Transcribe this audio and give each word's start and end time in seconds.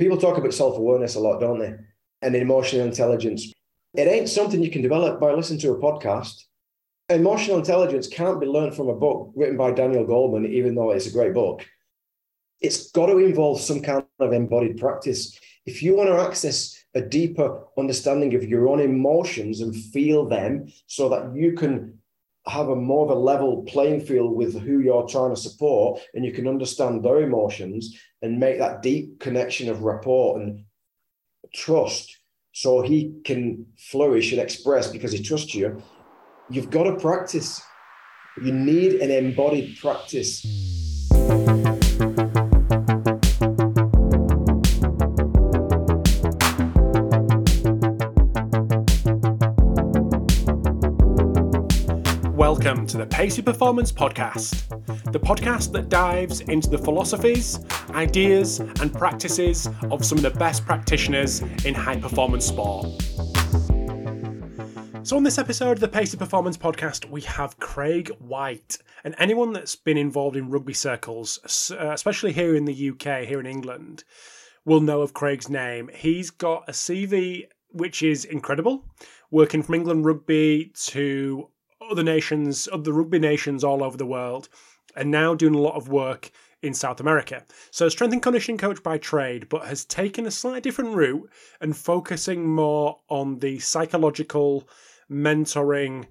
People 0.00 0.16
talk 0.16 0.38
about 0.38 0.54
self 0.54 0.78
awareness 0.78 1.14
a 1.14 1.20
lot, 1.20 1.40
don't 1.40 1.58
they? 1.58 1.74
And 2.22 2.34
emotional 2.34 2.86
intelligence. 2.86 3.52
It 3.92 4.08
ain't 4.08 4.30
something 4.30 4.62
you 4.62 4.70
can 4.70 4.80
develop 4.80 5.20
by 5.20 5.34
listening 5.34 5.60
to 5.60 5.72
a 5.72 5.78
podcast. 5.78 6.42
Emotional 7.10 7.58
intelligence 7.58 8.08
can't 8.08 8.40
be 8.40 8.46
learned 8.46 8.74
from 8.74 8.88
a 8.88 8.94
book 8.94 9.30
written 9.36 9.58
by 9.58 9.72
Daniel 9.72 10.06
Goleman, 10.06 10.48
even 10.48 10.74
though 10.74 10.90
it's 10.90 11.06
a 11.06 11.12
great 11.12 11.34
book. 11.34 11.66
It's 12.62 12.90
got 12.92 13.06
to 13.06 13.18
involve 13.18 13.60
some 13.60 13.82
kind 13.82 14.02
of 14.20 14.32
embodied 14.32 14.78
practice. 14.78 15.38
If 15.66 15.82
you 15.82 15.94
want 15.94 16.08
to 16.08 16.18
access 16.18 16.82
a 16.94 17.02
deeper 17.02 17.66
understanding 17.76 18.34
of 18.34 18.44
your 18.44 18.68
own 18.70 18.80
emotions 18.80 19.60
and 19.60 19.76
feel 19.76 20.26
them 20.26 20.72
so 20.86 21.10
that 21.10 21.34
you 21.34 21.52
can 21.52 21.98
have 22.46 22.68
a 22.68 22.76
more 22.76 23.04
of 23.04 23.10
a 23.10 23.20
level 23.20 23.62
playing 23.64 24.00
field 24.00 24.34
with 24.34 24.58
who 24.58 24.80
you're 24.80 25.06
trying 25.06 25.34
to 25.34 25.40
support 25.40 26.00
and 26.14 26.24
you 26.24 26.32
can 26.32 26.48
understand 26.48 27.04
their 27.04 27.20
emotions 27.20 27.98
and 28.22 28.40
make 28.40 28.58
that 28.58 28.82
deep 28.82 29.20
connection 29.20 29.68
of 29.68 29.82
rapport 29.82 30.40
and 30.40 30.64
trust 31.54 32.18
so 32.52 32.82
he 32.82 33.20
can 33.24 33.66
flourish 33.78 34.32
and 34.32 34.40
express 34.40 34.90
because 34.90 35.12
he 35.12 35.22
trusts 35.22 35.54
you. 35.54 35.82
You've 36.48 36.70
got 36.70 36.84
to 36.84 36.96
practice. 36.96 37.62
You 38.42 38.52
need 38.52 38.94
an 38.94 39.10
embodied 39.10 39.78
practice 39.78 40.42
hmm. 40.42 40.69
Welcome 52.70 52.86
to 52.86 52.98
the 52.98 53.06
Pacey 53.06 53.42
Performance 53.42 53.90
Podcast, 53.90 54.68
the 55.10 55.18
podcast 55.18 55.72
that 55.72 55.88
dives 55.88 56.38
into 56.42 56.70
the 56.70 56.78
philosophies, 56.78 57.58
ideas, 57.90 58.60
and 58.60 58.94
practices 58.94 59.68
of 59.90 60.04
some 60.04 60.18
of 60.18 60.22
the 60.22 60.30
best 60.30 60.64
practitioners 60.64 61.40
in 61.64 61.74
high 61.74 61.98
performance 61.98 62.46
sport. 62.46 62.86
So, 65.02 65.16
on 65.16 65.24
this 65.24 65.36
episode 65.36 65.72
of 65.72 65.80
the 65.80 65.88
Pacey 65.88 66.16
Performance 66.16 66.56
Podcast, 66.56 67.10
we 67.10 67.22
have 67.22 67.58
Craig 67.58 68.12
White. 68.20 68.78
And 69.02 69.16
anyone 69.18 69.52
that's 69.52 69.74
been 69.74 69.98
involved 69.98 70.36
in 70.36 70.48
rugby 70.48 70.74
circles, 70.74 71.72
uh, 71.72 71.90
especially 71.90 72.32
here 72.32 72.54
in 72.54 72.66
the 72.66 72.90
UK, 72.90 73.24
here 73.24 73.40
in 73.40 73.46
England, 73.46 74.04
will 74.64 74.80
know 74.80 75.02
of 75.02 75.12
Craig's 75.12 75.48
name. 75.48 75.90
He's 75.92 76.30
got 76.30 76.68
a 76.68 76.72
CV 76.72 77.48
which 77.72 78.04
is 78.04 78.24
incredible, 78.24 78.84
working 79.32 79.64
from 79.64 79.74
England 79.74 80.04
Rugby 80.04 80.70
to 80.86 81.48
other 81.88 82.02
nations, 82.02 82.68
other 82.72 82.92
rugby 82.92 83.18
nations 83.18 83.64
all 83.64 83.82
over 83.82 83.96
the 83.96 84.06
world, 84.06 84.48
and 84.96 85.10
now 85.10 85.34
doing 85.34 85.54
a 85.54 85.60
lot 85.60 85.76
of 85.76 85.88
work 85.88 86.30
in 86.62 86.74
South 86.74 87.00
America. 87.00 87.44
So, 87.70 87.88
strength 87.88 88.12
and 88.12 88.22
conditioning 88.22 88.58
coach 88.58 88.82
by 88.82 88.98
trade, 88.98 89.48
but 89.48 89.66
has 89.66 89.84
taken 89.84 90.26
a 90.26 90.30
slightly 90.30 90.60
different 90.60 90.94
route 90.94 91.30
and 91.60 91.76
focusing 91.76 92.46
more 92.46 92.98
on 93.08 93.38
the 93.38 93.58
psychological 93.60 94.68
mentoring, 95.10 96.06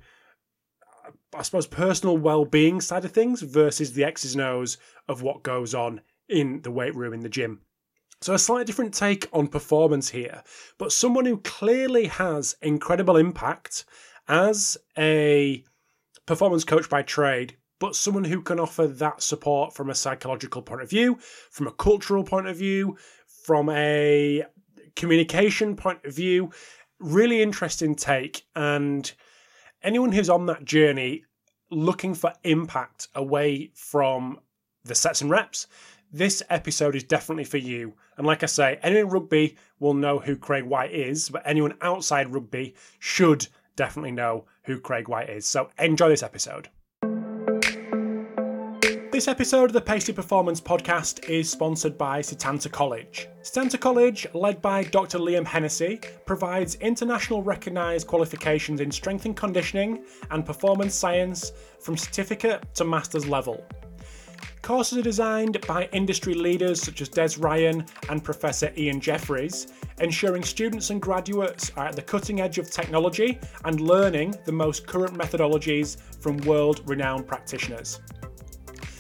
I 1.34 1.42
suppose, 1.44 1.67
personal 1.67 2.17
well 2.17 2.45
being 2.45 2.81
side 2.81 3.06
of 3.06 3.12
things 3.12 3.42
versus 3.42 3.94
the 3.94 4.03
X's 4.03 4.34
and 4.34 4.44
O's 4.44 4.78
of 5.08 5.22
what 5.22 5.44
goes 5.44 5.75
on 5.75 6.02
in 6.28 6.62
the 6.62 6.72
weight 6.72 6.95
room 6.95 7.14
in 7.14 7.22
the 7.22 7.30
gym. 7.30 7.62
So, 8.22 8.34
a 8.34 8.40
slightly 8.40 8.66
different 8.66 8.94
take 8.94 9.28
on 9.31 9.47
performance 9.47 10.09
here, 10.09 10.44
but 10.78 10.92
someone 10.92 11.25
who 11.25 11.38
clearly 11.38 12.08
has 12.08 12.56
incredible 12.62 13.17
impact 13.17 13.86
as 14.30 14.77
a 14.97 15.63
performance 16.25 16.63
coach 16.63 16.89
by 16.89 17.02
trade, 17.02 17.58
but 17.80 17.95
someone 17.95 18.25
who 18.25 18.41
can 18.41 18.59
offer 18.59 18.88
that 18.88 19.23
support 19.23 19.73
from 19.73 19.89
a 19.89 19.95
psychological 19.95 20.61
point 20.61 20.81
of 20.81 20.89
view, 20.89 21.17
from 21.49 21.67
a 21.67 21.72
cultural 21.72 22.23
point 22.23 22.47
of 22.47 22.55
view, 22.55 22.95
from 23.45 23.69
a 23.69 24.44
communication 24.95 25.75
point 25.75 26.00
of 26.05 26.16
view. 26.16 26.52
Really 27.00 27.41
interesting 27.41 27.95
take. 27.95 28.44
And 28.55 29.11
anyone 29.81 30.11
who's 30.11 30.30
on 30.30 30.45
that 30.47 30.66
journey 30.66 31.23
looking 31.72 32.13
for 32.13 32.34
impact 32.44 33.07
away 33.16 33.72
from 33.73 34.40
the 34.84 34.96
sets 34.96 35.22
and 35.22 35.31
reps, 35.31 35.67
this 36.11 36.44
episode 36.50 36.96
is 36.96 37.03
definitely 37.03 37.44
for 37.44 37.57
you. 37.57 37.94
And 38.17 38.28
like 38.28 38.44
I 38.44 38.47
say, 38.47 38.79
anyone 38.84 39.06
in 39.06 39.11
rugby 39.11 39.57
will 39.79 39.94
know 39.94 40.19
who 40.19 40.35
Craig 40.35 40.63
White 40.63 40.91
is, 40.91 41.29
but 41.29 41.44
anyone 41.46 41.75
outside 41.81 42.34
rugby 42.34 42.75
should 43.00 43.47
definitely 43.79 44.12
know 44.12 44.44
who 44.63 44.78
Craig 44.78 45.07
White 45.07 45.29
is. 45.29 45.47
So 45.47 45.69
enjoy 45.79 46.09
this 46.09 46.22
episode. 46.22 46.67
This 49.09 49.29
episode 49.29 49.66
of 49.66 49.73
the 49.73 49.79
Pacey 49.79 50.12
Performance 50.12 50.59
Podcast 50.59 51.29
is 51.29 51.50
sponsored 51.50 51.97
by 51.97 52.19
Setanta 52.19 52.69
College. 52.69 53.29
Setanta 53.41 53.79
College, 53.79 54.28
led 54.34 54.62
by 54.62 54.84
Dr. 54.84 55.17
Liam 55.17 55.45
Hennessy, 55.45 56.01
provides 56.25 56.75
international 56.75 57.41
recognised 57.41 58.06
qualifications 58.06 58.81
in 58.81 58.91
strength 58.91 59.23
and 59.23 59.35
conditioning 59.35 60.03
and 60.29 60.46
performance 60.46 60.94
science 60.94 61.53
from 61.79 61.96
certificate 61.96 62.61
to 62.75 62.84
master's 62.84 63.28
level. 63.28 63.66
Courses 64.62 64.97
are 64.97 65.02
designed 65.02 65.59
by 65.68 65.90
industry 65.94 66.34
leaders 66.34 66.81
such 66.81 67.02
as 67.02 67.09
Des 67.09 67.40
Ryan 67.40 67.86
and 68.09 68.24
Professor 68.24 68.72
Ian 68.78 69.00
Jeffreys, 69.00 69.68
ensuring 70.00 70.44
students 70.44 70.90
and 70.90 71.02
graduates 71.02 71.72
are 71.75 71.88
at 71.88 71.96
the 71.96 72.02
cutting 72.02 72.42
edge 72.42 72.58
of 72.58 72.70
technology 72.70 73.40
and 73.66 73.80
learning 73.80 74.36
the 74.46 74.52
most 74.52 74.86
current 74.86 75.18
methodologies 75.18 75.97
from 76.22 76.38
world 76.40 76.81
renowned 76.86 77.25
practitioners. 77.25 78.02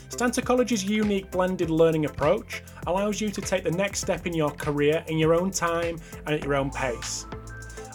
Setanta 0.09 0.43
College's 0.43 0.83
unique 0.83 1.29
blended 1.29 1.69
learning 1.69 2.05
approach 2.05 2.63
allows 2.87 3.21
you 3.21 3.29
to 3.29 3.41
take 3.41 3.63
the 3.63 3.71
next 3.71 3.99
step 3.99 4.25
in 4.25 4.33
your 4.33 4.51
career 4.51 5.03
in 5.07 5.17
your 5.17 5.35
own 5.35 5.51
time 5.51 5.99
and 6.25 6.35
at 6.35 6.43
your 6.43 6.55
own 6.55 6.71
pace. 6.71 7.25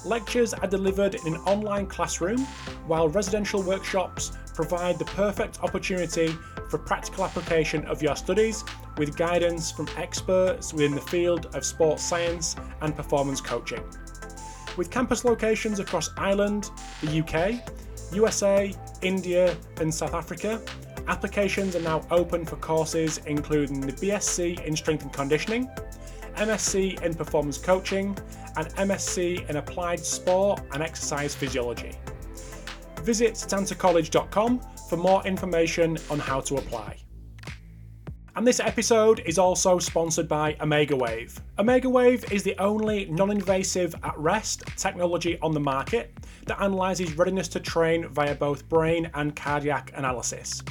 Lectures 0.04 0.52
are 0.52 0.68
delivered 0.68 1.14
in 1.14 1.34
an 1.34 1.40
online 1.40 1.86
classroom, 1.86 2.40
while 2.86 3.08
residential 3.08 3.62
workshops 3.62 4.32
provide 4.54 4.98
the 4.98 5.04
perfect 5.04 5.62
opportunity 5.62 6.28
for 6.70 6.78
practical 6.78 7.24
application 7.24 7.84
of 7.86 8.02
your 8.02 8.16
studies 8.16 8.64
with 8.96 9.16
guidance 9.16 9.70
from 9.70 9.88
experts 9.96 10.72
within 10.72 10.94
the 10.94 11.00
field 11.00 11.46
of 11.54 11.64
sports 11.64 12.02
science 12.02 12.56
and 12.80 12.96
performance 12.96 13.40
coaching. 13.40 13.82
With 14.76 14.90
campus 14.90 15.24
locations 15.24 15.78
across 15.78 16.10
Ireland, 16.16 16.70
the 17.02 17.20
UK, 17.20 17.68
USA, 18.12 18.72
India, 19.02 19.56
and 19.80 19.92
South 19.92 20.14
Africa, 20.14 20.60
applications 21.06 21.76
are 21.76 21.80
now 21.82 22.06
open 22.10 22.44
for 22.44 22.56
courses 22.56 23.18
including 23.26 23.80
the 23.80 23.92
BSc 23.92 24.64
in 24.64 24.74
Strength 24.76 25.02
and 25.02 25.12
Conditioning, 25.12 25.68
MSc 26.36 27.02
in 27.02 27.14
Performance 27.14 27.58
Coaching, 27.58 28.16
and 28.56 28.68
MSc 28.74 29.48
in 29.48 29.56
Applied 29.56 30.00
Sport 30.00 30.62
and 30.72 30.82
Exercise 30.82 31.34
Physiology. 31.34 31.92
Visit 33.04 33.34
setantacollege.com 33.34 34.60
for 34.88 34.96
more 34.96 35.22
information 35.26 35.98
on 36.08 36.18
how 36.18 36.40
to 36.40 36.56
apply. 36.56 36.96
And 38.34 38.46
this 38.46 38.60
episode 38.60 39.20
is 39.26 39.38
also 39.38 39.78
sponsored 39.78 40.26
by 40.26 40.56
Omega 40.60 40.96
Wave. 40.96 41.38
Omega 41.58 41.88
Wave 41.88 42.24
is 42.32 42.42
the 42.42 42.56
only 42.58 43.04
non 43.04 43.30
invasive 43.30 43.94
at 44.02 44.18
rest 44.18 44.64
technology 44.76 45.38
on 45.40 45.52
the 45.52 45.60
market 45.60 46.16
that 46.46 46.56
analyses 46.60 47.16
readiness 47.16 47.46
to 47.48 47.60
train 47.60 48.08
via 48.08 48.34
both 48.34 48.66
brain 48.70 49.10
and 49.14 49.36
cardiac 49.36 49.92
analysis. 49.94 50.62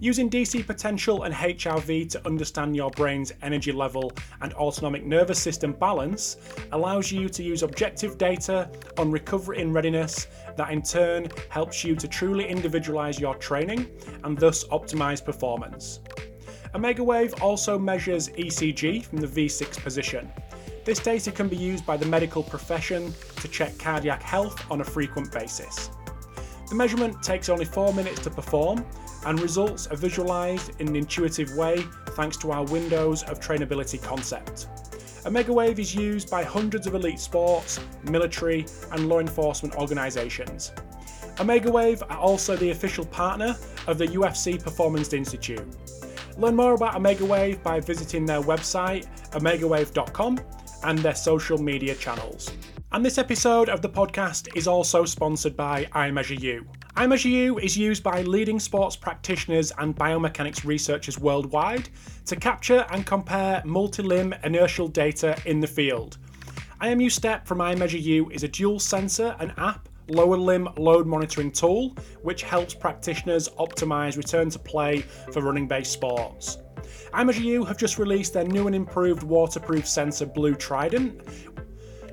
Using 0.00 0.28
DC 0.28 0.66
potential 0.66 1.22
and 1.22 1.34
HRV 1.34 2.10
to 2.10 2.26
understand 2.26 2.74
your 2.74 2.90
brain's 2.90 3.32
energy 3.42 3.72
level 3.72 4.12
and 4.42 4.52
autonomic 4.54 5.04
nervous 5.04 5.40
system 5.40 5.72
balance 5.72 6.36
allows 6.72 7.12
you 7.12 7.28
to 7.28 7.42
use 7.42 7.62
objective 7.62 8.18
data 8.18 8.68
on 8.98 9.10
recovery 9.10 9.62
and 9.62 9.72
readiness 9.72 10.26
that 10.56 10.70
in 10.70 10.82
turn 10.82 11.28
helps 11.48 11.84
you 11.84 11.94
to 11.96 12.08
truly 12.08 12.46
individualize 12.46 13.18
your 13.18 13.34
training 13.36 13.88
and 14.24 14.38
thus 14.38 14.64
optimize 14.68 15.24
performance. 15.24 16.00
Omega 16.74 17.04
Wave 17.04 17.34
also 17.40 17.78
measures 17.78 18.28
ECG 18.30 19.04
from 19.04 19.18
the 19.18 19.26
V6 19.26 19.82
position. 19.82 20.30
This 20.84 20.98
data 20.98 21.30
can 21.30 21.48
be 21.48 21.56
used 21.56 21.86
by 21.86 21.96
the 21.96 22.06
medical 22.06 22.42
profession 22.42 23.14
to 23.36 23.48
check 23.48 23.78
cardiac 23.78 24.22
health 24.22 24.70
on 24.70 24.80
a 24.80 24.84
frequent 24.84 25.32
basis. 25.32 25.90
The 26.68 26.74
measurement 26.74 27.22
takes 27.22 27.48
only 27.48 27.64
4 27.64 27.94
minutes 27.94 28.20
to 28.22 28.30
perform 28.30 28.84
and 29.26 29.40
results 29.40 29.86
are 29.86 29.96
visualized 29.96 30.72
in 30.80 30.88
an 30.88 30.96
intuitive 30.96 31.54
way 31.56 31.84
thanks 32.10 32.36
to 32.38 32.52
our 32.52 32.64
windows 32.64 33.22
of 33.24 33.40
trainability 33.40 34.02
concept. 34.02 34.66
Omega 35.26 35.52
Wave 35.52 35.78
is 35.78 35.94
used 35.94 36.30
by 36.30 36.44
hundreds 36.44 36.86
of 36.86 36.94
elite 36.94 37.18
sports, 37.18 37.80
military, 38.10 38.66
and 38.92 39.08
law 39.08 39.20
enforcement 39.20 39.74
organisations. 39.76 40.72
Omega 41.40 41.70
Wave 41.70 42.02
are 42.10 42.18
also 42.18 42.56
the 42.56 42.70
official 42.70 43.06
partner 43.06 43.56
of 43.86 43.96
the 43.96 44.06
UFC 44.08 44.62
Performance 44.62 45.14
Institute. 45.14 45.66
Learn 46.36 46.54
more 46.54 46.74
about 46.74 46.94
Omega 46.94 47.24
Wave 47.24 47.62
by 47.62 47.80
visiting 47.80 48.26
their 48.26 48.42
website, 48.42 49.06
omegawave.com, 49.30 50.40
and 50.84 50.98
their 50.98 51.14
social 51.14 51.56
media 51.56 51.94
channels. 51.94 52.50
And 52.92 53.04
this 53.04 53.16
episode 53.16 53.70
of 53.70 53.80
the 53.80 53.88
podcast 53.88 54.54
is 54.54 54.68
also 54.68 55.06
sponsored 55.06 55.56
by 55.56 55.86
iMeasureU. 55.86 56.66
iMeasureU 56.96 57.60
is 57.60 57.76
used 57.76 58.04
by 58.04 58.22
leading 58.22 58.60
sports 58.60 58.94
practitioners 58.94 59.72
and 59.78 59.96
biomechanics 59.96 60.64
researchers 60.64 61.18
worldwide 61.18 61.88
to 62.24 62.36
capture 62.36 62.86
and 62.92 63.04
compare 63.04 63.60
multi-limb 63.64 64.32
inertial 64.44 64.86
data 64.86 65.36
in 65.44 65.58
the 65.58 65.66
field. 65.66 66.18
IMU 66.80 67.10
Step 67.10 67.48
from 67.48 67.58
iMeasureU 67.58 68.30
is 68.30 68.44
a 68.44 68.48
dual 68.48 68.78
sensor 68.78 69.34
and 69.40 69.52
app 69.56 69.88
lower 70.06 70.36
limb 70.36 70.68
load 70.76 71.04
monitoring 71.04 71.50
tool 71.50 71.96
which 72.22 72.42
helps 72.42 72.74
practitioners 72.74 73.48
optimize 73.58 74.16
return 74.16 74.48
to 74.48 74.58
play 74.60 75.00
for 75.32 75.42
running 75.42 75.66
based 75.66 75.90
sports. 75.90 76.58
iMeasureU 77.12 77.66
have 77.66 77.76
just 77.76 77.98
released 77.98 78.34
their 78.34 78.44
new 78.44 78.68
and 78.68 78.76
improved 78.76 79.24
waterproof 79.24 79.88
sensor 79.88 80.26
Blue 80.26 80.54
Trident, 80.54 81.20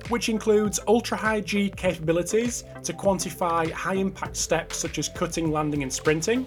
which 0.08 0.28
includes 0.28 0.80
ultra 0.88 1.16
high 1.16 1.40
G 1.40 1.70
capabilities 1.70 2.64
to 2.84 2.92
quantify 2.92 3.70
high 3.70 3.94
impact 3.94 4.36
steps 4.36 4.76
such 4.76 4.98
as 4.98 5.08
cutting, 5.08 5.50
landing, 5.50 5.82
and 5.82 5.92
sprinting, 5.92 6.46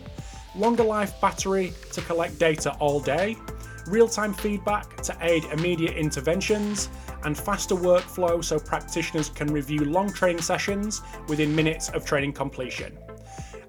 longer 0.56 0.84
life 0.84 1.20
battery 1.22 1.74
to 1.92 2.02
collect 2.02 2.40
data 2.40 2.76
all 2.80 3.00
day, 3.00 3.36
real 3.88 4.08
time 4.08 4.34
feedback 4.34 5.02
to 5.02 5.16
aid 5.22 5.46
immediate 5.46 5.96
interventions, 5.96 6.90
and 7.24 7.38
faster 7.38 7.76
workflow 7.76 8.44
so 8.44 8.60
practitioners 8.60 9.30
can 9.30 9.52
review 9.52 9.84
long 9.86 10.12
training 10.12 10.42
sessions 10.42 11.02
within 11.28 11.56
minutes 11.56 11.90
of 11.90 12.06
training 12.06 12.34
completion. 12.34 12.98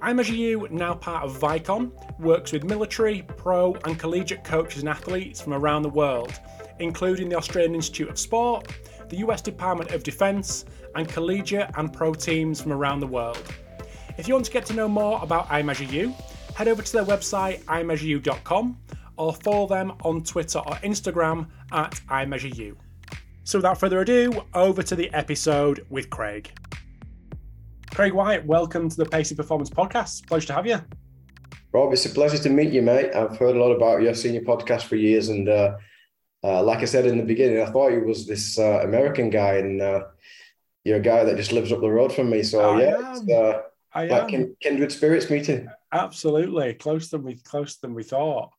iMeasureU, 0.03 0.71
now 0.71 0.95
part 0.95 1.25
of 1.25 1.39
Vicon, 1.39 1.91
works 2.19 2.53
with 2.53 2.65
military, 2.65 3.23
pro, 3.37 3.75
and 3.85 3.99
collegiate 3.99 4.45
coaches 4.45 4.83
and 4.83 4.89
athletes 4.89 5.41
from 5.41 5.55
around 5.55 5.83
the 5.83 5.89
world, 5.89 6.39
including 6.79 7.31
the 7.31 7.37
Australian 7.37 7.75
Institute 7.75 8.09
of 8.09 8.19
Sport, 8.19 8.73
the 9.09 9.19
US 9.19 9.41
Department 9.41 9.91
of 9.93 10.03
Defense, 10.03 10.65
and 10.95 11.09
collegiate 11.09 11.71
and 11.77 11.93
pro 11.93 12.15
teams 12.15 12.61
from 12.61 12.73
around 12.73 13.01
the 13.01 13.07
world. 13.07 13.43
If 14.19 14.27
you 14.27 14.35
want 14.35 14.47
to 14.47 14.53
get 14.53 14.65
to 14.67 14.75
know 14.75 14.89
more 14.89 15.21
about 15.23 15.49
iMeasureU, 15.49 16.15
head 16.55 16.69
over 16.69 16.83
to 16.83 16.93
their 16.93 17.05
website 17.05 17.63
imeasureu.com 17.65 18.79
or 19.19 19.35
follow 19.35 19.67
them 19.67 19.93
on 20.03 20.23
Twitter 20.23 20.59
or 20.59 20.75
Instagram 20.77 21.49
at 21.73 21.93
iMeasureU. 22.09 22.75
So 23.45 23.59
without 23.59 23.79
further 23.79 24.01
ado, 24.01 24.43
over 24.55 24.83
to 24.83 24.97
the 24.97 25.13
episode 25.15 25.87
with 25.91 26.11
Craig. 26.11 26.51
Craig 27.95 28.13
White, 28.13 28.45
welcome 28.45 28.89
to 28.89 28.97
the 28.97 29.07
Pacey 29.07 29.35
Performance 29.35 29.71
Podcast. 29.71 30.27
Pleasure 30.27 30.49
to 30.49 30.53
have 30.55 30.67
you. 30.67 30.81
Rob, 31.73 31.93
it's 31.93 32.07
a 32.07 32.11
pleasure 32.11 32.39
to 32.39 32.49
meet 32.49 32.73
you, 32.73 32.83
mate. 32.83 33.15
I've 33.15 33.37
heard 33.37 33.55
a 33.55 33.59
lot 33.59 33.73
about 33.73 34.03
you. 34.03 34.09
I've 34.09 34.19
seen 34.19 34.35
your 34.35 34.43
podcast 34.43 34.85
for 34.85 34.97
years, 34.97 35.29
and 35.29 35.49
uh, 35.49 35.77
uh, 36.47 36.63
like 36.63 36.79
I 36.79 36.85
said 36.85 37.07
in 37.07 37.19
the 37.19 37.25
beginning, 37.25 37.61
I 37.61 37.67
thought 37.67 37.91
he 37.91 37.99
was 37.99 38.27
this 38.27 38.57
uh, 38.57 38.81
American 38.85 39.31
guy, 39.31 39.55
and 39.55 39.83
uh, 39.83 40.05
you're 40.85 40.99
a 40.99 41.01
guy 41.01 41.25
that 41.25 41.37
just 41.37 41.51
lives 41.51 41.73
up 41.73 41.81
the 41.81 41.91
road 41.91 42.13
from 42.13 42.31
me. 42.31 42.45
So 42.45 42.61
I 42.61 42.83
yeah, 42.83 43.37
uh, 43.37 43.63
I 43.93 44.07
like 44.07 44.33
am. 44.33 44.55
kindred 44.61 44.93
spirits 44.93 45.29
meeting. 45.29 45.69
Absolutely, 45.93 46.75
closer 46.75 47.17
than 47.17 47.25
we 47.25 47.35
closer 47.35 47.77
than 47.83 47.95
we 47.95 48.05
thought. 48.05 48.51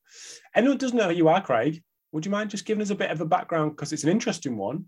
Anyone 0.53 0.77
doesn't 0.77 0.97
know 0.97 1.07
who 1.07 1.15
you 1.15 1.29
are, 1.29 1.41
Craig? 1.41 1.81
Would 2.11 2.25
you 2.25 2.31
mind 2.31 2.49
just 2.49 2.65
giving 2.65 2.81
us 2.81 2.89
a 2.89 2.95
bit 2.95 3.11
of 3.11 3.21
a 3.21 3.25
background 3.25 3.71
because 3.71 3.93
it's 3.93 4.03
an 4.03 4.09
interesting 4.09 4.57
one 4.57 4.85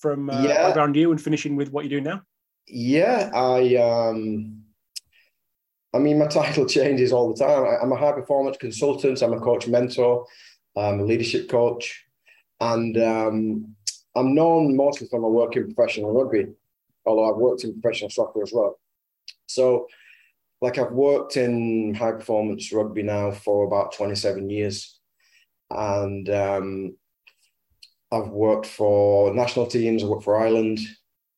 from 0.00 0.30
uh, 0.30 0.42
yeah. 0.42 0.72
around 0.72 0.96
you 0.96 1.10
and 1.10 1.20
finishing 1.20 1.54
with 1.54 1.70
what 1.70 1.84
you 1.84 1.90
do 1.90 2.00
now? 2.00 2.22
Yeah, 2.66 3.30
I 3.34 3.76
um, 3.76 4.62
I 5.92 5.98
mean, 5.98 6.18
my 6.18 6.28
title 6.28 6.64
changes 6.78 7.12
all 7.12 7.34
the 7.34 7.44
time. 7.44 7.64
I, 7.64 7.82
am 7.82 7.92
a 7.92 7.96
high 7.96 8.12
performance 8.12 8.56
consultant. 8.56 9.20
I'm 9.20 9.34
a 9.34 9.40
coach 9.40 9.66
mentor. 9.66 10.26
I'm 10.74 11.00
a 11.00 11.04
leadership 11.04 11.50
coach. 11.50 12.07
And 12.60 12.96
um, 12.98 13.76
I'm 14.14 14.34
known 14.34 14.76
mostly 14.76 15.06
for 15.08 15.20
my 15.20 15.28
work 15.28 15.56
in 15.56 15.72
professional 15.72 16.12
rugby, 16.12 16.46
although 17.06 17.30
I've 17.30 17.40
worked 17.40 17.64
in 17.64 17.80
professional 17.80 18.10
soccer 18.10 18.42
as 18.42 18.52
well. 18.52 18.78
So, 19.46 19.86
like, 20.60 20.78
I've 20.78 20.92
worked 20.92 21.36
in 21.36 21.94
high 21.94 22.12
performance 22.12 22.72
rugby 22.72 23.02
now 23.02 23.30
for 23.30 23.66
about 23.66 23.92
27 23.92 24.50
years. 24.50 24.98
And 25.70 26.28
um, 26.30 26.96
I've 28.10 28.28
worked 28.28 28.66
for 28.66 29.32
national 29.34 29.66
teams, 29.66 30.02
I've 30.02 30.08
worked 30.08 30.24
for 30.24 30.40
Ireland, 30.40 30.80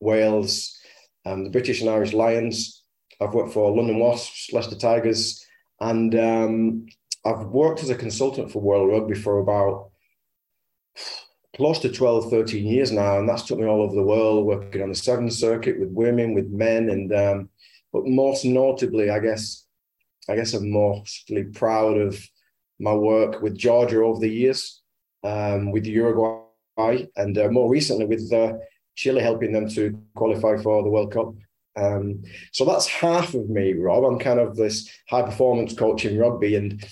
Wales, 0.01 0.79
um, 1.27 1.45
the 1.45 1.51
British 1.51 1.81
and 1.81 1.91
Irish 1.91 2.13
Lions. 2.13 2.85
I've 3.21 3.35
worked 3.35 3.53
for 3.53 3.75
London 3.77 3.99
Wasps, 3.99 4.51
Leicester 4.53 4.77
Tigers, 4.77 5.45
and 5.81 6.15
um, 6.15 6.87
I've 7.25 7.47
worked 7.47 7.83
as 7.83 7.91
a 7.91 7.95
consultant 7.95 8.51
for 8.51 8.63
World 8.63 8.91
Rugby 8.91 9.15
for 9.15 9.41
about 9.41 9.90
close 11.61 11.79
to 11.79 11.93
12, 11.93 12.31
13 12.31 12.67
years 12.67 12.91
now. 12.91 13.19
And 13.19 13.29
that's 13.29 13.43
took 13.43 13.59
me 13.59 13.67
all 13.67 13.83
over 13.83 13.95
the 13.95 14.03
world, 14.03 14.47
working 14.47 14.81
on 14.81 14.89
the 14.89 14.95
Seven 14.95 15.31
Circuit 15.31 15.79
with 15.79 15.91
women, 15.91 16.33
with 16.33 16.49
men. 16.49 16.89
And, 16.89 17.13
um, 17.13 17.51
but 17.93 18.07
most 18.07 18.47
notably, 18.47 19.11
I 19.11 19.19
guess, 19.19 19.67
I 20.27 20.37
guess 20.37 20.55
I'm 20.55 20.71
mostly 20.71 21.45
proud 21.45 21.99
of 21.99 22.19
my 22.79 22.95
work 22.95 23.43
with 23.43 23.59
Georgia 23.59 24.03
over 24.03 24.19
the 24.19 24.31
years, 24.31 24.81
um, 25.23 25.71
with 25.71 25.85
Uruguay, 25.85 27.05
and 27.17 27.37
uh, 27.37 27.51
more 27.51 27.69
recently 27.69 28.07
with 28.07 28.33
uh, 28.33 28.55
Chile, 28.95 29.21
helping 29.21 29.53
them 29.53 29.69
to 29.69 30.01
qualify 30.15 30.57
for 30.57 30.83
the 30.83 30.89
World 30.89 31.13
Cup. 31.13 31.35
Um, 31.77 32.23
so 32.53 32.65
that's 32.65 32.87
half 32.87 33.35
of 33.35 33.51
me, 33.51 33.75
Rob. 33.75 34.05
I'm 34.05 34.19
kind 34.19 34.41
of 34.41 34.57
this 34.57 34.91
high 35.11 35.25
performance 35.25 35.75
coach 35.75 36.07
in 36.07 36.19
rugby, 36.19 36.57
and 36.57 36.83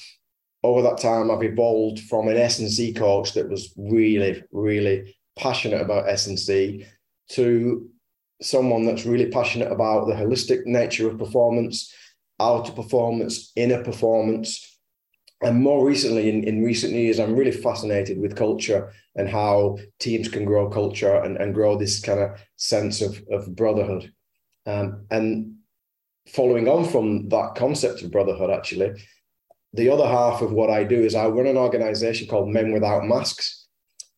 over 0.62 0.82
that 0.82 0.98
time, 0.98 1.30
I've 1.30 1.42
evolved 1.42 2.00
from 2.00 2.28
an 2.28 2.36
S&C 2.36 2.92
coach 2.92 3.32
that 3.34 3.48
was 3.48 3.72
really, 3.76 4.42
really 4.50 5.16
passionate 5.38 5.80
about 5.80 6.08
S&C 6.08 6.84
to 7.30 7.88
someone 8.42 8.84
that's 8.84 9.06
really 9.06 9.30
passionate 9.30 9.70
about 9.70 10.06
the 10.06 10.14
holistic 10.14 10.64
nature 10.66 11.08
of 11.08 11.18
performance, 11.18 11.92
outer 12.40 12.72
performance, 12.72 13.52
inner 13.56 13.82
performance. 13.82 14.78
And 15.42 15.62
more 15.62 15.86
recently, 15.86 16.28
in, 16.28 16.42
in 16.42 16.64
recent 16.64 16.92
years, 16.92 17.20
I'm 17.20 17.36
really 17.36 17.52
fascinated 17.52 18.18
with 18.18 18.36
culture 18.36 18.92
and 19.14 19.28
how 19.28 19.78
teams 20.00 20.28
can 20.28 20.44
grow 20.44 20.68
culture 20.68 21.14
and, 21.22 21.36
and 21.36 21.54
grow 21.54 21.76
this 21.76 22.00
kind 22.00 22.20
of 22.20 22.40
sense 22.56 23.00
of, 23.00 23.22
of 23.30 23.54
brotherhood. 23.54 24.12
Um, 24.66 25.06
and 25.10 25.54
following 26.28 26.68
on 26.68 26.84
from 26.84 27.28
that 27.28 27.54
concept 27.54 28.02
of 28.02 28.10
brotherhood, 28.10 28.50
actually, 28.50 29.00
the 29.72 29.90
other 29.90 30.06
half 30.06 30.42
of 30.42 30.52
what 30.52 30.70
I 30.70 30.84
do 30.84 31.02
is 31.02 31.14
I 31.14 31.28
run 31.28 31.46
an 31.46 31.56
organization 31.56 32.26
called 32.28 32.48
Men 32.48 32.72
Without 32.72 33.04
Masks. 33.04 33.66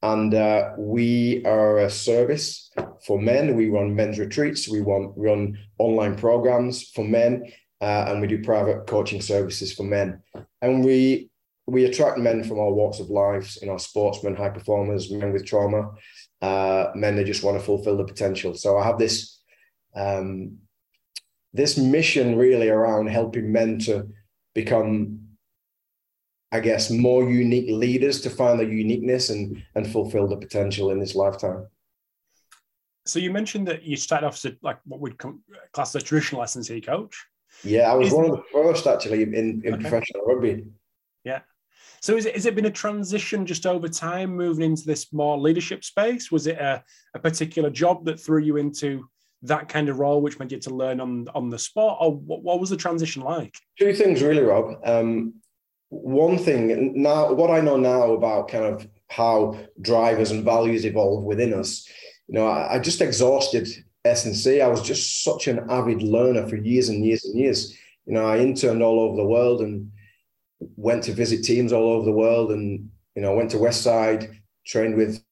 And 0.02 0.32
uh, 0.32 0.70
we 0.78 1.44
are 1.44 1.78
a 1.78 1.90
service 1.90 2.70
for 3.06 3.20
men. 3.20 3.54
We 3.54 3.68
run 3.68 3.94
men's 3.94 4.18
retreats. 4.18 4.68
We 4.68 4.80
run, 4.80 5.12
run 5.16 5.58
online 5.78 6.16
programs 6.16 6.88
for 6.90 7.04
men. 7.04 7.52
Uh, 7.82 8.06
and 8.08 8.20
we 8.20 8.26
do 8.26 8.42
private 8.42 8.86
coaching 8.86 9.20
services 9.20 9.72
for 9.72 9.82
men. 9.82 10.22
And 10.62 10.84
we 10.84 11.30
we 11.66 11.84
attract 11.84 12.18
men 12.18 12.42
from 12.42 12.58
all 12.58 12.74
walks 12.74 12.98
of 12.98 13.10
life, 13.10 13.56
you 13.60 13.68
know, 13.68 13.76
sportsmen, 13.76 14.34
high 14.34 14.50
performers, 14.50 15.10
men 15.10 15.32
with 15.32 15.46
trauma, 15.46 15.90
uh, 16.42 16.88
men 16.94 17.14
that 17.16 17.26
just 17.26 17.44
want 17.44 17.58
to 17.58 17.64
fulfill 17.64 17.96
the 17.96 18.04
potential. 18.04 18.54
So 18.54 18.76
I 18.76 18.84
have 18.84 18.98
this 18.98 19.40
um, 19.94 20.58
this 21.52 21.76
mission 21.78 22.36
really 22.36 22.68
around 22.68 23.08
helping 23.08 23.52
men 23.52 23.78
to 23.80 24.08
become 24.54 25.19
I 26.52 26.60
guess, 26.60 26.90
more 26.90 27.30
unique 27.30 27.70
leaders 27.70 28.20
to 28.22 28.30
find 28.30 28.58
their 28.58 28.68
uniqueness 28.68 29.30
and 29.30 29.62
and 29.74 29.86
fulfill 29.86 30.26
the 30.26 30.36
potential 30.36 30.90
in 30.90 30.98
this 30.98 31.14
lifetime. 31.14 31.66
So 33.06 33.18
you 33.18 33.30
mentioned 33.30 33.66
that 33.68 33.82
you 33.82 33.96
started 33.96 34.26
off 34.26 34.34
as 34.34 34.44
a, 34.46 34.56
like 34.62 34.78
what 34.84 35.00
we'd 35.00 35.18
class 35.72 35.94
as 35.94 36.02
a 36.02 36.04
traditional 36.04 36.42
S&C 36.42 36.80
coach. 36.80 37.26
Yeah, 37.64 37.90
I 37.90 37.94
was 37.94 38.08
is, 38.08 38.14
one 38.14 38.24
of 38.26 38.30
the 38.32 38.42
first 38.52 38.86
actually 38.86 39.22
in, 39.22 39.62
in 39.64 39.74
okay. 39.74 39.82
professional 39.82 40.24
rugby. 40.24 40.64
Yeah. 41.24 41.40
So 42.00 42.16
is 42.16 42.26
it, 42.26 42.34
has 42.34 42.46
it 42.46 42.54
been 42.54 42.66
a 42.66 42.70
transition 42.70 43.44
just 43.44 43.66
over 43.66 43.88
time 43.88 44.34
moving 44.34 44.64
into 44.64 44.86
this 44.86 45.12
more 45.12 45.38
leadership 45.38 45.84
space? 45.84 46.30
Was 46.30 46.46
it 46.46 46.58
a, 46.58 46.82
a 47.14 47.18
particular 47.18 47.68
job 47.68 48.04
that 48.06 48.20
threw 48.20 48.40
you 48.40 48.56
into 48.56 49.08
that 49.42 49.68
kind 49.68 49.88
of 49.88 49.98
role, 49.98 50.20
which 50.20 50.38
made 50.38 50.50
you 50.50 50.56
had 50.56 50.62
to 50.62 50.74
learn 50.74 51.00
on 51.00 51.26
on 51.34 51.48
the 51.48 51.58
spot, 51.58 51.98
or 52.00 52.14
what, 52.14 52.42
what 52.42 52.60
was 52.60 52.70
the 52.70 52.76
transition 52.76 53.22
like? 53.22 53.54
Two 53.78 53.92
things 53.92 54.22
really, 54.22 54.42
Rob. 54.42 54.78
Um, 54.84 55.34
one 55.90 56.38
thing 56.38 57.02
now, 57.02 57.32
what 57.32 57.50
I 57.50 57.60
know 57.60 57.76
now 57.76 58.12
about 58.12 58.48
kind 58.48 58.64
of 58.64 58.88
how 59.08 59.58
drivers 59.80 60.30
and 60.30 60.44
values 60.44 60.86
evolve 60.86 61.24
within 61.24 61.52
us, 61.52 61.86
you 62.28 62.34
know, 62.34 62.46
I, 62.46 62.76
I 62.76 62.78
just 62.78 63.00
exhausted 63.00 63.68
S&C. 64.04 64.60
I 64.60 64.68
was 64.68 64.82
just 64.82 65.24
such 65.24 65.48
an 65.48 65.66
avid 65.68 66.02
learner 66.02 66.46
for 66.46 66.56
years 66.56 66.88
and 66.88 67.04
years 67.04 67.24
and 67.24 67.38
years. 67.38 67.76
You 68.06 68.14
know, 68.14 68.24
I 68.24 68.38
interned 68.38 68.82
all 68.82 69.00
over 69.00 69.16
the 69.16 69.26
world 69.26 69.60
and 69.60 69.90
went 70.76 71.02
to 71.04 71.12
visit 71.12 71.42
teams 71.42 71.72
all 71.72 71.90
over 71.90 72.04
the 72.04 72.12
world 72.12 72.52
and, 72.52 72.88
you 73.16 73.22
know, 73.22 73.34
went 73.34 73.50
to 73.50 73.58
West 73.58 73.82
Side, 73.82 74.30
trained 74.64 74.96
with 74.96 75.22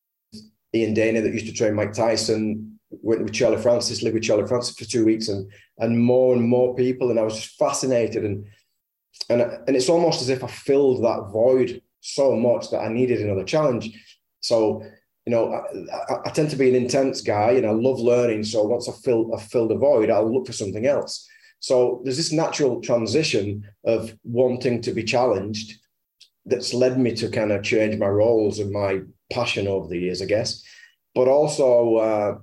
Ian 0.75 0.93
Dana 0.93 1.23
that 1.23 1.33
used 1.33 1.47
to 1.47 1.53
train 1.53 1.75
Mike 1.75 1.93
Tyson, 1.93 2.79
went 2.91 3.23
with 3.23 3.33
Charlie 3.33 3.63
Francis, 3.63 4.03
lived 4.03 4.15
with 4.15 4.25
Charlie 4.25 4.47
Francis 4.47 4.77
for 4.77 4.85
two 4.85 5.05
weeks 5.05 5.29
and 5.29 5.51
and 5.79 5.99
more 5.99 6.35
and 6.35 6.43
more 6.43 6.75
people. 6.75 7.11
And 7.11 7.19
I 7.19 7.23
was 7.23 7.37
just 7.37 7.59
fascinated 7.59 8.25
and 8.25 8.45
and 9.29 9.43
and 9.43 9.77
it's 9.77 9.89
almost 9.89 10.23
as 10.23 10.29
if 10.29 10.43
I 10.43 10.49
filled 10.49 11.05
that 11.05 11.31
void 11.33 11.83
so 12.01 12.37
much 12.37 12.71
that 12.71 12.81
I 12.81 12.89
needed 12.89 13.21
another 13.21 13.45
challenge. 13.45 13.91
So 14.41 14.83
you 15.27 15.33
know, 15.33 15.53
I, 15.53 16.29
I, 16.29 16.31
tend 16.31 16.49
to 16.51 16.57
be 16.57 16.71
an 16.71 16.75
intense 16.75 17.21
guy 17.21 17.51
and 17.51 17.67
I 17.67 17.71
love 17.73 17.99
learning. 17.99 18.45
So 18.45 18.63
once 18.63 18.89
I 18.89 18.93
fill 18.93 19.35
I 19.35 19.39
fill 19.39 19.69
the 19.69 19.77
void, 19.77 20.09
I'll 20.09 20.33
look 20.33 20.47
for 20.47 20.55
something 20.55 20.87
else. 20.87 21.29
So 21.61 22.01
there's 22.03 22.17
this 22.17 22.33
natural 22.33 22.81
transition 22.81 23.69
of 23.85 24.17
wanting 24.25 24.81
to 24.83 24.93
be 24.93 25.05
challenged 25.05 25.79
that's 26.47 26.73
led 26.73 26.99
me 26.99 27.15
to 27.17 27.29
kind 27.29 27.53
of 27.53 27.63
change 27.63 27.99
my 27.99 28.07
roles 28.07 28.59
and 28.59 28.73
my 28.73 29.01
passion 29.31 29.69
over 29.69 29.87
the 29.87 29.99
years, 29.99 30.23
I 30.23 30.25
guess. 30.25 30.63
But 31.15 31.29
also, 31.29 31.97
uh, 31.97 32.39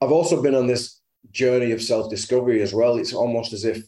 I've 0.00 0.12
also 0.12 0.42
been 0.42 0.54
on 0.54 0.66
this 0.66 1.00
journey 1.30 1.70
of 1.72 1.82
self 1.82 2.10
discovery 2.10 2.62
as 2.62 2.74
well. 2.74 2.96
It's 2.96 3.14
almost 3.14 3.52
as 3.52 3.64
if 3.64 3.84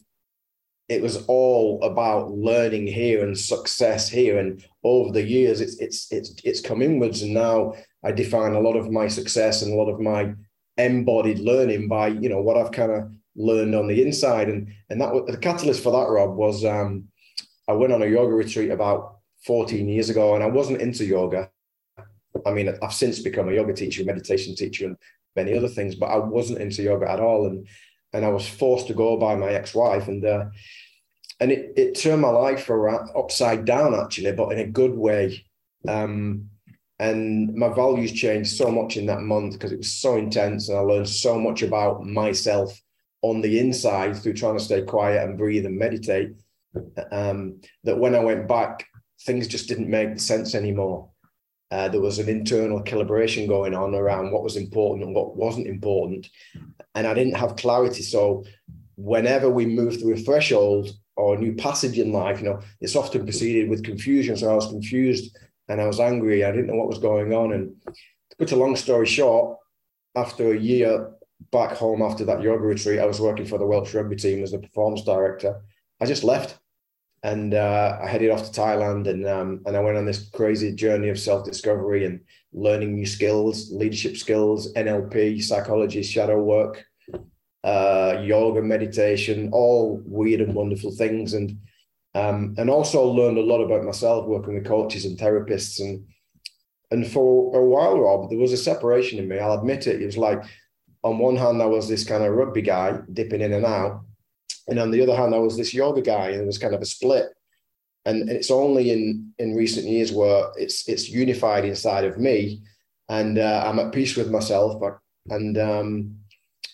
it 0.89 1.01
was 1.01 1.25
all 1.27 1.83
about 1.83 2.31
learning 2.31 2.87
here 2.87 3.23
and 3.23 3.37
success 3.37 4.07
here. 4.07 4.39
And 4.39 4.63
over 4.83 5.11
the 5.11 5.23
years, 5.23 5.59
it's 5.59 5.77
it's 5.79 6.11
it's 6.11 6.33
it's 6.43 6.61
come 6.61 6.81
inwards, 6.81 7.21
and 7.21 7.33
now 7.33 7.73
I 8.03 8.11
define 8.11 8.53
a 8.53 8.59
lot 8.59 8.77
of 8.77 8.91
my 8.91 9.07
success 9.07 9.61
and 9.61 9.73
a 9.73 9.75
lot 9.75 9.89
of 9.89 9.99
my 9.99 10.33
embodied 10.77 11.39
learning 11.39 11.87
by 11.87 12.07
you 12.07 12.29
know 12.29 12.41
what 12.41 12.57
I've 12.57 12.71
kind 12.71 12.91
of 12.91 13.11
learned 13.35 13.75
on 13.75 13.87
the 13.87 14.01
inside. 14.01 14.49
And 14.49 14.69
and 14.89 15.01
that 15.01 15.11
the 15.27 15.37
catalyst 15.37 15.83
for 15.83 15.91
that, 15.91 16.09
Rob, 16.09 16.35
was 16.35 16.63
um, 16.63 17.09
I 17.67 17.73
went 17.73 17.91
on 17.91 18.01
a 18.01 18.07
yoga 18.07 18.33
retreat 18.33 18.71
about 18.71 19.17
14 19.45 19.87
years 19.89 20.09
ago, 20.09 20.35
and 20.35 20.43
I 20.43 20.47
wasn't 20.47 20.81
into 20.81 21.05
yoga. 21.05 21.49
I 22.45 22.51
mean, 22.51 22.73
I've 22.81 22.93
since 22.93 23.19
become 23.19 23.49
a 23.49 23.53
yoga 23.53 23.73
teacher, 23.73 24.05
meditation 24.05 24.55
teacher, 24.55 24.85
and 24.85 24.97
many 25.35 25.57
other 25.57 25.67
things, 25.67 25.95
but 25.95 26.07
I 26.07 26.17
wasn't 26.17 26.59
into 26.59 26.83
yoga 26.83 27.09
at 27.09 27.19
all. 27.19 27.47
And 27.47 27.67
and 28.13 28.25
I 28.25 28.29
was 28.29 28.47
forced 28.47 28.87
to 28.87 28.93
go 28.93 29.17
by 29.17 29.35
my 29.35 29.51
ex-wife, 29.51 30.07
and 30.07 30.25
uh, 30.25 30.45
and 31.39 31.51
it, 31.51 31.73
it 31.77 31.99
turned 31.99 32.21
my 32.21 32.29
life 32.29 32.69
around 32.69 33.09
upside 33.15 33.65
down 33.65 33.93
actually, 33.93 34.31
but 34.31 34.51
in 34.51 34.59
a 34.59 34.67
good 34.67 34.95
way. 34.95 35.45
Um, 35.87 36.49
and 36.99 37.53
my 37.53 37.69
values 37.69 38.11
changed 38.11 38.57
so 38.57 38.71
much 38.71 38.97
in 38.97 39.05
that 39.05 39.21
month 39.21 39.53
because 39.53 39.71
it 39.71 39.77
was 39.77 39.93
so 39.93 40.17
intense, 40.17 40.69
and 40.69 40.77
I 40.77 40.81
learned 40.81 41.09
so 41.09 41.39
much 41.39 41.61
about 41.61 42.05
myself 42.05 42.79
on 43.21 43.41
the 43.41 43.59
inside 43.59 44.15
through 44.15 44.33
trying 44.33 44.57
to 44.57 44.63
stay 44.63 44.81
quiet 44.81 45.23
and 45.23 45.37
breathe 45.37 45.65
and 45.65 45.77
meditate. 45.77 46.31
Um, 47.11 47.61
that 47.83 47.97
when 47.97 48.15
I 48.15 48.19
went 48.19 48.47
back, 48.47 48.85
things 49.25 49.47
just 49.47 49.67
didn't 49.67 49.89
make 49.89 50.19
sense 50.19 50.55
anymore. 50.55 51.09
Uh, 51.69 51.89
there 51.89 52.01
was 52.01 52.17
an 52.17 52.29
internal 52.29 52.81
calibration 52.81 53.47
going 53.47 53.73
on 53.73 53.93
around 53.93 54.31
what 54.31 54.43
was 54.43 54.55
important 54.55 55.05
and 55.05 55.13
what 55.13 55.35
wasn't 55.35 55.67
important. 55.67 56.29
And 56.95 57.05
I 57.05 57.13
didn't 57.13 57.35
have 57.35 57.57
clarity. 57.57 58.03
So, 58.03 58.45
whenever 58.95 59.49
we 59.49 59.65
move 59.65 59.99
through 59.99 60.13
a 60.13 60.17
threshold 60.17 60.91
or 61.15 61.35
a 61.35 61.39
new 61.39 61.53
passage 61.53 61.99
in 61.99 62.11
life, 62.13 62.39
you 62.39 62.45
know, 62.45 62.61
it's 62.79 62.95
often 62.95 63.23
preceded 63.23 63.69
with 63.69 63.83
confusion. 63.83 64.37
So, 64.37 64.49
I 64.49 64.55
was 64.55 64.67
confused 64.67 65.37
and 65.67 65.81
I 65.81 65.87
was 65.87 65.99
angry. 65.99 66.45
I 66.45 66.51
didn't 66.51 66.67
know 66.67 66.75
what 66.75 66.87
was 66.87 66.99
going 66.99 67.33
on. 67.33 67.51
And 67.51 67.75
to 67.85 68.37
put 68.37 68.53
a 68.53 68.55
long 68.55 68.75
story 68.75 69.05
short, 69.05 69.57
after 70.15 70.53
a 70.53 70.57
year 70.57 71.11
back 71.51 71.77
home 71.77 72.01
after 72.01 72.25
that 72.25 72.41
yoga 72.41 72.63
retreat, 72.63 72.99
I 72.99 73.05
was 73.05 73.19
working 73.19 73.45
for 73.45 73.57
the 73.57 73.65
Welsh 73.65 73.93
rugby 73.93 74.15
team 74.15 74.43
as 74.43 74.51
the 74.51 74.59
performance 74.59 75.03
director. 75.03 75.61
I 75.99 76.05
just 76.05 76.23
left 76.23 76.57
and 77.23 77.53
uh, 77.53 77.99
I 78.01 78.07
headed 78.07 78.31
off 78.31 78.51
to 78.51 78.61
Thailand 78.61 79.07
and 79.09 79.27
um, 79.27 79.61
and 79.65 79.75
I 79.75 79.79
went 79.79 79.97
on 79.97 80.05
this 80.05 80.29
crazy 80.29 80.73
journey 80.73 81.09
of 81.09 81.19
self 81.19 81.45
discovery 81.45 82.05
and 82.05 82.21
learning 82.53 82.95
new 82.95 83.05
skills, 83.05 83.71
leadership 83.71 84.17
skills, 84.17 84.73
NLP, 84.73 85.41
psychology, 85.43 86.03
shadow 86.03 86.41
work, 86.41 86.85
uh, 87.63 88.21
yoga, 88.23 88.61
meditation, 88.61 89.49
all 89.51 90.01
weird 90.05 90.41
and 90.41 90.53
wonderful 90.53 90.91
things, 90.95 91.33
and 91.33 91.57
um, 92.15 92.55
and 92.57 92.69
also 92.69 93.05
learned 93.05 93.37
a 93.37 93.41
lot 93.41 93.61
about 93.61 93.83
myself 93.83 94.25
working 94.25 94.55
with 94.55 94.65
coaches 94.65 95.05
and 95.05 95.17
therapists 95.17 95.79
and 95.79 96.05
and 96.89 97.05
for 97.05 97.57
a 97.57 97.65
while, 97.65 97.99
Rob, 97.99 98.29
there 98.29 98.39
was 98.39 98.53
a 98.53 98.57
separation 98.57 99.19
in 99.19 99.27
me. 99.27 99.39
I'll 99.39 99.59
admit 99.59 99.87
it. 99.87 100.01
It 100.01 100.05
was 100.05 100.17
like 100.17 100.43
on 101.03 101.17
one 101.17 101.35
hand, 101.35 101.61
I 101.61 101.65
was 101.65 101.87
this 101.87 102.05
kind 102.05 102.23
of 102.23 102.33
rugby 102.33 102.61
guy 102.61 102.99
dipping 103.11 103.41
in 103.41 103.53
and 103.53 103.65
out, 103.65 104.01
and 104.67 104.79
on 104.79 104.91
the 104.91 105.01
other 105.01 105.15
hand, 105.15 105.33
I 105.33 105.39
was 105.39 105.57
this 105.57 105.73
yoga 105.73 106.01
guy, 106.01 106.29
and 106.29 106.41
it 106.41 106.45
was 106.45 106.57
kind 106.57 106.75
of 106.75 106.81
a 106.81 106.85
split. 106.85 107.27
And 108.05 108.29
it's 108.29 108.51
only 108.51 108.91
in 108.91 109.33
in 109.37 109.55
recent 109.55 109.87
years 109.87 110.11
where 110.11 110.47
it's 110.55 110.87
it's 110.87 111.09
unified 111.09 111.65
inside 111.65 112.05
of 112.05 112.17
me, 112.17 112.61
and 113.09 113.37
uh, 113.37 113.63
I'm 113.65 113.79
at 113.79 113.93
peace 113.93 114.15
with 114.15 114.31
myself. 114.31 114.81
And 115.29 115.57
um, 115.57 116.17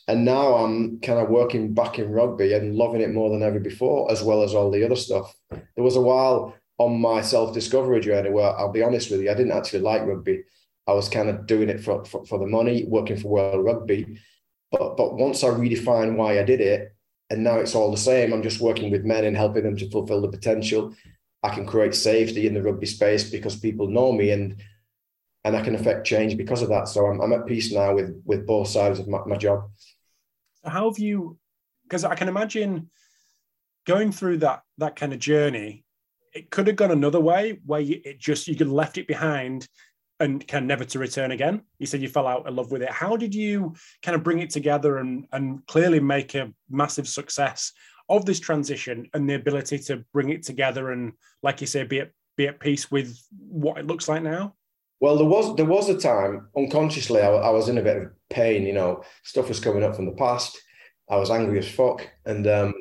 and 0.07 0.25
now 0.25 0.55
I'm 0.55 0.99
kind 0.99 1.19
of 1.19 1.29
working 1.29 1.73
back 1.73 1.97
in 1.97 2.11
rugby 2.11 2.53
and 2.53 2.75
loving 2.75 3.01
it 3.01 3.13
more 3.13 3.29
than 3.29 3.41
ever 3.41 3.59
before, 3.59 4.11
as 4.11 4.21
well 4.21 4.43
as 4.43 4.53
all 4.53 4.69
the 4.69 4.83
other 4.83 4.95
stuff. 4.95 5.33
There 5.49 5.83
was 5.83 5.95
a 5.95 6.01
while 6.01 6.55
on 6.77 6.99
my 6.99 7.21
self 7.21 7.53
discovery 7.53 8.01
journey 8.01 8.29
where 8.29 8.51
I'll 8.57 8.71
be 8.71 8.83
honest 8.83 9.11
with 9.11 9.21
you, 9.21 9.31
I 9.31 9.35
didn't 9.35 9.53
actually 9.53 9.79
like 9.79 10.05
rugby. 10.05 10.43
I 10.87 10.93
was 10.93 11.07
kind 11.07 11.29
of 11.29 11.47
doing 11.47 11.69
it 11.69 11.79
for, 11.79 12.03
for, 12.05 12.25
for 12.25 12.37
the 12.37 12.47
money, 12.47 12.85
working 12.85 13.17
for 13.17 13.29
World 13.29 13.63
Rugby. 13.63 14.19
But 14.71 14.97
but 14.97 15.15
once 15.15 15.43
I 15.43 15.49
redefined 15.49 16.15
why 16.15 16.39
I 16.39 16.43
did 16.43 16.59
it, 16.59 16.93
and 17.33 17.43
now 17.43 17.57
it's 17.57 17.73
all 17.73 17.89
the 17.89 17.97
same. 17.97 18.31
I'm 18.31 18.43
just 18.43 18.61
working 18.61 18.91
with 18.91 19.05
men 19.05 19.25
and 19.25 19.35
helping 19.35 19.63
them 19.63 19.75
to 19.77 19.89
fulfill 19.89 20.21
the 20.21 20.27
potential. 20.27 20.93
I 21.41 21.49
can 21.49 21.65
create 21.65 21.95
safety 21.95 22.45
in 22.45 22.53
the 22.53 22.61
rugby 22.61 22.85
space 22.85 23.29
because 23.29 23.55
people 23.55 23.87
know 23.87 24.11
me 24.11 24.29
and 24.31 24.61
and 25.43 25.57
I 25.57 25.61
can 25.61 25.75
affect 25.75 26.07
change 26.07 26.37
because 26.37 26.61
of 26.61 26.69
that. 26.69 26.87
So 26.87 27.05
I'm, 27.05 27.19
I'm 27.19 27.33
at 27.33 27.47
peace 27.47 27.73
now 27.73 27.95
with 27.95 28.21
with 28.23 28.45
both 28.45 28.67
sides 28.67 28.99
of 28.99 29.07
my, 29.07 29.19
my 29.25 29.35
job. 29.35 29.63
How 30.63 30.89
have 30.89 30.99
you? 30.99 31.37
Because 31.83 32.05
I 32.05 32.13
can 32.15 32.29
imagine 32.29 32.91
going 33.85 34.11
through 34.11 34.37
that 34.37 34.61
that 34.77 34.95
kind 34.95 35.11
of 35.11 35.19
journey. 35.19 35.83
It 36.35 36.51
could 36.51 36.67
have 36.67 36.75
gone 36.75 36.91
another 36.91 37.19
way, 37.19 37.59
where 37.65 37.81
you, 37.81 37.99
it 38.05 38.19
just 38.19 38.47
you 38.47 38.55
could 38.55 38.69
left 38.69 38.97
it 38.99 39.07
behind 39.07 39.67
and 40.19 40.47
kind 40.47 40.67
never 40.67 40.85
to 40.85 40.99
return 40.99 41.31
again. 41.31 41.61
You 41.79 41.85
said 41.85 42.01
you 42.01 42.09
fell 42.09 42.27
out 42.27 42.47
of 42.47 42.53
love 42.53 42.71
with 42.71 42.81
it. 42.81 42.91
How 42.91 43.17
did 43.17 43.33
you 43.33 43.75
kind 44.01 44.15
of 44.15 44.23
bring 44.23 44.39
it 44.39 44.49
together 44.49 44.97
and 44.97 45.25
and 45.31 45.65
clearly 45.67 45.99
make 45.99 46.35
a 46.35 46.53
massive 46.69 47.07
success 47.07 47.71
of 48.09 48.25
this 48.25 48.39
transition 48.39 49.09
and 49.13 49.29
the 49.29 49.35
ability 49.35 49.79
to 49.79 50.03
bring 50.13 50.29
it 50.29 50.43
together 50.43 50.91
and, 50.91 51.13
like 51.41 51.61
you 51.61 51.67
say, 51.67 51.83
be 51.83 52.01
at 52.01 52.11
be 52.35 52.47
at 52.47 52.59
peace 52.59 52.89
with 52.91 53.17
what 53.47 53.77
it 53.77 53.87
looks 53.87 54.07
like 54.07 54.23
now? 54.23 54.55
Well, 54.99 55.17
there 55.17 55.27
was 55.27 55.55
there 55.55 55.65
was 55.65 55.89
a 55.89 55.97
time 55.97 56.47
unconsciously 56.55 57.21
I, 57.21 57.29
I 57.29 57.49
was 57.49 57.69
in 57.69 57.77
a 57.77 57.83
bit 57.83 57.97
of 57.97 58.11
pain. 58.29 58.65
You 58.65 58.73
know, 58.73 59.03
stuff 59.23 59.49
was 59.49 59.59
coming 59.59 59.83
up 59.83 59.95
from 59.95 60.05
the 60.05 60.13
past. 60.13 60.59
I 61.09 61.17
was 61.17 61.29
angry 61.29 61.59
as 61.59 61.69
fuck, 61.69 62.07
and 62.25 62.47
um, 62.47 62.73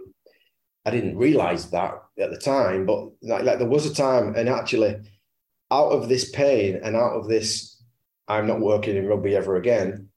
I 0.85 0.91
didn't 0.91 1.19
realize 1.19 1.71
that 1.71 1.95
at 2.19 2.31
the 2.31 2.39
time. 2.39 2.87
But 2.87 3.11
like, 3.23 3.45
like 3.45 3.59
there 3.59 3.69
was 3.69 3.87
a 3.87 3.95
time, 3.95 4.35
and 4.37 4.49
actually 4.49 4.97
out 5.73 5.89
of 5.89 6.09
this 6.09 6.31
pain 6.31 6.79
and 6.85 6.95
out 6.95 7.15
of 7.15 7.29
this, 7.29 7.83
I'm 8.29 8.47
not 8.47 8.61
working 8.61 8.97
in 8.97 9.07
rugby 9.07 9.35
ever 9.35 9.57
again, 9.57 10.09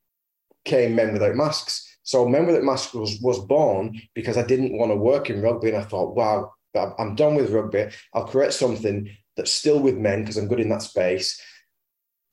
came 0.65 0.95
Men 0.95 1.13
Without 1.13 1.35
Masks. 1.35 1.97
So 2.03 2.27
Men 2.27 2.45
Without 2.45 2.63
Masks 2.63 2.93
was, 2.93 3.19
was 3.21 3.39
born 3.39 3.99
because 4.13 4.37
I 4.37 4.45
didn't 4.45 4.77
want 4.77 4.91
to 4.91 4.97
work 4.97 5.29
in 5.29 5.41
rugby. 5.41 5.69
And 5.69 5.77
I 5.77 5.83
thought, 5.83 6.15
wow, 6.15 6.51
I'm 6.99 7.15
done 7.15 7.35
with 7.35 7.51
rugby. 7.51 7.87
I'll 8.13 8.27
create 8.27 8.51
something 8.51 9.09
that's 9.37 9.51
still 9.51 9.79
with 9.79 9.95
men 9.95 10.21
because 10.21 10.37
I'm 10.37 10.49
good 10.49 10.59
in 10.59 10.69
that 10.69 10.81
space. 10.81 11.41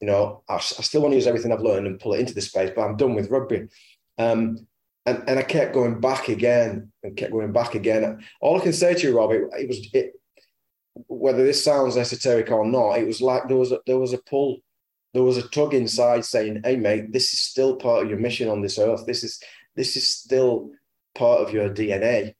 You 0.00 0.08
know, 0.08 0.42
I, 0.48 0.56
I, 0.56 0.58
still 0.58 1.00
want 1.00 1.12
to 1.12 1.16
use 1.16 1.28
everything 1.28 1.52
I've 1.52 1.60
learned 1.60 1.86
and 1.86 2.00
pull 2.00 2.14
it 2.14 2.20
into 2.20 2.34
the 2.34 2.40
space, 2.40 2.72
but 2.74 2.82
I'm 2.82 2.96
done 2.96 3.14
with 3.14 3.30
rugby. 3.30 3.68
Um, 4.18 4.66
and, 5.06 5.22
and 5.28 5.38
I 5.38 5.42
kept 5.42 5.74
going 5.74 6.00
back 6.00 6.28
again 6.28 6.90
and 7.04 7.16
kept 7.16 7.32
going 7.32 7.52
back 7.52 7.76
again. 7.76 8.24
All 8.40 8.56
I 8.56 8.64
can 8.64 8.72
say 8.72 8.94
to 8.94 9.08
you, 9.08 9.16
Rob, 9.16 9.30
it, 9.30 9.42
it 9.52 9.68
was 9.68 9.88
it, 9.92 10.12
whether 10.94 11.44
this 11.44 11.64
sounds 11.64 11.96
esoteric 11.96 12.50
or 12.50 12.66
not, 12.66 12.98
it 12.98 13.06
was 13.06 13.20
like 13.20 13.48
there 13.48 13.56
was 13.56 13.72
a, 13.72 13.80
there 13.86 13.98
was 13.98 14.12
a 14.12 14.18
pull, 14.18 14.58
there 15.14 15.22
was 15.22 15.36
a 15.36 15.48
tug 15.48 15.74
inside 15.74 16.24
saying, 16.24 16.62
"Hey, 16.64 16.76
mate, 16.76 17.12
this 17.12 17.32
is 17.32 17.40
still 17.40 17.76
part 17.76 18.02
of 18.02 18.10
your 18.10 18.18
mission 18.18 18.48
on 18.48 18.60
this 18.62 18.78
earth. 18.78 19.06
This 19.06 19.24
is 19.24 19.40
this 19.74 19.96
is 19.96 20.08
still 20.08 20.70
part 21.14 21.40
of 21.40 21.52
your 21.52 21.70
DNA." 21.70 22.34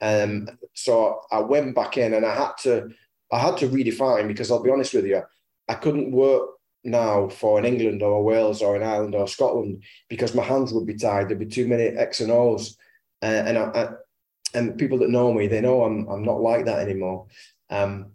Um, 0.00 0.48
so 0.74 1.20
I 1.30 1.40
went 1.40 1.74
back 1.74 1.96
in 1.96 2.14
and 2.14 2.26
I 2.26 2.34
had 2.34 2.52
to 2.62 2.90
I 3.32 3.38
had 3.38 3.56
to 3.58 3.68
redefine 3.68 4.28
because 4.28 4.50
I'll 4.50 4.62
be 4.62 4.70
honest 4.70 4.94
with 4.94 5.06
you, 5.06 5.22
I 5.68 5.74
couldn't 5.74 6.12
work 6.12 6.50
now 6.84 7.28
for 7.28 7.58
an 7.58 7.64
England 7.64 8.02
or 8.02 8.22
Wales 8.22 8.60
or 8.60 8.76
an 8.76 8.82
Ireland 8.82 9.14
or 9.14 9.26
Scotland 9.26 9.82
because 10.08 10.34
my 10.34 10.44
hands 10.44 10.72
would 10.72 10.86
be 10.86 10.94
tied. 10.94 11.28
There'd 11.28 11.38
be 11.38 11.46
too 11.46 11.66
many 11.66 11.84
X 11.84 12.20
and 12.20 12.30
O's, 12.30 12.76
uh, 13.22 13.26
and 13.26 13.56
I, 13.56 13.62
I, 13.62 13.88
and 14.52 14.78
people 14.78 14.98
that 14.98 15.10
know 15.10 15.32
me, 15.32 15.46
they 15.46 15.60
know 15.60 15.84
I'm 15.84 16.06
I'm 16.08 16.24
not 16.24 16.40
like 16.40 16.66
that 16.66 16.80
anymore. 16.80 17.26
Um, 17.70 18.12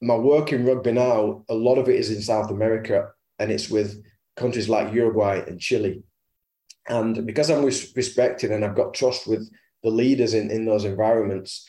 my 0.00 0.16
work 0.16 0.52
in 0.52 0.64
rugby 0.64 0.92
now, 0.92 1.44
a 1.48 1.54
lot 1.54 1.78
of 1.78 1.88
it 1.88 1.96
is 1.96 2.10
in 2.10 2.22
South 2.22 2.50
America 2.50 3.08
and 3.38 3.50
it's 3.50 3.68
with 3.68 4.02
countries 4.36 4.68
like 4.68 4.92
Uruguay 4.92 5.42
and 5.46 5.60
Chile. 5.60 6.02
And 6.88 7.26
because 7.26 7.50
I'm 7.50 7.64
respected 7.64 8.50
and 8.50 8.64
I've 8.64 8.76
got 8.76 8.94
trust 8.94 9.26
with 9.26 9.50
the 9.82 9.90
leaders 9.90 10.34
in, 10.34 10.50
in 10.50 10.64
those 10.64 10.84
environments, 10.84 11.66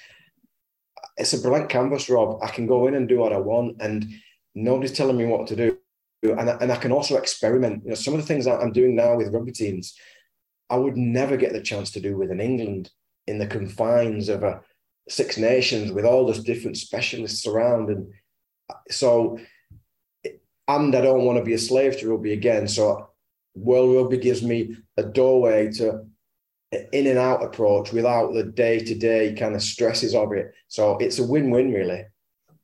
it's 1.18 1.34
a 1.34 1.42
blank 1.42 1.70
canvas, 1.70 2.10
Rob. 2.10 2.40
I 2.42 2.48
can 2.48 2.66
go 2.66 2.88
in 2.88 2.96
and 2.96 3.08
do 3.08 3.20
what 3.20 3.34
I 3.34 3.38
want, 3.38 3.82
and 3.82 4.10
nobody's 4.56 4.94
telling 4.94 5.18
me 5.18 5.26
what 5.26 5.48
to 5.48 5.56
do. 5.56 5.78
And 6.24 6.50
I, 6.50 6.58
and 6.62 6.72
I 6.72 6.78
can 6.78 6.94
also 6.94 7.18
experiment. 7.18 7.84
You 7.84 7.90
know, 7.90 7.96
some 7.96 8.14
of 8.14 8.22
the 8.22 8.26
things 8.26 8.48
I'm 8.48 8.72
doing 8.72 8.96
now 8.96 9.18
with 9.18 9.34
rugby 9.34 9.52
teams, 9.52 9.96
I 10.70 10.78
would 10.78 10.96
never 10.96 11.36
get 11.36 11.52
the 11.52 11.62
chance 11.62 11.92
to 11.92 12.00
do 12.00 12.18
with 12.18 12.32
an 12.32 12.40
England 12.40 12.90
in 13.28 13.38
the 13.38 13.48
confines 13.48 14.30
of 14.30 14.44
a 14.44 14.62
Six 15.10 15.38
Nations 15.38 15.92
with 15.92 16.06
all 16.06 16.26
those 16.26 16.44
different 16.44 16.78
specialists 16.78 17.46
around. 17.46 17.90
And 17.90 18.14
so, 18.90 19.40
and 20.68 20.96
I 20.96 21.02
don't 21.02 21.26
want 21.26 21.38
to 21.40 21.44
be 21.44 21.54
a 21.54 21.60
slave 21.60 22.00
to 22.00 22.10
rugby 22.10 22.34
again. 22.34 22.68
So, 22.68 23.10
World 23.56 23.96
Rugby 23.96 24.18
gives 24.18 24.44
me 24.44 24.78
a 24.96 25.04
doorway 25.04 25.72
to 25.74 26.06
in 26.72 27.08
and 27.08 27.18
out 27.18 27.44
approach 27.44 27.92
without 27.92 28.34
the 28.34 28.44
day 28.44 28.80
to 28.80 28.96
day 28.96 29.34
kind 29.34 29.56
of 29.56 29.62
stresses 29.62 30.14
of 30.14 30.32
it. 30.34 30.54
So 30.68 30.98
it's 30.98 31.20
a 31.20 31.26
win 31.26 31.50
win, 31.50 31.74
really. 31.74 32.06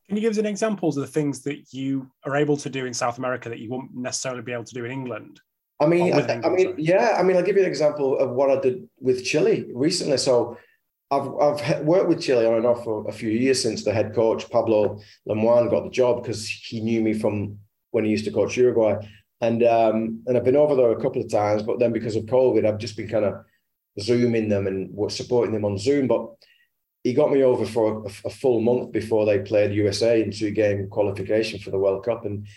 Can 0.08 0.16
you 0.16 0.22
give 0.22 0.32
us 0.32 0.38
an 0.38 0.46
examples 0.46 0.98
of 0.98 1.02
the 1.02 1.12
things 1.12 1.42
that 1.44 1.74
you 1.74 2.08
are 2.26 2.36
able 2.36 2.58
to 2.58 2.70
do 2.70 2.86
in 2.86 2.94
South 2.94 3.18
America 3.18 3.50
that 3.50 3.58
you 3.58 3.72
won't 3.72 3.96
necessarily 3.96 4.44
be 4.44 4.52
able 4.52 4.64
to 4.66 4.74
do 4.74 4.86
in 4.86 4.92
England? 4.92 5.40
I 5.80 5.88
mean, 5.88 6.04
I, 6.04 6.20
England, 6.20 6.46
I, 6.46 6.50
mean, 6.50 6.66
sorry. 6.68 6.76
yeah. 6.78 7.18
I 7.20 7.24
mean, 7.24 7.36
I'll 7.36 7.44
give 7.44 7.56
you 7.56 7.64
an 7.64 7.68
example 7.68 8.18
of 8.20 8.30
what 8.30 8.52
I 8.52 8.62
did 8.62 8.88
with 9.00 9.26
Chile 9.26 9.66
recently. 9.74 10.18
So 10.18 10.58
I've 11.12 11.28
I've 11.40 11.80
worked 11.82 12.10
with 12.10 12.22
Chile 12.22 12.46
on 12.46 12.56
and 12.56 12.66
off 12.66 12.84
for 12.84 13.08
a 13.08 13.12
few 13.12 13.30
years 13.30 13.62
since 13.62 13.84
the 13.84 13.94
head 13.94 14.14
coach 14.16 14.50
Pablo 14.50 15.00
Lemoine 15.28 15.70
got 15.70 15.84
the 15.84 15.92
job 15.92 16.24
because 16.24 16.50
he 16.50 16.82
knew 16.82 17.02
me 17.02 17.14
from 17.14 17.60
when 17.92 18.06
he 18.06 18.12
used 18.12 18.26
to 18.26 18.32
coach 18.32 18.58
Uruguay, 18.58 18.96
and 19.42 19.64
um, 19.64 20.24
and 20.26 20.36
I've 20.36 20.44
been 20.44 20.56
over 20.56 20.76
there 20.76 20.92
a 20.92 21.02
couple 21.02 21.22
of 21.22 21.30
times. 21.30 21.64
But 21.64 21.80
then 21.80 21.94
because 21.94 22.16
of 22.16 22.26
COVID, 22.26 22.66
I've 22.66 22.80
just 22.80 22.98
been 22.98 23.08
kind 23.08 23.26
of 23.26 23.36
zooming 24.00 24.50
them 24.50 24.68
and 24.68 25.12
supporting 25.12 25.54
them 25.54 25.66
on 25.66 25.78
Zoom. 25.78 26.08
But 26.08 26.28
he 27.04 27.14
got 27.14 27.32
me 27.32 27.44
over 27.44 27.66
for 27.66 28.04
a, 28.06 28.28
a, 28.28 28.30
full 28.32 28.62
month 28.62 28.92
before 28.92 29.26
they 29.26 29.40
played 29.40 29.76
USA 29.76 30.22
in 30.22 30.32
two 30.32 30.50
game 30.50 30.90
qualification 30.90 31.60
for 31.60 31.70
the 31.70 31.78
World 31.78 32.04
Cup. 32.04 32.26
And 32.26 32.48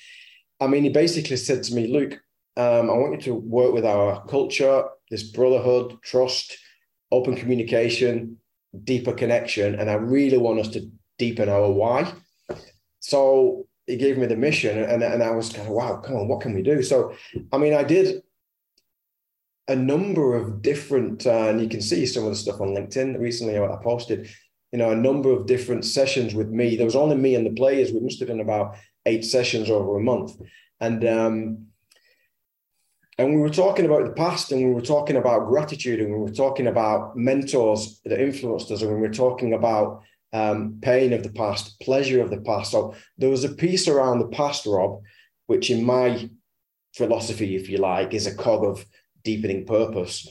I 0.58 0.66
mean, 0.66 0.84
he 0.84 0.88
basically 0.88 1.36
said 1.36 1.62
to 1.64 1.74
me, 1.74 1.86
Luke, 1.86 2.14
um, 2.56 2.90
I 2.90 2.94
want 2.94 3.12
you 3.12 3.32
to 3.32 3.34
work 3.34 3.74
with 3.74 3.84
our 3.84 4.24
culture, 4.26 4.84
this 5.10 5.22
brotherhood, 5.22 5.98
trust, 6.02 6.56
open 7.10 7.36
communication, 7.36 8.38
deeper 8.84 9.12
connection. 9.12 9.74
And 9.74 9.90
I 9.90 9.94
really 9.94 10.38
want 10.38 10.60
us 10.60 10.68
to 10.68 10.90
deepen 11.18 11.48
our 11.48 11.70
why. 11.70 12.12
So 13.00 13.66
he 13.86 13.96
gave 13.96 14.18
me 14.18 14.26
the 14.26 14.36
mission 14.36 14.82
and, 14.82 15.02
and 15.02 15.22
I 15.22 15.30
was 15.30 15.50
kind 15.50 15.66
of, 15.66 15.74
wow, 15.74 15.96
come 15.96 16.16
on, 16.16 16.28
what 16.28 16.40
can 16.40 16.54
we 16.54 16.62
do? 16.62 16.82
So, 16.82 17.14
I 17.52 17.58
mean, 17.58 17.74
I 17.74 17.82
did 17.82 18.22
a 19.68 19.76
number 19.76 20.34
of 20.34 20.62
different, 20.62 21.26
uh, 21.26 21.48
and 21.48 21.60
you 21.60 21.68
can 21.68 21.82
see 21.82 22.06
some 22.06 22.24
of 22.24 22.30
the 22.30 22.36
stuff 22.36 22.60
on 22.60 22.68
LinkedIn 22.68 23.18
recently. 23.18 23.58
I 23.58 23.76
posted, 23.82 24.28
you 24.72 24.78
know, 24.78 24.90
a 24.90 24.96
number 24.96 25.30
of 25.30 25.46
different 25.46 25.84
sessions 25.84 26.34
with 26.34 26.48
me. 26.48 26.76
There 26.76 26.86
was 26.86 26.96
only 26.96 27.16
me 27.16 27.34
and 27.34 27.46
the 27.46 27.50
players. 27.50 27.92
We 27.92 28.00
must 28.00 28.18
have 28.20 28.28
done 28.28 28.40
about 28.40 28.76
eight 29.04 29.24
sessions 29.24 29.70
over 29.70 29.98
a 29.98 30.02
month, 30.02 30.32
and 30.80 31.06
um, 31.06 31.66
and 33.18 33.34
we 33.34 33.40
were 33.40 33.50
talking 33.50 33.84
about 33.84 34.04
the 34.04 34.12
past, 34.12 34.52
and 34.52 34.64
we 34.64 34.72
were 34.72 34.80
talking 34.80 35.16
about 35.16 35.48
gratitude, 35.48 36.00
and 36.00 36.12
we 36.12 36.20
were 36.20 36.30
talking 36.30 36.68
about 36.68 37.16
mentors 37.16 38.00
that 38.04 38.20
influenced 38.20 38.70
us, 38.70 38.82
and 38.82 38.94
we 38.94 39.00
were 39.00 39.12
talking 39.12 39.54
about 39.54 40.02
um, 40.32 40.78
pain 40.82 41.12
of 41.12 41.24
the 41.24 41.32
past, 41.32 41.80
pleasure 41.80 42.22
of 42.22 42.30
the 42.30 42.40
past. 42.40 42.70
So 42.70 42.94
there 43.16 43.30
was 43.30 43.44
a 43.44 43.54
piece 43.54 43.88
around 43.88 44.20
the 44.20 44.28
past, 44.28 44.66
Rob, 44.66 45.00
which 45.46 45.70
in 45.70 45.84
my 45.84 46.30
philosophy, 46.94 47.56
if 47.56 47.68
you 47.68 47.78
like, 47.78 48.14
is 48.14 48.26
a 48.26 48.34
cog 48.34 48.64
of 48.64 48.86
deepening 49.24 49.66
purpose. 49.66 50.28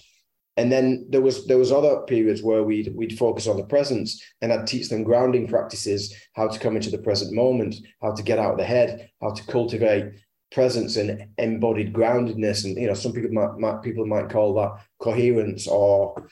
And 0.56 0.72
then 0.72 1.06
there 1.10 1.22
was 1.22 1.46
there 1.46 1.60
was 1.60 1.72
other 1.72 2.02
periods 2.08 2.42
where 2.42 2.64
we'd 2.64 2.96
we'd 2.96 3.18
focus 3.18 3.48
on 3.48 3.58
the 3.58 3.66
presence 3.66 4.20
and 4.42 4.52
I'd 4.52 4.66
teach 4.66 4.90
them 4.90 5.04
grounding 5.04 5.48
practices, 5.48 6.16
how 6.34 6.48
to 6.48 6.60
come 6.60 6.76
into 6.76 6.90
the 6.90 6.98
present 6.98 7.32
moment, 7.32 7.76
how 8.02 8.14
to 8.14 8.24
get 8.24 8.40
out 8.40 8.54
of 8.54 8.58
the 8.58 8.64
head, 8.64 9.12
how 9.22 9.32
to 9.32 9.44
cultivate 9.44 10.14
presence 10.52 10.96
and 10.98 11.28
embodied 11.38 11.94
groundedness. 11.94 12.66
And 12.66 12.78
you 12.78 12.88
know, 12.88 12.94
some 12.94 13.14
people 13.14 13.32
might, 13.32 13.58
might 13.58 13.82
people 13.82 14.06
might 14.06 14.30
call 14.30 14.54
that 14.56 14.82
coherence 15.00 15.68
or 15.68 16.28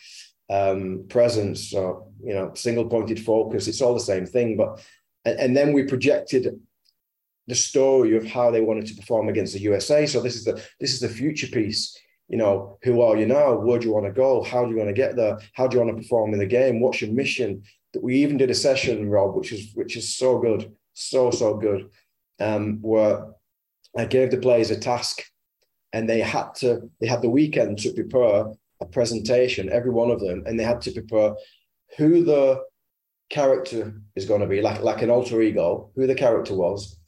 um, 0.50 1.06
presence 1.10 1.74
or 1.74 2.08
you 2.24 2.34
know, 2.34 2.54
single 2.54 2.86
pointed 2.86 3.20
focus. 3.20 3.68
It's 3.68 3.82
all 3.82 3.94
the 3.94 4.00
same 4.00 4.26
thing. 4.26 4.58
But 4.58 4.84
and, 5.26 5.40
and 5.40 5.58
then 5.58 5.74
we 5.74 5.84
projected 5.84 6.60
the 7.48 7.56
story 7.56 8.18
of 8.18 8.26
how 8.26 8.50
they 8.50 8.62
wanted 8.62 8.88
to 8.88 8.96
perform 8.96 9.30
against 9.30 9.54
the 9.54 9.62
USA. 9.62 10.06
So 10.06 10.22
this 10.22 10.36
is 10.36 10.46
the 10.46 10.64
this 10.80 10.94
is 10.94 11.00
the 11.00 11.10
future 11.10 11.48
piece 11.48 11.98
you 12.28 12.38
know, 12.38 12.78
who 12.84 13.02
are 13.02 13.18
you 13.18 13.26
now? 13.26 13.56
Where 13.56 13.80
do 13.80 13.88
you 13.88 13.94
want 13.94 14.08
to 14.08 14.12
go? 14.12 14.42
How 14.44 14.66
do 14.66 14.72
you 14.72 14.78
want 14.78 14.90
to 14.90 14.94
get 14.94 15.16
there? 15.16 15.38
How 15.54 15.68
do 15.68 15.78
you 15.78 15.84
want 15.84 15.96
to 15.96 16.02
perform 16.02 16.34
in 16.34 16.40
the 16.40 16.46
game? 16.46 16.80
What's 16.80 17.02
your 17.02 17.12
mission? 17.12 17.64
That 17.94 18.04
we 18.04 18.16
even 18.18 18.38
did 18.38 18.50
a 18.50 18.56
session, 18.56 19.10
Rob, 19.10 19.36
which 19.36 19.52
is 19.52 19.72
which 19.76 19.96
is 19.96 20.16
so 20.16 20.40
good, 20.40 20.74
so 20.94 21.32
so 21.32 21.56
good, 21.56 21.90
um, 22.40 22.80
where 22.82 23.28
I 23.98 24.06
gave 24.06 24.32
the 24.32 24.38
players 24.38 24.72
a 24.72 24.80
task, 24.80 25.24
and 25.94 26.10
they 26.10 26.20
had 26.20 26.54
to 26.56 26.90
they 27.00 27.08
had 27.08 27.22
the 27.22 27.30
weekend 27.30 27.80
to 27.80 27.94
prepare 27.94 28.46
a 28.82 28.86
presentation, 28.86 29.72
every 29.72 29.92
one 29.92 30.12
of 30.12 30.20
them, 30.20 30.44
and 30.46 30.60
they 30.60 30.64
had 30.64 30.82
to 30.82 30.92
prepare 30.92 31.34
who 31.98 32.24
the 32.24 32.62
character 33.30 33.94
is 34.16 34.26
going 34.26 34.42
to 34.42 34.48
be, 34.48 34.62
like 34.62 34.82
like 34.82 35.02
an 35.02 35.10
alter 35.10 35.42
ego, 35.42 35.92
who 35.96 36.08
the 36.08 36.16
character 36.16 36.54
was, 36.54 37.00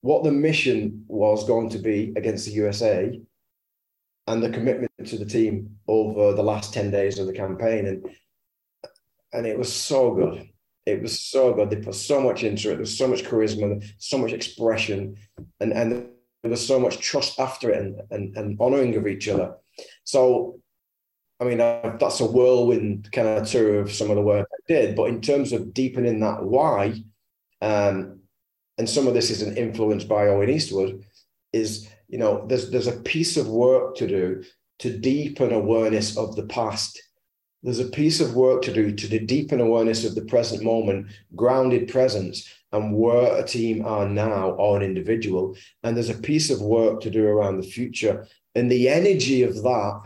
what 0.00 0.24
the 0.24 0.32
mission 0.32 1.04
was 1.08 1.46
going 1.46 1.68
to 1.70 1.78
be 1.78 2.12
against 2.16 2.46
the 2.46 2.52
USA, 2.52 3.20
and 4.26 4.42
the 4.42 4.50
commitment 4.50 4.90
to 5.06 5.18
the 5.18 5.24
team 5.24 5.76
over 5.88 6.32
the 6.32 6.42
last 6.42 6.72
10 6.72 6.90
days 6.90 7.18
of 7.18 7.26
the 7.26 7.32
campaign. 7.32 7.86
And 7.86 8.08
and 9.32 9.46
it 9.46 9.58
was 9.58 9.72
so 9.72 10.14
good. 10.14 10.48
It 10.90 11.02
was 11.02 11.20
so 11.20 11.52
good. 11.54 11.70
They 11.70 11.76
put 11.76 11.94
so 11.94 12.20
much 12.20 12.42
into 12.44 12.72
it. 12.72 12.76
There's 12.76 12.96
so 12.96 13.08
much 13.08 13.24
charisma, 13.24 13.84
so 13.98 14.18
much 14.18 14.32
expression, 14.32 15.16
and, 15.60 15.72
and 15.72 16.10
there 16.42 16.50
was 16.50 16.66
so 16.66 16.78
much 16.78 16.98
trust 16.98 17.38
after 17.38 17.70
it 17.70 17.80
and, 17.80 18.00
and, 18.10 18.36
and 18.36 18.60
honoring 18.60 18.96
of 18.96 19.06
each 19.06 19.28
other. 19.28 19.54
So, 20.04 20.60
I 21.38 21.44
mean, 21.44 21.60
uh, 21.60 21.96
that's 21.98 22.20
a 22.20 22.26
whirlwind 22.26 23.10
kind 23.12 23.28
of 23.28 23.48
tour 23.48 23.80
of 23.80 23.92
some 23.92 24.10
of 24.10 24.16
the 24.16 24.22
work 24.22 24.48
I 24.52 24.72
did. 24.72 24.96
But 24.96 25.08
in 25.08 25.20
terms 25.20 25.52
of 25.52 25.72
deepening 25.74 26.20
that 26.20 26.42
why, 26.42 27.02
um, 27.62 28.20
and 28.78 28.88
some 28.88 29.06
of 29.06 29.14
this 29.14 29.30
isn't 29.30 29.58
influenced 29.58 30.08
by 30.08 30.28
Owen 30.28 30.50
Eastwood, 30.50 31.04
is 31.52 31.88
you 32.08 32.18
know, 32.18 32.44
there's 32.46 32.70
there's 32.70 32.88
a 32.88 33.00
piece 33.00 33.36
of 33.36 33.48
work 33.48 33.96
to 33.96 34.06
do 34.06 34.42
to 34.80 34.98
deepen 34.98 35.52
awareness 35.52 36.16
of 36.16 36.36
the 36.36 36.44
past. 36.44 37.00
There's 37.62 37.78
a 37.78 37.86
piece 37.86 38.20
of 38.20 38.34
work 38.34 38.62
to 38.62 38.72
do 38.72 38.92
to 38.92 39.18
deepen 39.18 39.60
awareness 39.60 40.04
of 40.04 40.14
the 40.14 40.24
present 40.24 40.62
moment, 40.62 41.08
grounded 41.36 41.88
presence, 41.88 42.48
and 42.72 42.94
where 42.94 43.36
a 43.36 43.46
team 43.46 43.84
are 43.84 44.08
now 44.08 44.52
or 44.52 44.76
an 44.76 44.82
individual. 44.82 45.56
And 45.82 45.94
there's 45.94 46.08
a 46.08 46.14
piece 46.14 46.50
of 46.50 46.62
work 46.62 47.00
to 47.02 47.10
do 47.10 47.26
around 47.26 47.58
the 47.58 47.68
future. 47.68 48.26
And 48.54 48.70
the 48.70 48.88
energy 48.88 49.42
of 49.42 49.56
that, 49.56 50.02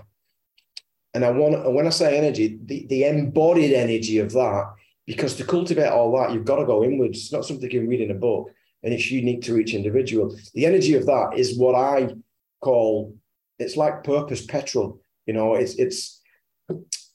and 1.14 1.24
I 1.24 1.30
want 1.30 1.72
when 1.72 1.86
I 1.86 1.90
say 1.90 2.18
energy, 2.18 2.58
the, 2.64 2.86
the 2.88 3.04
embodied 3.04 3.72
energy 3.72 4.18
of 4.18 4.32
that, 4.32 4.72
because 5.06 5.36
to 5.36 5.44
cultivate 5.44 5.88
all 5.88 6.16
that, 6.18 6.32
you've 6.32 6.44
got 6.44 6.56
to 6.56 6.66
go 6.66 6.82
inwards. 6.82 7.18
It's 7.18 7.32
not 7.32 7.44
something 7.44 7.70
you 7.70 7.80
can 7.80 7.88
read 7.88 8.00
in 8.00 8.10
a 8.10 8.14
book 8.14 8.50
and 8.82 8.92
it's 8.92 9.10
unique 9.10 9.42
to 9.42 9.58
each 9.58 9.74
individual. 9.74 10.36
The 10.54 10.66
energy 10.66 10.94
of 10.94 11.06
that 11.06 11.32
is 11.36 11.58
what 11.58 11.74
I 11.74 12.14
call 12.60 13.16
it's 13.58 13.76
like 13.76 14.04
purpose 14.04 14.44
petrol. 14.44 15.00
You 15.26 15.34
know, 15.34 15.54
it's 15.54 15.74
it's 15.76 16.20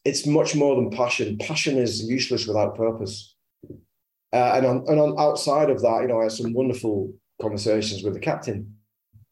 it's 0.06 0.26
much 0.26 0.56
more 0.56 0.76
than 0.76 0.90
passion. 0.90 1.38
Passion 1.38 1.78
is 1.78 2.04
useless 2.04 2.48
without 2.48 2.76
purpose. 2.76 3.36
Uh, 4.32 4.54
and 4.56 4.66
on 4.66 4.86
and 4.88 5.00
on 5.00 5.20
outside 5.20 5.70
of 5.70 5.82
that, 5.82 6.02
you 6.02 6.08
know, 6.08 6.20
I 6.20 6.24
had 6.24 6.32
some 6.32 6.54
wonderful 6.54 7.14
conversations 7.42 8.04
with 8.04 8.14
the 8.14 8.20
captain. 8.20 8.76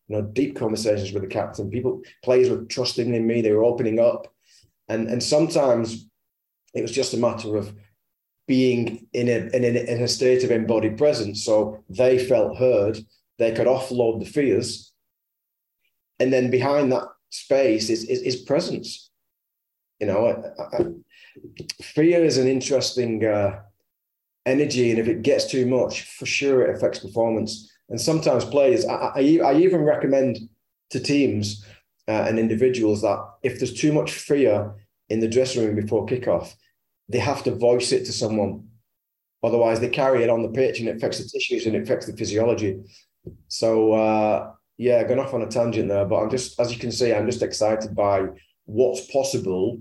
You 0.07 0.17
know, 0.17 0.21
deep 0.21 0.55
conversations 0.55 1.11
with 1.11 1.23
the 1.23 1.29
captain. 1.29 1.69
People, 1.69 2.01
players 2.23 2.49
were 2.49 2.63
trusting 2.65 3.13
in 3.13 3.27
me. 3.27 3.41
They 3.41 3.51
were 3.51 3.63
opening 3.63 3.99
up, 3.99 4.33
and 4.87 5.07
and 5.09 5.21
sometimes 5.21 6.07
it 6.73 6.81
was 6.81 6.91
just 6.91 7.13
a 7.13 7.17
matter 7.17 7.57
of 7.57 7.73
being 8.47 9.07
in 9.13 9.27
a, 9.27 9.55
in 9.55 9.63
a, 9.63 9.67
in 9.67 10.01
a 10.01 10.07
state 10.07 10.43
of 10.43 10.51
embodied 10.51 10.97
presence. 10.97 11.43
So 11.43 11.83
they 11.89 12.17
felt 12.17 12.57
heard, 12.57 12.97
they 13.37 13.51
could 13.51 13.67
offload 13.67 14.19
the 14.19 14.29
fears. 14.29 14.93
And 16.19 16.31
then 16.31 16.49
behind 16.49 16.91
that 16.91 17.03
space 17.29 17.89
is, 17.89 18.05
is, 18.05 18.21
is 18.21 18.35
presence. 18.37 19.06
You 19.99 20.07
know, 20.07 20.27
I, 20.27 20.77
I, 20.77 20.85
fear 21.81 22.23
is 22.23 22.37
an 22.37 22.47
interesting 22.47 23.25
uh, 23.25 23.61
energy. 24.47 24.89
And 24.89 24.99
if 24.99 25.07
it 25.07 25.21
gets 25.21 25.45
too 25.45 25.65
much, 25.65 26.03
for 26.03 26.25
sure 26.25 26.63
it 26.63 26.75
affects 26.75 26.99
performance. 26.99 27.71
And 27.89 27.99
sometimes 27.99 28.45
players, 28.45 28.85
I, 28.85 29.11
I, 29.15 29.53
even 29.55 29.81
recommend 29.81 30.39
to 30.89 30.99
teams 30.99 31.65
uh, 32.07 32.25
and 32.27 32.39
individuals 32.39 33.01
that 33.01 33.23
if 33.43 33.59
there's 33.59 33.73
too 33.73 33.93
much 33.93 34.11
fear 34.11 34.73
in 35.09 35.19
the 35.19 35.27
dressing 35.27 35.65
room 35.65 35.75
before 35.75 36.05
kickoff, 36.05 36.53
they 37.09 37.19
have 37.19 37.43
to 37.43 37.55
voice 37.55 37.91
it 37.91 38.05
to 38.05 38.11
someone. 38.11 38.67
Otherwise, 39.43 39.79
they 39.79 39.89
carry 39.89 40.23
it 40.23 40.29
on 40.29 40.41
the 40.41 40.49
pitch 40.49 40.79
and 40.79 40.89
it 40.89 40.97
affects 40.97 41.19
the 41.19 41.29
tissues 41.29 41.65
and 41.65 41.75
it 41.75 41.83
affects 41.83 42.05
the 42.05 42.17
physiology. 42.17 42.79
So, 43.47 43.93
uh, 43.93 44.51
yeah, 44.77 45.03
going 45.03 45.19
off 45.19 45.33
on 45.33 45.41
a 45.41 45.47
tangent 45.47 45.89
there, 45.89 46.05
but 46.05 46.17
I'm 46.17 46.29
just, 46.29 46.59
as 46.59 46.71
you 46.71 46.79
can 46.79 46.91
see, 46.91 47.13
I'm 47.13 47.25
just 47.25 47.41
excited 47.41 47.95
by 47.95 48.27
what's 48.67 49.01
possible 49.11 49.79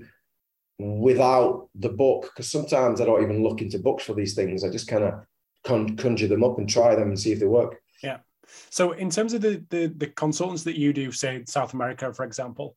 without 0.79 1.68
the 1.75 1.90
book. 1.90 2.31
Because 2.35 2.51
sometimes 2.51 3.01
I 3.01 3.05
don't 3.05 3.22
even 3.22 3.42
look 3.42 3.61
into 3.61 3.79
books 3.79 4.05
for 4.05 4.14
these 4.14 4.35
things. 4.35 4.64
I 4.64 4.70
just 4.70 4.88
kind 4.88 5.05
of 5.05 5.14
con- 5.64 5.96
conjure 5.96 6.29
them 6.29 6.44
up 6.44 6.59
and 6.59 6.68
try 6.68 6.94
them 6.94 7.09
and 7.09 7.18
see 7.18 7.33
if 7.33 7.40
they 7.40 7.46
work. 7.46 7.77
Yeah. 8.03 8.18
So, 8.70 8.92
in 8.92 9.11
terms 9.11 9.35
of 9.35 9.42
the, 9.42 9.64
the 9.70 9.92
the 9.96 10.07
consultants 10.07 10.62
that 10.64 10.79
you 10.79 10.92
do, 10.92 11.11
say 11.11 11.42
South 11.46 11.75
America, 11.75 12.12
for 12.14 12.25
example, 12.25 12.77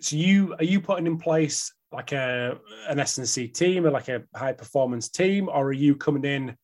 so 0.00 0.16
you 0.16 0.54
are 0.58 0.64
you 0.64 0.80
putting 0.80 1.06
in 1.06 1.18
place 1.18 1.72
like 1.90 2.12
a 2.12 2.58
an 2.88 2.98
S&C 2.98 3.48
team 3.48 3.86
or 3.86 3.90
like 3.90 4.08
a 4.08 4.22
high 4.36 4.52
performance 4.52 5.08
team, 5.08 5.48
or 5.48 5.68
are 5.68 5.72
you 5.72 5.96
coming 5.96 6.24
in 6.24 6.56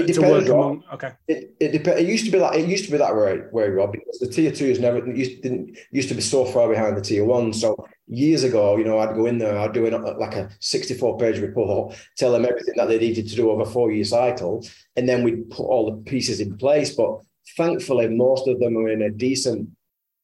It 0.00 0.14
depends. 0.14 0.48
Among, 0.48 0.84
okay. 0.92 1.12
It, 1.26 1.54
it 1.60 1.72
depends. 1.72 2.00
It 2.00 2.08
used 2.08 2.24
to 2.26 2.30
be 2.30 2.38
that. 2.38 2.54
It 2.54 2.68
used 2.68 2.84
to 2.86 2.90
be 2.90 2.98
that 2.98 3.14
way, 3.14 3.40
way 3.52 3.68
Rob, 3.68 3.92
because 3.92 4.18
the 4.18 4.28
tier 4.28 4.52
two 4.52 4.66
is 4.66 4.80
never 4.80 5.06
used 5.06 5.42
didn't 5.42 5.78
used 5.90 6.08
to 6.08 6.14
be 6.14 6.20
so 6.20 6.44
far 6.44 6.68
behind 6.68 6.96
the 6.96 7.00
tier 7.00 7.24
one. 7.24 7.52
So 7.52 7.76
years 8.06 8.44
ago, 8.44 8.76
you 8.76 8.84
know, 8.84 8.98
I'd 8.98 9.14
go 9.14 9.26
in 9.26 9.38
there, 9.38 9.58
I'd 9.58 9.72
do 9.72 9.88
like 9.88 10.34
a 10.34 10.50
sixty-four 10.60 11.18
page 11.18 11.38
report, 11.38 11.94
tell 12.16 12.32
them 12.32 12.44
everything 12.44 12.74
that 12.76 12.88
they 12.88 12.98
needed 12.98 13.28
to 13.28 13.36
do 13.36 13.50
over 13.50 13.62
a 13.62 13.66
four-year 13.66 14.04
cycle, 14.04 14.66
and 14.96 15.08
then 15.08 15.22
we'd 15.22 15.50
put 15.50 15.66
all 15.66 15.90
the 15.90 16.10
pieces 16.10 16.40
in 16.40 16.56
place. 16.56 16.94
But 16.94 17.20
thankfully, 17.56 18.08
most 18.08 18.48
of 18.48 18.60
them 18.60 18.76
are 18.76 18.88
in 18.88 19.02
a 19.02 19.10
decent 19.10 19.68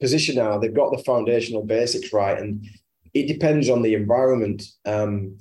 position 0.01 0.37
now. 0.37 0.59
They've 0.59 0.75
got 0.75 0.91
the 0.91 1.03
foundational 1.03 1.65
basics 1.65 2.13
right, 2.13 2.39
and 2.39 2.67
it 3.15 3.29
depends 3.29 3.69
on 3.69 3.83
the 3.83 3.95
environment. 3.95 4.63
Um, 4.85 5.39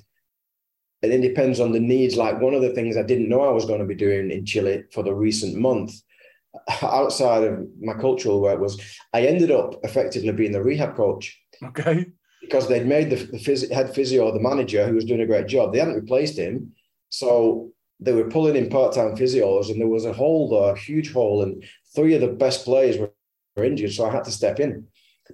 and 1.03 1.11
it 1.11 1.21
depends 1.21 1.59
on 1.59 1.73
the 1.73 1.79
needs. 1.79 2.15
Like 2.15 2.39
one 2.39 2.53
of 2.53 2.61
the 2.61 2.73
things 2.73 2.95
I 2.95 3.03
didn't 3.03 3.29
know 3.29 3.41
I 3.41 3.51
was 3.51 3.65
going 3.65 3.79
to 3.79 3.85
be 3.85 3.93
doing 3.93 4.31
in 4.31 4.45
Chile 4.45 4.85
for 4.93 5.03
the 5.03 5.13
recent 5.13 5.55
month, 5.57 5.93
outside 6.81 7.43
of 7.43 7.67
my 7.81 7.93
cultural 7.93 8.41
work, 8.41 8.59
was 8.59 8.81
I 9.13 9.27
ended 9.27 9.51
up 9.51 9.75
effectively 9.83 10.31
being 10.31 10.53
the 10.53 10.63
rehab 10.63 10.95
coach. 10.95 11.37
Okay. 11.61 12.05
Because 12.41 12.67
they'd 12.67 12.85
made 12.85 13.09
the, 13.09 13.17
the 13.17 13.37
phys- 13.37 13.71
head 13.71 13.93
physio, 13.93 14.31
the 14.31 14.39
manager, 14.39 14.87
who 14.87 14.95
was 14.95 15.05
doing 15.05 15.21
a 15.21 15.27
great 15.27 15.47
job. 15.47 15.73
They 15.73 15.79
hadn't 15.79 15.95
replaced 15.95 16.37
him, 16.37 16.73
so 17.09 17.71
they 17.99 18.13
were 18.13 18.29
pulling 18.29 18.55
in 18.55 18.69
part-time 18.69 19.15
physios, 19.15 19.69
and 19.69 19.79
there 19.79 19.87
was 19.87 20.05
a 20.05 20.13
hole 20.13 20.49
there, 20.49 20.73
a 20.73 20.79
huge 20.79 21.13
hole, 21.13 21.41
and 21.41 21.63
three 21.95 22.13
of 22.15 22.21
the 22.21 22.27
best 22.27 22.65
players 22.65 22.97
were, 22.97 23.11
were 23.55 23.63
injured, 23.63 23.93
so 23.93 24.05
I 24.05 24.11
had 24.11 24.25
to 24.25 24.31
step 24.31 24.59
in. 24.59 24.87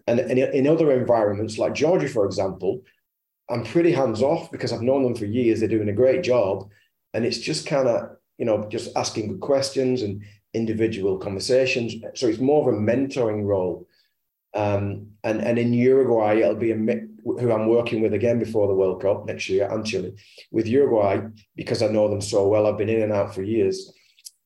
And, 0.05 0.19
and 0.19 0.37
in 0.37 0.67
other 0.67 0.91
environments, 0.91 1.57
like 1.57 1.73
Georgia, 1.73 2.07
for 2.07 2.25
example, 2.25 2.83
I'm 3.49 3.63
pretty 3.63 3.91
hands 3.91 4.21
off 4.21 4.51
because 4.51 4.71
I've 4.71 4.81
known 4.81 5.03
them 5.03 5.15
for 5.15 5.25
years. 5.25 5.59
They're 5.59 5.69
doing 5.69 5.89
a 5.89 5.93
great 5.93 6.23
job. 6.23 6.69
And 7.13 7.25
it's 7.25 7.39
just 7.39 7.65
kind 7.65 7.87
of, 7.87 8.11
you 8.37 8.45
know, 8.45 8.67
just 8.69 8.95
asking 8.95 9.27
good 9.29 9.39
questions 9.39 10.03
and 10.03 10.23
individual 10.53 11.17
conversations. 11.17 11.95
So 12.15 12.27
it's 12.27 12.39
more 12.39 12.69
of 12.69 12.75
a 12.75 12.79
mentoring 12.79 13.45
role. 13.45 13.87
Um, 14.53 15.07
and, 15.23 15.41
and 15.41 15.59
in 15.59 15.73
Uruguay, 15.73 16.35
it'll 16.35 16.55
be 16.55 16.71
a 16.71 16.75
who 17.23 17.51
I'm 17.51 17.67
working 17.67 18.01
with 18.01 18.13
again 18.13 18.39
before 18.39 18.67
the 18.67 18.73
World 18.73 19.01
Cup 19.01 19.25
next 19.25 19.49
year 19.49 19.69
and 19.71 19.85
Chile 19.85 20.15
with 20.51 20.67
Uruguay 20.67 21.19
because 21.55 21.81
I 21.81 21.87
know 21.87 22.07
them 22.09 22.21
so 22.21 22.47
well. 22.47 22.65
I've 22.65 22.77
been 22.77 22.89
in 22.89 23.01
and 23.01 23.13
out 23.13 23.35
for 23.35 23.43
years. 23.43 23.93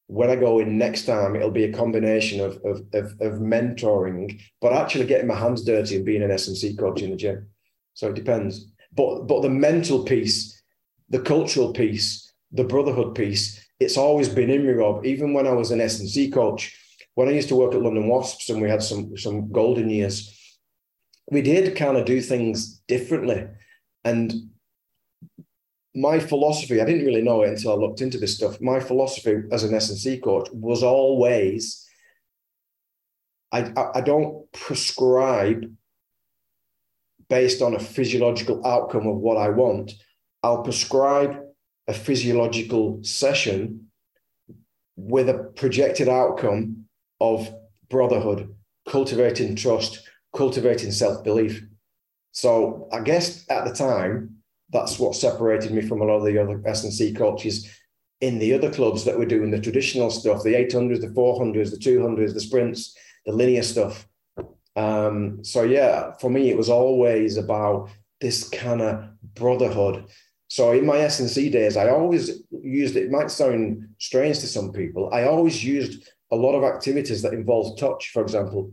When 0.07 0.29
I 0.29 0.35
go 0.35 0.59
in 0.59 0.77
next 0.77 1.05
time, 1.05 1.35
it'll 1.35 1.51
be 1.51 1.63
a 1.63 1.73
combination 1.73 2.41
of, 2.41 2.57
of, 2.65 2.81
of, 2.93 3.11
of 3.21 3.39
mentoring, 3.39 4.41
but 4.59 4.73
actually 4.73 5.05
getting 5.05 5.27
my 5.27 5.35
hands 5.35 5.63
dirty 5.63 5.95
and 5.95 6.05
being 6.05 6.23
an 6.23 6.31
S&C 6.31 6.75
coach 6.75 7.01
in 7.01 7.11
the 7.11 7.15
gym. 7.15 7.47
So 7.93 8.09
it 8.09 8.15
depends. 8.15 8.72
But 8.95 9.27
but 9.27 9.41
the 9.41 9.49
mental 9.49 10.03
piece, 10.03 10.61
the 11.09 11.19
cultural 11.19 11.73
piece, 11.73 12.31
the 12.51 12.63
brotherhood 12.63 13.15
piece, 13.15 13.59
it's 13.79 13.97
always 13.97 14.29
been 14.29 14.49
in 14.49 14.65
me, 14.65 14.73
Rob. 14.73 15.05
Even 15.05 15.33
when 15.33 15.47
I 15.47 15.51
was 15.51 15.71
an 15.71 15.81
S&C 15.81 16.29
coach, 16.29 16.77
when 17.15 17.27
I 17.27 17.31
used 17.31 17.49
to 17.49 17.55
work 17.55 17.73
at 17.73 17.81
London 17.81 18.07
Wasps 18.07 18.49
and 18.49 18.61
we 18.61 18.69
had 18.69 18.83
some 18.83 19.15
some 19.17 19.51
golden 19.51 19.89
years, 19.89 20.57
we 21.31 21.41
did 21.41 21.75
kind 21.75 21.97
of 21.97 22.05
do 22.05 22.21
things 22.21 22.79
differently. 22.87 23.47
And 24.03 24.33
my 25.95 26.19
philosophy, 26.19 26.81
I 26.81 26.85
didn't 26.85 27.05
really 27.05 27.21
know 27.21 27.43
it 27.43 27.49
until 27.49 27.71
I 27.71 27.75
looked 27.75 28.01
into 28.01 28.17
this 28.17 28.35
stuff. 28.35 28.59
My 28.59 28.79
philosophy 28.79 29.43
as 29.51 29.63
an 29.63 29.73
S&C 29.75 30.19
coach 30.19 30.49
was 30.51 30.83
always 30.83 31.83
I, 33.53 33.71
I 33.93 34.01
don't 34.01 34.51
prescribe 34.51 35.71
based 37.33 37.63
on 37.63 37.73
a 37.73 37.79
physiological 37.79 38.63
outcome 38.63 39.07
of 39.07 39.17
what 39.17 39.37
I 39.37 39.49
want, 39.49 39.91
I'll 40.43 40.61
prescribe 40.61 41.41
a 41.87 41.93
physiological 42.07 43.03
session 43.03 43.87
with 44.95 45.29
a 45.29 45.51
projected 45.55 46.07
outcome 46.07 46.85
of 47.19 47.51
brotherhood, 47.89 48.53
cultivating 48.87 49.55
trust, 49.55 50.07
cultivating 50.35 50.91
self 50.91 51.23
belief. 51.23 51.63
So 52.33 52.87
I 52.91 52.99
guess 52.99 53.49
at 53.49 53.65
the 53.65 53.73
time, 53.73 54.37
that's 54.71 54.99
what 54.99 55.15
separated 55.15 55.71
me 55.71 55.81
from 55.81 56.01
a 56.01 56.05
lot 56.05 56.17
of 56.17 56.25
the 56.25 56.37
other 56.37 56.61
S&C 56.67 57.15
coaches 57.15 57.67
in 58.21 58.37
the 58.37 58.53
other 58.53 58.71
clubs 58.71 59.05
that 59.05 59.17
were 59.17 59.33
doing 59.33 59.49
the 59.49 59.59
traditional 59.59 60.11
stuff, 60.11 60.43
the 60.43 60.53
800s, 60.53 61.01
the 61.01 61.07
400s, 61.07 61.71
the 61.71 61.77
200s, 61.77 62.35
the 62.35 62.39
sprints, 62.39 62.95
the 63.25 63.31
linear 63.31 63.63
stuff. 63.63 64.07
Um, 64.75 65.43
so 65.43 65.63
yeah, 65.63 66.13
for 66.13 66.29
me, 66.29 66.49
it 66.49 66.57
was 66.57 66.69
always 66.69 67.37
about 67.37 67.89
this 68.21 68.49
kind 68.49 68.81
of 68.81 69.05
brotherhood. 69.35 70.05
So 70.47 70.71
in 70.71 70.85
my 70.85 70.97
S&C 70.99 71.49
days, 71.49 71.77
I 71.77 71.89
always 71.89 72.41
used 72.51 72.95
it. 72.95 73.11
Might 73.11 73.31
sound 73.31 73.87
strange 73.97 74.39
to 74.39 74.47
some 74.47 74.71
people. 74.71 75.09
I 75.11 75.23
always 75.23 75.63
used 75.63 76.09
a 76.31 76.35
lot 76.35 76.55
of 76.55 76.63
activities 76.63 77.21
that 77.21 77.33
involved 77.33 77.79
touch, 77.79 78.11
for 78.11 78.21
example, 78.21 78.71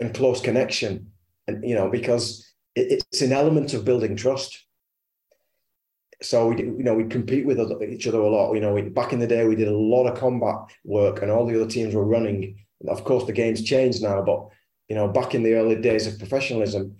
and 0.00 0.14
close 0.14 0.40
connection, 0.40 1.10
and 1.46 1.68
you 1.68 1.74
know 1.74 1.88
because 1.88 2.46
it, 2.74 3.04
it's 3.10 3.22
an 3.22 3.32
element 3.32 3.74
of 3.74 3.84
building 3.84 4.16
trust. 4.16 4.64
So 6.22 6.48
we, 6.48 6.62
you 6.62 6.82
know, 6.82 6.94
we 6.94 7.04
compete 7.04 7.46
with 7.46 7.60
each 7.82 8.06
other 8.06 8.20
a 8.20 8.28
lot. 8.28 8.54
You 8.54 8.60
know, 8.60 8.72
we, 8.72 8.82
back 8.82 9.12
in 9.12 9.18
the 9.18 9.26
day, 9.26 9.46
we 9.46 9.54
did 9.54 9.68
a 9.68 9.76
lot 9.76 10.06
of 10.06 10.18
combat 10.18 10.56
work, 10.84 11.22
and 11.22 11.30
all 11.30 11.46
the 11.46 11.60
other 11.60 11.70
teams 11.70 11.94
were 11.94 12.04
running. 12.04 12.58
Of 12.88 13.04
course, 13.04 13.24
the 13.26 13.32
game's 13.32 13.62
changed 13.62 14.02
now, 14.02 14.22
but 14.22 14.48
you 14.88 14.96
know, 14.96 15.08
back 15.08 15.34
in 15.34 15.42
the 15.42 15.54
early 15.54 15.76
days 15.76 16.06
of 16.06 16.18
professionalism, 16.18 16.96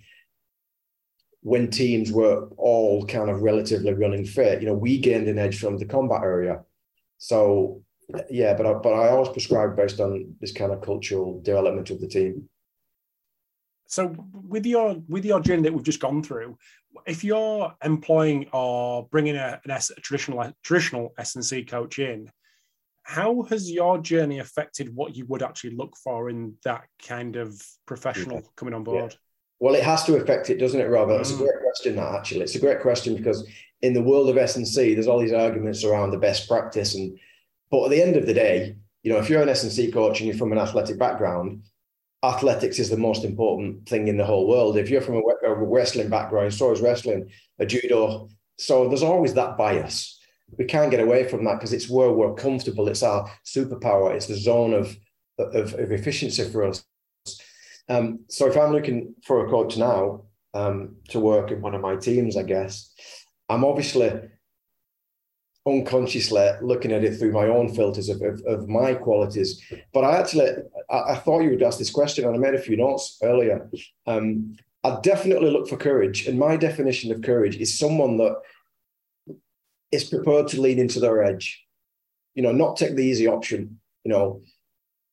when 1.41 1.69
teams 1.69 2.11
were 2.11 2.47
all 2.57 3.05
kind 3.05 3.29
of 3.29 3.41
relatively 3.41 3.93
running 3.93 4.25
fit, 4.25 4.61
you 4.61 4.67
know, 4.67 4.73
we 4.73 4.97
gained 4.97 5.27
an 5.27 5.39
edge 5.39 5.59
from 5.59 5.77
the 5.77 5.85
combat 5.85 6.21
area. 6.23 6.61
So 7.17 7.83
yeah, 8.29 8.53
but 8.53 8.65
I, 8.65 8.73
but 8.73 8.93
I 8.93 9.09
always 9.09 9.29
prescribe 9.29 9.75
based 9.75 9.99
on 9.99 10.35
this 10.39 10.51
kind 10.51 10.71
of 10.71 10.81
cultural 10.81 11.41
development 11.41 11.89
of 11.89 11.99
the 11.99 12.07
team. 12.07 12.49
So 13.87 14.13
with 14.33 14.65
your 14.65 14.97
with 15.07 15.23
your 15.23 15.39
journey 15.39 15.63
that 15.63 15.73
we've 15.73 15.83
just 15.83 16.01
gone 16.01 16.21
through, 16.21 16.57
if 17.05 17.23
you're 17.23 17.73
employing 17.83 18.47
or 18.51 19.07
bringing 19.07 19.37
a, 19.37 19.61
an 19.63 19.71
S, 19.71 19.91
a 19.95 20.01
traditional 20.01 20.51
traditional 20.61 21.13
S 21.17 21.35
and 21.35 21.45
C 21.45 21.63
coach 21.63 21.99
in, 21.99 22.29
how 23.07 23.43
has 23.43 23.71
your 23.71 23.97
journey 23.99 24.39
affected 24.39 24.93
what 24.93 25.15
you 25.15 25.25
would 25.27 25.41
actually 25.41 25.73
look 25.73 25.95
for 25.95 26.29
in 26.29 26.53
that 26.65 26.83
kind 27.01 27.37
of 27.37 27.59
professional 27.85 28.43
coming 28.57 28.73
on 28.73 28.83
board? 28.83 29.11
Yeah. 29.11 29.17
Well, 29.61 29.75
it 29.75 29.83
has 29.83 30.03
to 30.03 30.17
affect 30.17 30.49
it, 30.49 30.59
doesn't 30.59 30.79
it, 30.79 30.89
Robert? 30.89 31.13
Mm. 31.13 31.21
It's 31.21 31.31
a 31.31 31.35
mm. 31.35 31.37
great 31.37 31.61
question. 31.61 31.95
That 31.95 32.15
actually, 32.15 32.41
it's 32.41 32.55
a 32.55 32.59
great 32.59 32.81
question 32.81 33.15
because 33.15 33.47
in 33.81 33.93
the 33.93 34.01
world 34.01 34.27
of 34.27 34.37
S 34.37 34.57
and 34.57 34.67
C, 34.67 34.93
there's 34.93 35.07
all 35.07 35.21
these 35.21 35.31
arguments 35.31 35.85
around 35.85 36.11
the 36.11 36.17
best 36.17 36.49
practice, 36.49 36.95
and 36.95 37.17
but 37.71 37.85
at 37.85 37.91
the 37.91 38.01
end 38.01 38.17
of 38.17 38.25
the 38.25 38.33
day, 38.33 38.75
you 39.03 39.13
know, 39.13 39.19
if 39.19 39.29
you're 39.29 39.41
an 39.41 39.47
S 39.47 39.63
and 39.63 39.71
C 39.71 39.89
coach 39.89 40.19
and 40.19 40.27
you're 40.27 40.37
from 40.37 40.51
an 40.51 40.57
athletic 40.57 40.99
background, 40.99 41.63
athletics 42.25 42.77
is 42.77 42.89
the 42.89 42.97
most 42.97 43.23
important 43.23 43.87
thing 43.87 44.09
in 44.09 44.17
the 44.17 44.25
whole 44.25 44.49
world. 44.49 44.75
If 44.75 44.89
you're 44.89 44.99
from 44.99 45.15
a, 45.15 45.47
a 45.47 45.55
wrestling 45.55 46.09
background, 46.09 46.53
so 46.53 46.73
is 46.73 46.81
wrestling, 46.81 47.29
a 47.57 47.65
judo. 47.65 48.27
So 48.57 48.89
there's 48.89 49.01
always 49.01 49.33
that 49.35 49.55
bias 49.55 50.16
we 50.57 50.65
can't 50.65 50.91
get 50.91 50.99
away 50.99 51.27
from 51.27 51.43
that 51.45 51.55
because 51.55 51.73
it's 51.73 51.89
where 51.89 52.11
we're 52.11 52.33
comfortable. 52.33 52.87
It's 52.87 53.03
our 53.03 53.29
superpower. 53.45 54.13
It's 54.13 54.27
the 54.27 54.35
zone 54.35 54.73
of 54.73 54.95
of, 55.39 55.73
of 55.73 55.91
efficiency 55.91 56.49
for 56.49 56.63
us. 56.63 56.83
Um, 57.89 58.19
so 58.27 58.47
if 58.47 58.57
I'm 58.57 58.71
looking 58.71 59.15
for 59.23 59.45
a 59.45 59.49
coach 59.49 59.77
now 59.77 60.23
um, 60.53 60.95
to 61.09 61.19
work 61.19 61.51
in 61.51 61.61
one 61.61 61.75
of 61.75 61.81
my 61.81 61.95
teams, 61.95 62.35
I 62.35 62.43
guess 62.43 62.93
I'm 63.49 63.63
obviously 63.63 64.11
unconsciously 65.65 66.49
looking 66.61 66.91
at 66.91 67.03
it 67.03 67.17
through 67.17 67.31
my 67.31 67.47
own 67.47 67.73
filters 67.73 68.09
of, 68.09 68.21
of, 68.21 68.41
of 68.47 68.67
my 68.69 68.93
qualities. 68.93 69.61
But 69.93 70.05
I 70.05 70.17
actually, 70.17 70.49
I, 70.89 70.97
I, 71.11 71.15
thought 71.15 71.41
you 71.41 71.51
would 71.51 71.63
ask 71.63 71.77
this 71.77 71.91
question, 71.91 72.25
and 72.25 72.35
I 72.35 72.39
made 72.39 72.55
a 72.55 72.61
few 72.61 72.77
notes 72.77 73.19
earlier. 73.21 73.69
Um, 74.05 74.55
I 74.83 74.99
definitely 75.01 75.49
look 75.49 75.67
for 75.67 75.77
courage, 75.77 76.27
and 76.27 76.39
my 76.39 76.55
definition 76.55 77.11
of 77.11 77.21
courage 77.21 77.57
is 77.57 77.77
someone 77.77 78.17
that 78.17 78.37
is 79.91 80.03
prepared 80.03 80.47
to 80.49 80.61
lean 80.61 80.79
into 80.79 80.99
their 80.99 81.23
edge. 81.23 81.63
You 82.35 82.43
know, 82.43 82.51
not 82.51 82.77
take 82.77 82.95
the 82.95 83.03
easy 83.03 83.27
option. 83.27 83.79
You 84.03 84.11
know, 84.11 84.41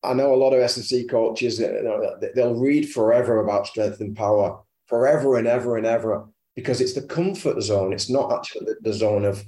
I 0.03 0.15
know 0.15 0.35
a 0.35 0.37
lot 0.37 0.53
of 0.53 0.61
S&C 0.61 1.07
coaches, 1.07 1.59
you 1.59 1.83
know, 1.83 2.17
they'll 2.35 2.55
read 2.55 2.91
forever 2.91 3.41
about 3.41 3.67
strength 3.67 4.01
and 4.01 4.17
power, 4.17 4.61
forever 4.87 5.39
and 5.39 5.47
ever 5.47 5.77
and 5.77 5.87
ever, 5.87 6.27
because 6.55 6.81
it's 6.81 6.93
the 6.93 7.03
comfort 7.03 7.61
zone. 7.63 7.93
It's 7.93 8.11
not 8.11 8.33
actually 8.33 8.75
the, 8.81 8.93
zone 8.93 9.25
of, 9.25 9.45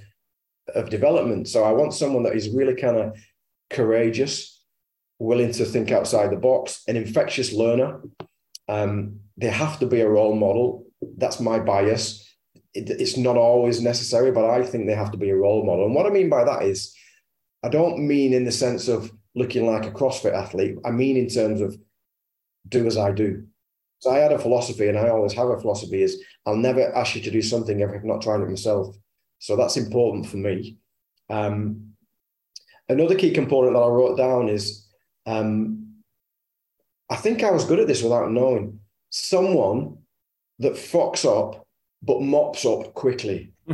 of 0.75 0.89
development. 0.89 1.49
So 1.49 1.65
I 1.65 1.73
want 1.73 1.93
someone 1.93 2.23
that 2.23 2.35
is 2.35 2.49
really 2.49 2.75
kind 2.75 2.97
of 2.97 3.19
courageous, 3.69 4.63
willing 5.19 5.53
to 5.53 5.65
think 5.67 5.91
outside 5.93 6.31
the 6.31 6.37
box, 6.37 6.83
an 6.89 6.97
infectious 6.97 7.53
learner. 7.53 8.01
Um, 8.69 9.21
they 9.37 9.49
have 9.49 9.79
to 9.81 9.87
be 9.87 10.01
a 10.01 10.09
role 10.09 10.35
model. 10.35 10.87
That's 11.19 11.41
my 11.41 11.59
bias 11.59 12.26
it, 12.77 12.91
it's 12.91 13.17
not 13.17 13.37
always 13.37 13.81
necessary, 13.81 14.31
but 14.31 14.49
I 14.49 14.63
think 14.63 14.87
they 14.87 14.95
have 14.95 15.13
to 15.13 15.19
be 15.19 15.31
a 15.31 15.37
role 15.37 15.65
model. 15.65 15.87
And 15.87 15.95
what 15.95 16.07
I 16.07 16.11
mean 16.11 16.29
by 16.29 16.45
that 16.45 16.63
is, 16.63 16.95
I 17.63 17.69
don't 17.69 18.07
mean 18.07 18.33
in 18.33 18.45
the 18.45 18.53
sense 18.53 18.89
of 18.89 19.11
looking 19.35 19.67
like 19.67 19.87
a 19.87 19.91
CrossFit 19.91 20.35
athlete. 20.35 20.77
I 20.85 20.91
mean 20.91 21.17
in 21.17 21.29
terms 21.29 21.61
of 21.61 21.77
do 22.69 22.87
as 22.87 22.97
I 22.97 23.13
do. 23.13 23.45
So 23.99 24.11
I 24.11 24.19
had 24.19 24.33
a 24.33 24.39
philosophy, 24.39 24.89
and 24.89 24.99
I 24.99 25.09
always 25.09 25.33
have 25.33 25.49
a 25.49 25.61
philosophy: 25.61 26.03
is 26.03 26.23
I'll 26.45 26.57
never 26.57 26.95
ask 26.95 27.15
you 27.17 27.23
to 27.23 27.31
do 27.31 27.43
something 27.43 27.81
if 27.81 27.91
I've 27.91 28.05
not 28.05 28.23
tried 28.23 28.43
it 28.43 28.49
myself. 28.49 28.95
So 29.39 29.57
that's 29.57 29.77
important 29.77 30.27
for 30.27 30.37
me. 30.37 30.79
Um, 31.31 31.87
Another 32.89 33.17
key 33.17 33.33
component 33.33 33.75
that 33.75 33.81
I 33.81 33.89
wrote 33.89 34.17
down 34.17 34.49
is 34.49 34.87
um, 35.27 35.95
I 37.11 37.17
think 37.17 37.43
I 37.43 37.51
was 37.51 37.65
good 37.65 37.81
at 37.81 37.89
this 37.89 38.03
without 38.03 38.31
knowing 38.31 38.79
someone 39.11 39.99
that 40.61 40.75
fucks 40.75 41.25
up 41.25 41.66
but 42.07 42.23
mops 42.23 42.65
up 42.65 42.95
quickly. 42.95 43.53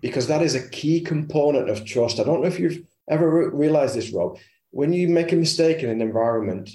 because 0.00 0.26
that 0.28 0.42
is 0.42 0.54
a 0.54 0.68
key 0.70 1.00
component 1.00 1.68
of 1.68 1.84
trust. 1.84 2.18
I 2.18 2.24
don't 2.24 2.40
know 2.40 2.48
if 2.48 2.58
you've 2.58 2.82
ever 3.08 3.28
re- 3.30 3.50
realized 3.52 3.94
this, 3.94 4.12
Rob. 4.12 4.38
When 4.70 4.92
you 4.92 5.08
make 5.08 5.32
a 5.32 5.36
mistake 5.36 5.82
in 5.82 5.90
an 5.90 6.00
environment, 6.00 6.70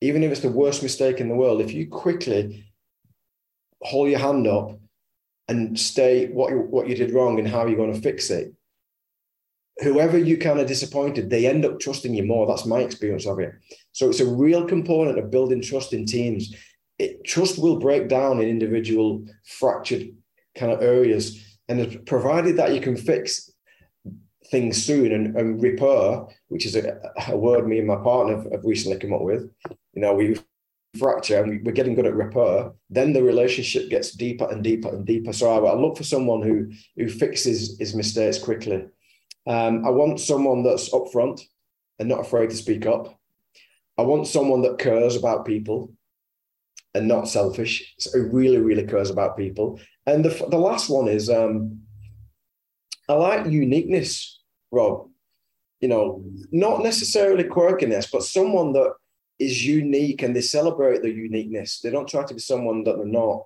even 0.00 0.22
if 0.22 0.30
it's 0.30 0.40
the 0.40 0.48
worst 0.48 0.82
mistake 0.82 1.20
in 1.20 1.28
the 1.28 1.34
world, 1.34 1.60
if 1.60 1.72
you 1.72 1.88
quickly 1.88 2.64
hold 3.82 4.10
your 4.10 4.18
hand 4.18 4.46
up 4.46 4.78
and 5.48 5.78
state 5.78 6.32
what 6.32 6.50
you, 6.50 6.58
what 6.58 6.88
you 6.88 6.94
did 6.94 7.12
wrong 7.12 7.38
and 7.38 7.48
how 7.48 7.66
you're 7.66 7.76
going 7.76 7.94
to 7.94 8.00
fix 8.00 8.30
it, 8.30 8.52
whoever 9.78 10.18
you 10.18 10.36
kind 10.36 10.60
of 10.60 10.66
disappointed, 10.66 11.30
they 11.30 11.46
end 11.46 11.64
up 11.64 11.80
trusting 11.80 12.14
you 12.14 12.24
more. 12.24 12.46
That's 12.46 12.66
my 12.66 12.80
experience 12.80 13.26
of 13.26 13.38
it. 13.38 13.52
So 13.92 14.08
it's 14.08 14.20
a 14.20 14.26
real 14.26 14.66
component 14.66 15.18
of 15.18 15.30
building 15.30 15.62
trust 15.62 15.92
in 15.92 16.04
teams. 16.04 16.54
It, 16.98 17.24
trust 17.24 17.58
will 17.58 17.78
break 17.78 18.08
down 18.08 18.40
in 18.40 18.48
individual 18.48 19.24
fractured 19.44 20.10
kind 20.58 20.72
of 20.72 20.82
areas, 20.82 21.58
and 21.68 22.04
provided 22.06 22.56
that 22.56 22.74
you 22.74 22.80
can 22.80 22.96
fix 22.96 23.50
things 24.50 24.82
soon 24.82 25.12
and, 25.12 25.36
and 25.36 25.62
repair, 25.62 26.24
which 26.48 26.64
is 26.64 26.74
a, 26.74 26.98
a, 27.28 27.36
word 27.36 27.66
me 27.66 27.78
and 27.78 27.86
my 27.86 27.96
partner 27.96 28.36
have, 28.36 28.50
have 28.50 28.64
recently 28.64 28.98
come 28.98 29.12
up 29.12 29.20
with. 29.20 29.50
You 29.92 30.02
know, 30.02 30.14
we 30.14 30.38
fracture 30.98 31.42
and 31.42 31.64
we're 31.64 31.72
getting 31.72 31.94
good 31.94 32.06
at 32.06 32.14
repair, 32.14 32.72
then 32.88 33.12
the 33.12 33.22
relationship 33.22 33.90
gets 33.90 34.12
deeper 34.12 34.48
and 34.50 34.64
deeper 34.64 34.88
and 34.88 35.06
deeper. 35.06 35.32
So 35.32 35.50
I, 35.50 35.70
I 35.70 35.74
look 35.74 35.96
for 35.96 36.04
someone 36.04 36.42
who 36.42 36.70
who 36.96 37.08
fixes 37.08 37.78
his 37.78 37.94
mistakes 37.94 38.38
quickly. 38.38 38.86
Um, 39.46 39.84
I 39.84 39.90
want 39.90 40.20
someone 40.20 40.62
that's 40.62 40.90
upfront 40.90 41.42
and 41.98 42.08
not 42.08 42.20
afraid 42.20 42.50
to 42.50 42.56
speak 42.56 42.86
up. 42.86 43.18
I 43.96 44.02
want 44.02 44.26
someone 44.26 44.62
that 44.62 44.78
cares 44.78 45.16
about 45.16 45.46
people 45.46 45.92
and 46.98 47.06
not 47.08 47.28
selfish. 47.28 47.94
So 47.98 48.18
really, 48.18 48.58
really 48.58 48.84
cares 48.84 49.08
about 49.10 49.36
people. 49.36 49.80
And 50.04 50.24
the 50.24 50.30
the 50.50 50.58
last 50.58 50.90
one 50.90 51.08
is 51.08 51.30
um, 51.30 51.80
I 53.08 53.14
like 53.14 53.46
uniqueness, 53.46 54.40
Rob. 54.70 55.08
You 55.80 55.88
know, 55.88 56.24
not 56.50 56.82
necessarily 56.82 57.44
quirkiness, 57.44 58.10
but 58.10 58.24
someone 58.24 58.72
that 58.72 58.92
is 59.38 59.64
unique 59.64 60.22
and 60.22 60.34
they 60.34 60.40
celebrate 60.40 61.02
their 61.02 61.12
uniqueness. 61.12 61.80
They 61.80 61.90
don't 61.90 62.08
try 62.08 62.24
to 62.24 62.34
be 62.34 62.40
someone 62.40 62.82
that 62.84 62.96
they're 62.96 63.06
not. 63.06 63.44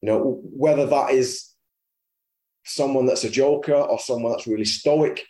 You 0.00 0.08
know, 0.08 0.40
whether 0.42 0.86
that 0.86 1.12
is 1.12 1.54
someone 2.64 3.06
that's 3.06 3.24
a 3.24 3.30
joker 3.30 3.74
or 3.74 4.00
someone 4.00 4.32
that's 4.32 4.48
really 4.48 4.64
stoic, 4.64 5.24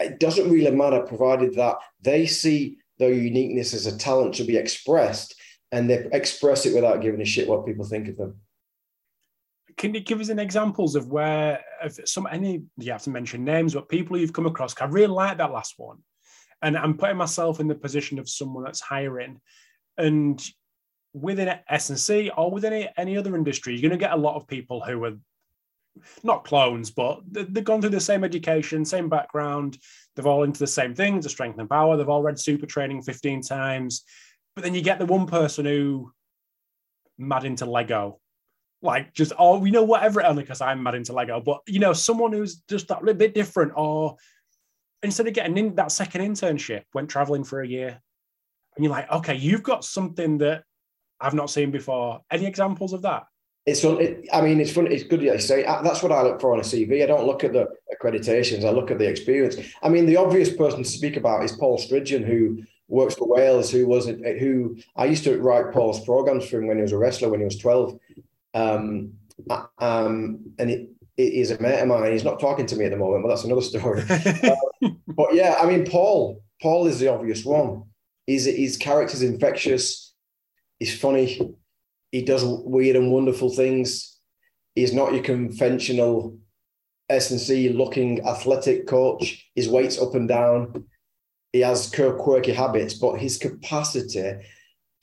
it 0.00 0.18
doesn't 0.18 0.50
really 0.50 0.70
matter, 0.70 1.02
provided 1.02 1.54
that 1.56 1.76
they 2.00 2.24
see 2.24 2.78
their 2.98 3.12
uniqueness 3.12 3.74
as 3.74 3.84
a 3.84 3.98
talent 3.98 4.34
to 4.36 4.44
be 4.44 4.56
expressed 4.56 5.34
and 5.72 5.90
they 5.90 6.08
express 6.12 6.66
it 6.66 6.74
without 6.74 7.00
giving 7.00 7.20
a 7.20 7.24
shit 7.24 7.48
what 7.48 7.66
people 7.66 7.84
think 7.84 8.08
of 8.08 8.16
them. 8.16 8.36
Can 9.76 9.94
you 9.94 10.00
give 10.00 10.20
us 10.20 10.28
an 10.28 10.38
examples 10.38 10.94
of 10.94 11.08
where 11.08 11.64
some 12.04 12.28
any 12.30 12.62
you 12.76 12.92
have 12.92 13.02
to 13.04 13.10
mention 13.10 13.42
names, 13.42 13.74
but 13.74 13.88
people 13.88 14.18
you've 14.18 14.32
come 14.32 14.46
across? 14.46 14.78
I 14.80 14.84
really 14.84 15.06
like 15.06 15.38
that 15.38 15.50
last 15.50 15.74
one 15.78 15.98
and 16.62 16.78
I'm 16.78 16.96
putting 16.96 17.16
myself 17.16 17.60
in 17.60 17.66
the 17.66 17.74
position 17.74 18.18
of 18.18 18.28
someone 18.28 18.64
that's 18.64 18.80
hiring, 18.80 19.40
and 19.98 20.42
within 21.12 21.58
S&C 21.68 22.30
or 22.36 22.50
within 22.50 22.72
any, 22.72 22.88
any 22.96 23.18
other 23.18 23.36
industry, 23.36 23.74
you're 23.74 23.82
going 23.82 23.98
to 23.98 24.02
get 24.02 24.12
a 24.12 24.16
lot 24.16 24.36
of 24.36 24.46
people 24.46 24.80
who 24.80 25.04
are 25.04 25.18
not 26.22 26.44
clones, 26.44 26.90
but 26.90 27.20
they've 27.30 27.64
gone 27.64 27.82
through 27.82 27.90
the 27.90 28.00
same 28.00 28.24
education, 28.24 28.82
same 28.84 29.10
background. 29.10 29.76
They've 30.14 30.26
all 30.26 30.44
into 30.44 30.60
the 30.60 30.66
same 30.66 30.94
things, 30.94 31.24
the 31.24 31.30
strength 31.30 31.58
and 31.58 31.68
power. 31.68 31.96
They've 31.96 32.08
all 32.08 32.22
read 32.22 32.38
super 32.38 32.64
training 32.64 33.02
15 33.02 33.42
times. 33.42 34.04
But 34.54 34.64
then 34.64 34.74
you 34.74 34.82
get 34.82 34.98
the 34.98 35.06
one 35.06 35.26
person 35.26 35.64
who 35.64 36.12
mad 37.18 37.44
into 37.44 37.66
Lego. 37.66 38.18
Like 38.82 39.14
just 39.14 39.32
oh, 39.38 39.64
you 39.64 39.70
know, 39.70 39.84
whatever 39.84 40.24
only 40.24 40.42
because 40.42 40.60
I'm 40.60 40.82
mad 40.82 40.96
into 40.96 41.12
Lego, 41.12 41.40
but 41.40 41.60
you 41.68 41.78
know, 41.78 41.92
someone 41.92 42.32
who's 42.32 42.56
just 42.68 42.88
that 42.88 43.02
little 43.04 43.18
bit 43.18 43.32
different 43.32 43.72
or 43.76 44.16
instead 45.02 45.26
of 45.26 45.34
getting 45.34 45.58
in 45.58 45.74
that 45.76 45.92
second 45.92 46.20
internship, 46.22 46.82
went 46.94 47.08
traveling 47.08 47.44
for 47.44 47.60
a 47.60 47.66
year. 47.66 48.00
And 48.76 48.84
you're 48.84 48.92
like, 48.92 49.10
okay, 49.10 49.34
you've 49.34 49.62
got 49.62 49.84
something 49.84 50.38
that 50.38 50.64
I've 51.20 51.34
not 51.34 51.50
seen 51.50 51.70
before. 51.70 52.20
Any 52.30 52.46
examples 52.46 52.92
of 52.92 53.02
that? 53.02 53.24
It's. 53.66 53.84
It, 53.84 54.26
I 54.32 54.40
mean, 54.40 54.60
it's 54.60 54.72
fun. 54.72 54.90
It's 54.90 55.04
good 55.04 55.20
to 55.20 55.40
say. 55.40 55.62
That's 55.62 56.02
what 56.02 56.10
I 56.10 56.22
look 56.22 56.40
for 56.40 56.52
on 56.52 56.58
a 56.58 56.62
CV. 56.62 57.02
I 57.02 57.06
don't 57.06 57.26
look 57.26 57.44
at 57.44 57.52
the 57.52 57.68
accreditations. 57.94 58.64
I 58.64 58.70
look 58.70 58.90
at 58.90 58.98
the 58.98 59.08
experience. 59.08 59.56
I 59.82 59.88
mean, 59.88 60.06
the 60.06 60.16
obvious 60.16 60.54
person 60.54 60.82
to 60.82 60.88
speak 60.88 61.16
about 61.16 61.44
is 61.44 61.52
Paul 61.52 61.78
Stridgeon, 61.78 62.24
who 62.24 62.62
works 62.92 63.14
for 63.14 63.26
Wales. 63.26 63.70
Who 63.70 63.86
was 63.86 64.06
who 64.06 64.76
I 64.94 65.06
used 65.06 65.24
to 65.24 65.40
write 65.40 65.72
Paul's 65.72 66.04
programs 66.04 66.48
for 66.48 66.58
him 66.58 66.68
when 66.68 66.76
he 66.76 66.82
was 66.82 66.92
a 66.92 66.98
wrestler 66.98 67.30
when 67.30 67.40
he 67.40 67.44
was 67.44 67.58
twelve. 67.58 67.98
Um, 68.54 69.14
um, 69.78 70.40
and 70.58 70.70
it, 70.70 70.88
is 71.16 71.50
a 71.50 71.60
mate 71.60 71.80
of 71.80 71.88
mine. 71.88 72.12
He's 72.12 72.24
not 72.24 72.40
talking 72.40 72.66
to 72.66 72.76
me 72.76 72.84
at 72.84 72.90
the 72.90 72.96
moment, 72.96 73.24
but 73.24 73.28
that's 73.28 73.44
another 73.44 73.62
story. 73.62 74.02
uh, 74.08 74.56
but 75.08 75.34
yeah, 75.34 75.56
I 75.60 75.66
mean, 75.66 75.86
Paul. 75.86 76.42
Paul 76.60 76.86
is 76.86 77.00
the 77.00 77.08
obvious 77.08 77.44
one. 77.44 77.84
His 78.26 78.44
his 78.44 78.76
character's 78.76 79.22
infectious. 79.22 80.14
He's 80.78 80.98
funny. 80.98 81.54
He 82.12 82.22
does 82.22 82.44
weird 82.44 82.96
and 82.96 83.10
wonderful 83.10 83.50
things. 83.50 84.18
He's 84.74 84.92
not 84.92 85.12
your 85.12 85.22
conventional 85.22 86.38
S 87.08 87.30
and 87.30 87.40
C 87.40 87.68
looking 87.70 88.24
athletic 88.26 88.86
coach. 88.86 89.50
His 89.54 89.68
weight's 89.68 90.00
up 90.00 90.14
and 90.14 90.28
down. 90.28 90.86
He 91.52 91.60
has 91.60 91.90
quirky 91.90 92.52
habits, 92.52 92.94
but 92.94 93.20
his 93.20 93.36
capacity 93.38 94.40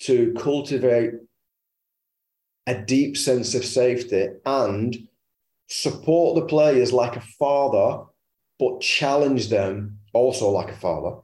to 0.02 0.34
cultivate 0.34 1.12
a 2.66 2.82
deep 2.82 3.18
sense 3.18 3.56
of 3.56 3.66
safety 3.66 4.28
and 4.46 4.96
support 5.68 6.36
the 6.36 6.46
players 6.46 6.92
like 6.92 7.16
a 7.16 7.22
father, 7.22 8.04
but 8.58 8.82
challenge 8.82 9.50
them 9.50 10.00
also 10.14 10.50
like 10.50 10.70
a 10.70 10.78
father. 10.78 11.18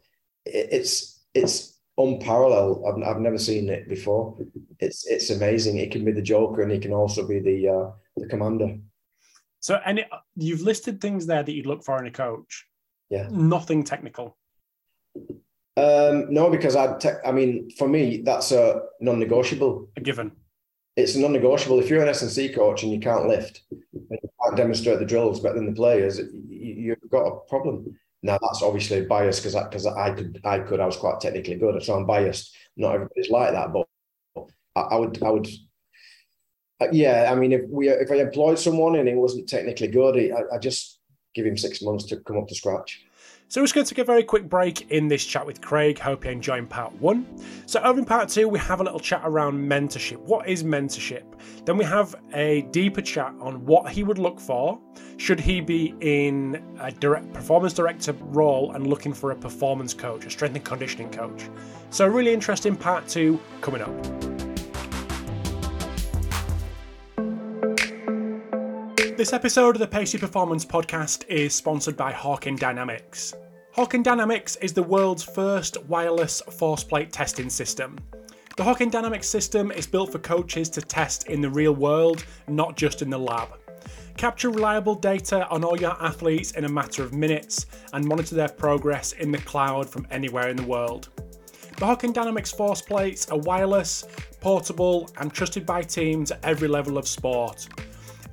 It's 0.46 1.24
it's 1.34 1.80
unparalleled. 1.98 2.84
I've, 2.88 3.16
I've 3.16 3.22
never 3.22 3.38
seen 3.38 3.70
it 3.70 3.90
before. 3.90 4.38
It's 4.80 5.06
it's 5.08 5.30
amazing. 5.30 5.78
He 5.78 5.88
can 5.88 6.06
be 6.06 6.12
the 6.12 6.22
Joker 6.22 6.62
and 6.62 6.72
he 6.72 6.80
can 6.80 6.94
also 6.94 7.28
be 7.28 7.40
the 7.40 7.70
uh, 7.70 7.92
the 8.18 8.28
commander. 8.28 8.78
So, 9.60 9.80
and 9.84 10.00
it, 10.00 10.08
you've 10.36 10.62
listed 10.62 11.02
things 11.02 11.26
there 11.26 11.42
that 11.42 11.52
you'd 11.52 11.66
look 11.66 11.84
for 11.84 12.00
in 12.00 12.06
a 12.06 12.12
coach. 12.12 12.66
Yeah. 13.10 13.28
Nothing 13.32 13.84
technical. 13.84 14.38
Um, 15.78 16.34
no, 16.34 16.50
because 16.50 16.76
I, 16.76 16.98
te- 16.98 17.22
I 17.26 17.32
mean, 17.32 17.70
for 17.72 17.88
me, 17.88 18.22
that's 18.22 18.52
a 18.52 18.82
non-negotiable. 19.02 19.90
A 19.98 20.02
given. 20.02 20.32
It's 20.96 21.16
a 21.16 21.20
non-negotiable. 21.20 21.80
If 21.80 21.90
you're 21.90 22.02
an 22.02 22.08
S 22.08 22.22
and 22.22 22.32
C 22.32 22.48
coach 22.50 22.84
and 22.84 22.92
you 22.92 23.00
can't 23.00 23.28
lift, 23.28 23.64
and 23.72 24.20
you 24.24 24.30
can't 24.42 24.56
demonstrate 24.56 25.00
the 25.00 25.06
drills 25.06 25.42
better 25.42 25.56
than 25.56 25.66
the 25.66 25.74
players, 25.76 26.22
you've 26.48 26.98
got 27.12 27.26
a 27.26 27.40
problem. 27.50 27.98
Now 28.24 28.40
that's 28.42 28.64
obviously 28.64 29.06
biased 29.06 29.44
because 29.44 29.62
because 29.66 29.86
I, 29.86 30.08
I, 30.08 30.12
could 30.12 30.42
I 30.46 30.60
could 30.60 30.80
I 30.80 30.86
was 30.86 30.98
quite 30.98 31.20
technically 31.20 31.56
good, 31.56 31.84
so 31.84 31.96
I'm 31.96 32.06
biased. 32.06 32.56
Not 32.78 32.96
everybody's 32.96 33.30
like 33.30 33.52
that, 33.52 33.74
but 33.74 33.86
I, 34.76 34.82
I 34.82 34.96
would 34.96 35.22
I 35.22 35.30
would. 35.30 35.48
Uh, 36.82 36.88
yeah, 36.92 37.30
I 37.32 37.36
mean, 37.36 37.52
if 37.52 37.62
we 37.70 37.90
if 37.90 38.10
I 38.10 38.16
employed 38.16 38.58
someone 38.58 38.96
and 38.96 39.08
he 39.08 39.14
wasn't 39.14 39.50
technically 39.50 39.90
good, 39.90 40.16
I, 40.16 40.56
I 40.56 40.58
just 40.58 41.00
give 41.36 41.46
him 41.46 41.58
six 41.58 41.82
months 41.82 42.06
to 42.06 42.18
come 42.18 42.38
up 42.38 42.48
to 42.48 42.56
scratch. 42.56 43.06
So 43.48 43.62
we're 43.62 43.66
just 43.66 43.76
going 43.76 43.86
to 43.86 43.94
take 43.94 44.02
a 44.02 44.06
very 44.06 44.24
quick 44.24 44.50
break 44.50 44.90
in 44.90 45.08
this 45.08 45.24
chat 45.24 45.46
with 45.46 45.62
Craig. 45.62 46.00
Hope 46.00 46.24
you're 46.24 46.34
enjoying 46.34 46.66
part 46.66 46.92
one. 47.00 47.28
So 47.68 47.80
over 47.82 48.00
in 48.00 48.06
part 48.06 48.28
two, 48.28 48.50
we 48.50 48.58
have 48.58 48.82
a 48.82 48.84
little 48.84 49.00
chat 49.00 49.22
around 49.24 49.54
mentorship. 49.54 50.18
What 50.18 50.50
is 50.50 50.64
mentorship? 50.64 51.24
Then 51.64 51.78
we 51.78 51.86
have 51.86 52.16
a 52.34 52.64
deeper 52.72 53.02
chat 53.02 53.36
on 53.40 53.64
what 53.64 53.92
he 53.92 54.02
would 54.02 54.18
look 54.18 54.40
for 54.40 54.82
should 55.18 55.40
he 55.40 55.62
be 55.62 55.94
in 56.02 56.60
a 56.80 56.92
direct 56.92 57.32
performance 57.34 57.74
director 57.74 58.14
role 58.14 58.72
and 58.72 58.88
looking 58.88 59.14
for 59.14 59.30
a 59.30 59.36
performance 59.36 59.94
coach, 59.94 60.26
a 60.26 60.30
strength 60.32 60.56
and 60.56 60.66
conditioning 60.66 61.12
coach. 61.12 61.48
So 61.92 62.08
really 62.08 62.34
interesting 62.34 62.76
part 62.76 63.08
two 63.08 63.40
coming 63.62 63.84
up. 63.84 64.35
This 69.18 69.32
episode 69.32 69.78
of 69.78 69.80
the 69.80 69.88
Pacey 69.88 70.18
Performance 70.18 70.66
Podcast 70.66 71.26
is 71.30 71.56
sponsored 71.56 71.96
by 71.96 72.12
Hawkin 72.12 72.60
Dynamics. 72.60 73.34
Hawkin 73.74 74.04
Dynamics 74.04 74.58
is 74.58 74.74
the 74.74 74.84
world's 74.84 75.24
first 75.24 75.82
wireless 75.86 76.42
force 76.42 76.84
plate 76.84 77.14
testing 77.14 77.50
system. 77.50 77.98
The 78.58 78.64
Hawkin 78.64 78.92
Dynamics 78.92 79.30
system 79.30 79.72
is 79.72 79.88
built 79.88 80.12
for 80.12 80.20
coaches 80.20 80.68
to 80.72 80.82
test 80.82 81.30
in 81.30 81.40
the 81.40 81.50
real 81.50 81.74
world, 81.74 82.26
not 82.50 82.76
just 82.76 83.02
in 83.02 83.10
the 83.10 83.18
lab. 83.18 83.58
Capture 84.18 84.50
reliable 84.50 84.96
data 84.96 85.48
on 85.48 85.64
all 85.64 85.80
your 85.80 85.96
athletes 86.04 86.52
in 86.52 86.66
a 86.66 86.70
matter 86.70 87.02
of 87.02 87.14
minutes 87.14 87.68
and 87.94 88.06
monitor 88.06 88.36
their 88.36 88.50
progress 88.50 89.14
in 89.14 89.32
the 89.32 89.38
cloud 89.38 89.90
from 89.90 90.06
anywhere 90.12 90.50
in 90.50 90.58
the 90.58 90.64
world. 90.64 91.08
The 91.78 91.86
Hawkin 91.86 92.12
Dynamics 92.12 92.52
force 92.52 92.82
plates 92.82 93.32
are 93.32 93.40
wireless, 93.40 94.04
portable, 94.42 95.10
and 95.18 95.34
trusted 95.34 95.66
by 95.66 95.84
teams 95.84 96.32
at 96.32 96.44
every 96.44 96.68
level 96.68 96.98
of 96.98 97.08
sport. 97.08 97.70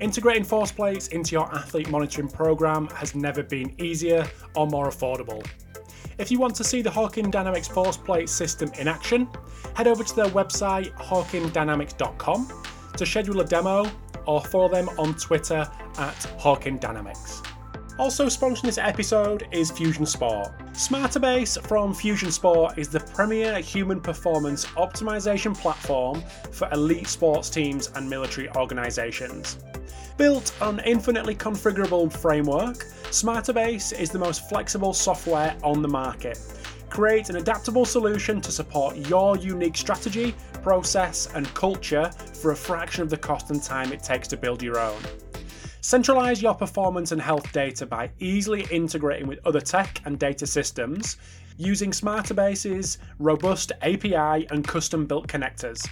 Integrating 0.03 0.43
force 0.43 0.73
plates 0.73 1.07
into 1.09 1.31
your 1.31 1.55
athlete 1.55 1.89
monitoring 1.89 2.27
program 2.27 2.89
has 2.89 3.15
never 3.15 3.41
been 3.41 3.73
easier 3.81 4.27
or 4.57 4.67
more 4.67 4.91
affordable. 4.91 5.47
If 6.19 6.29
you 6.29 6.41
want 6.41 6.57
to 6.57 6.65
see 6.65 6.83
the 6.83 6.91
Hawkin 6.91 7.31
Dynamics 7.31 7.69
force 7.69 7.97
plate 7.97 8.29
system 8.29 8.73
in 8.81 8.89
action, 8.89 9.29
head 9.77 9.87
over 9.87 10.03
to 10.03 10.17
their 10.17 10.27
website 10.27 10.91
hawkindynamics.com 10.97 12.65
to 12.97 13.07
schedule 13.07 13.41
a 13.43 13.45
demo 13.45 13.89
or 14.27 14.41
follow 14.41 14.69
them 14.69 14.89
on 14.99 15.15
Twitter 15.15 15.71
at 15.99 16.17
Hawkin 16.37 16.81
Dynamics. 16.81 17.41
Also 18.01 18.27
sponsoring 18.27 18.63
this 18.63 18.79
episode 18.79 19.47
is 19.53 19.71
Fusion 19.71 20.05
Sport. 20.05 20.51
Smartabase 20.73 21.65
from 21.65 21.95
Fusion 21.95 22.33
Sport 22.33 22.77
is 22.77 22.89
the 22.89 22.99
premier 22.99 23.61
human 23.61 24.01
performance 24.01 24.67
optimization 24.67 25.57
platform 25.57 26.25
for 26.51 26.69
elite 26.73 27.07
sports 27.07 27.49
teams 27.49 27.93
and 27.95 28.11
military 28.11 28.51
organizations. 28.57 29.59
Built 30.17 30.53
on 30.61 30.81
infinitely 30.81 31.35
configurable 31.35 32.13
framework, 32.13 32.85
Smartabase 33.11 33.99
is 33.99 34.11
the 34.11 34.19
most 34.19 34.49
flexible 34.49 34.93
software 34.93 35.57
on 35.63 35.81
the 35.81 35.89
market. 35.89 36.39
Create 36.91 37.31
an 37.31 37.37
adaptable 37.37 37.87
solution 37.87 38.41
to 38.43 38.53
support 38.53 38.97
your 39.09 39.39
unique 39.39 39.77
strategy, 39.77 40.35
process, 40.63 41.29
and 41.35 41.53
culture 41.55 42.11
for 42.41 42.51
a 42.51 42.57
fraction 42.57 43.03
of 43.03 43.09
the 43.09 43.17
cost 43.17 43.51
and 43.51 43.63
time 43.63 43.91
it 43.93 44.03
takes 44.03 44.29
to 44.29 44.37
build 44.37 44.63
your 44.63 44.79
own. 44.79 45.01
Centralize 45.81 46.43
your 46.43 46.55
performance 46.55 47.11
and 47.13 47.21
health 47.21 47.51
data 47.53 47.87
by 47.87 48.11
easily 48.21 48.67
integrating 48.71 49.27
with 49.27 49.41
other 49.47 49.61
tech 49.61 50.01
and 50.05 50.19
data 50.19 50.47
systems 50.47 51.17
using 51.57 51.91
Smartabase's 51.91 52.99
robust 53.19 53.73
API 53.81 54.47
and 54.51 54.67
custom 54.69 55.07
built 55.07 55.27
connectors. 55.27 55.89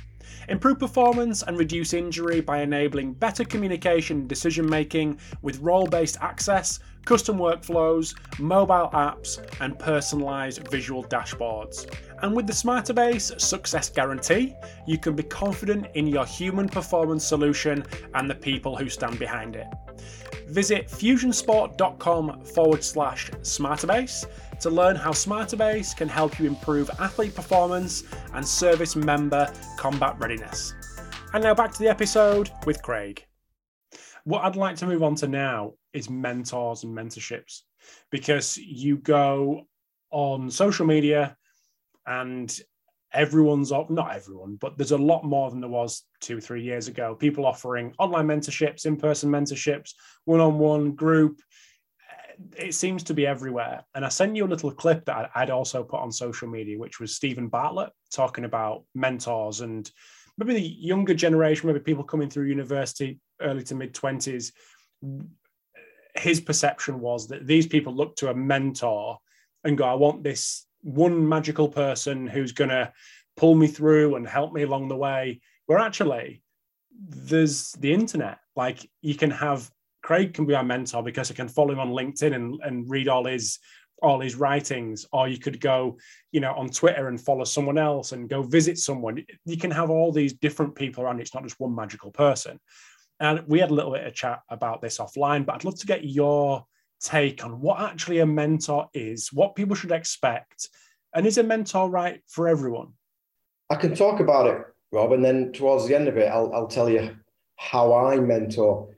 Improve 0.49 0.79
performance 0.79 1.43
and 1.43 1.59
reduce 1.59 1.93
injury 1.93 2.41
by 2.41 2.63
enabling 2.63 3.15
better 3.15 3.45
communication 3.45 4.19
and 4.19 4.29
decision 4.29 4.69
making 4.69 5.19
with 5.43 5.59
role 5.61 5.87
based 5.87 6.17
access, 6.21 6.81
custom 7.05 7.39
workflows, 7.39 8.15
mobile 8.39 8.91
apps, 8.93 9.39
and 9.61 9.79
personalized 9.79 10.67
visual 10.69 11.05
dashboards. 11.05 11.93
And 12.23 12.35
with 12.35 12.47
the 12.47 12.53
Smartabase 12.53 13.41
Success 13.41 13.89
Guarantee, 13.91 14.55
you 14.87 14.99
can 14.99 15.15
be 15.15 15.23
confident 15.23 15.87
in 15.95 16.07
your 16.07 16.27
human 16.27 16.69
performance 16.69 17.25
solution 17.25 17.85
and 18.15 18.29
the 18.29 18.35
people 18.35 18.77
who 18.77 18.89
stand 18.89 19.19
behind 19.19 19.57
it. 19.57 19.67
Visit 20.49 20.89
fusionsport.com 20.89 22.45
forward 22.45 22.83
slash 22.83 23.31
Smartabase 23.43 24.27
to 24.61 24.71
learn 24.71 24.97
how 24.97 25.11
Smartabase 25.11 25.97
can 25.97 26.09
help 26.09 26.39
you 26.39 26.47
improve 26.47 26.91
athlete 26.99 27.35
performance 27.35 28.05
and 28.35 28.47
service 28.47 28.95
member 28.95 29.53
combat 29.77 30.17
readiness. 30.19 30.75
And 31.33 31.43
now 31.43 31.55
back 31.55 31.73
to 31.73 31.79
the 31.79 31.89
episode 31.89 32.51
with 32.67 32.83
Craig. 32.83 33.25
What 34.25 34.45
I'd 34.45 34.57
like 34.57 34.77
to 34.77 34.87
move 34.87 35.03
on 35.03 35.15
to 35.17 35.29
now 35.29 35.73
is 35.93 36.11
mentors 36.11 36.85
and 36.85 36.97
mentorships 36.97 37.63
because 38.11 38.57
you 38.57 38.99
go 38.99 39.67
on 40.11 40.51
social 40.51 40.87
media 40.87 41.37
and 42.07 42.61
everyone's 43.13 43.73
up 43.73 43.91
not 43.91 44.15
everyone 44.15 44.57
but 44.61 44.77
there's 44.77 44.93
a 44.93 44.99
lot 44.99 45.25
more 45.25 45.51
than 45.51 45.61
there 45.61 45.69
was 45.69 46.05
two 46.21 46.41
three 46.41 46.63
years 46.63 46.87
ago 46.87 47.15
people 47.15 47.45
offering 47.45 47.93
online 47.99 48.27
mentorships 48.27 48.87
in-person 48.87 49.29
mentorships 49.29 49.95
one-on-one 50.27 50.93
group 50.93 51.41
it 52.57 52.75
seems 52.75 53.03
to 53.03 53.15
be 53.15 53.27
everywhere 53.27 53.85
and 53.95 54.05
i 54.05 54.09
sent 54.09 54.37
you 54.37 54.45
a 54.45 54.49
little 54.49 54.71
clip 54.71 55.05
that 55.05 55.31
i'd 55.37 55.51
also 55.51 55.83
put 55.83 56.01
on 56.01 56.11
social 56.11 56.49
media 56.49 56.79
which 56.79 57.01
was 57.01 57.15
stephen 57.15 57.49
bartlett 57.49 57.91
talking 58.13 58.45
about 58.45 58.85
mentors 58.95 59.61
and 59.61 59.91
maybe 60.39 60.55
the 60.55 60.61
younger 60.61 61.15
generation 61.15 61.67
maybe 61.67 61.81
people 61.81 62.05
coming 62.05 62.31
through 62.31 62.47
university 62.47 63.19
early 63.41 63.63
to 63.63 63.75
mid 63.75 63.95
20s 63.95 64.53
his 66.17 66.41
perception 66.41 67.01
was 67.01 67.29
that 67.29 67.47
these 67.47 67.67
people 67.67 67.95
look 67.95 68.17
to 68.17 68.31
a 68.31 68.35
mentor 68.35 69.19
and 69.65 69.77
go 69.77 69.85
i 69.85 69.95
want 69.95 70.23
this 70.23 70.67
one 70.83 71.29
magical 71.29 71.69
person 71.69 72.27
who's 72.27 72.53
going 72.53 72.71
to 72.71 72.93
pull 73.37 73.55
me 73.55 73.67
through 73.67 74.17
and 74.17 74.27
help 74.27 74.53
me 74.53 74.63
along 74.63 74.89
the 74.89 74.97
way. 74.97 75.41
Where 75.67 75.79
actually, 75.79 76.43
there's 77.09 77.73
the 77.73 77.93
internet. 77.93 78.39
Like 78.57 78.89
you 79.01 79.15
can 79.15 79.31
have 79.31 79.71
Craig 80.11 80.35
can 80.35 80.45
be 80.45 80.57
our 80.57 80.65
mentor 80.65 81.05
because 81.05 81.31
I 81.31 81.35
can 81.35 81.47
follow 81.47 81.71
him 81.71 81.79
on 81.79 81.91
LinkedIn 81.91 82.35
and, 82.35 82.59
and 82.65 82.91
read 82.91 83.07
all 83.07 83.27
his 83.27 83.61
all 84.03 84.19
his 84.19 84.35
writings, 84.35 85.07
or 85.13 85.29
you 85.29 85.39
could 85.39 85.61
go, 85.61 85.99
you 86.33 86.41
know, 86.41 86.53
on 86.55 86.69
Twitter 86.69 87.07
and 87.07 87.21
follow 87.21 87.45
someone 87.45 87.79
else 87.79 88.11
and 88.11 88.29
go 88.29 88.43
visit 88.43 88.77
someone. 88.77 89.25
You 89.45 89.57
can 89.57 89.71
have 89.71 89.89
all 89.89 90.11
these 90.11 90.33
different 90.33 90.75
people 90.75 91.05
around. 91.05 91.21
It's 91.21 91.33
not 91.33 91.45
just 91.45 91.61
one 91.61 91.77
magical 91.77 92.11
person. 92.11 92.59
And 93.21 93.45
we 93.47 93.61
had 93.61 93.71
a 93.71 93.75
little 93.75 93.93
bit 93.93 94.05
of 94.05 94.13
chat 94.13 94.41
about 94.49 94.83
this 94.83 94.99
offline, 94.99 95.47
but 95.47 95.55
I'd 95.55 95.65
love 95.65 95.79
to 95.79 95.87
get 95.87 96.03
your 96.03 96.65
take 97.01 97.45
on 97.45 97.61
what 97.61 97.79
actually 97.79 98.19
a 98.19 98.27
mentor 98.27 98.89
is, 98.93 99.33
what 99.33 99.55
people 99.55 99.77
should 99.77 99.93
expect, 99.93 100.71
and 101.15 101.25
is 101.25 101.39
a 101.39 101.45
mentor 101.45 101.89
right 101.89 102.21
for 102.27 102.49
everyone? 102.49 102.95
I 103.69 103.77
can 103.77 103.95
talk 103.95 104.19
about 104.19 104.49
it, 104.49 104.61
Rob, 104.91 105.13
and 105.13 105.25
then 105.25 105.53
towards 105.53 105.87
the 105.87 105.95
end 105.95 106.09
of 106.09 106.17
it, 106.17 106.33
I'll, 106.33 106.53
I'll 106.53 106.67
tell 106.67 106.91
you 106.91 107.15
how 107.55 107.95
I 107.95 108.17
mentor. 108.17 108.89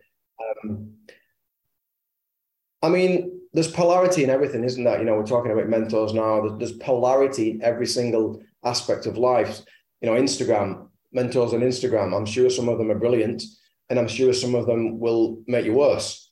Um, 0.65 0.93
I 2.83 2.89
mean, 2.89 3.41
there's 3.53 3.71
polarity 3.71 4.25
in 4.25 4.31
everything, 4.31 4.65
isn't 4.65 4.83
there? 4.83 4.99
You 4.99 5.05
know, 5.05 5.15
we're 5.15 5.27
talking 5.27 5.53
about 5.53 5.69
mentors 5.69 6.13
now. 6.13 6.49
There's 6.57 6.73
polarity 6.73 7.51
in 7.51 7.63
every 7.63 7.87
single 7.87 8.43
aspect 8.65 9.07
of 9.07 9.19
life. 9.19 9.61
You 10.01 10.11
know, 10.11 10.21
Instagram, 10.21 10.89
mentors 11.13 11.53
on 11.53 11.61
Instagram. 11.61 12.17
I'm 12.17 12.27
sure 12.27 12.51
some 12.51 12.69
of 12.69 12.79
them 12.79 12.91
are 12.91 12.99
brilliant, 12.99 13.43
and 13.89 13.99
I'm 13.99 14.09
sure 14.09 14.33
some 14.33 14.55
of 14.55 14.67
them 14.67 14.99
will 14.99 15.43
make 15.47 15.65
you 15.65 15.75
worse. 15.75 16.31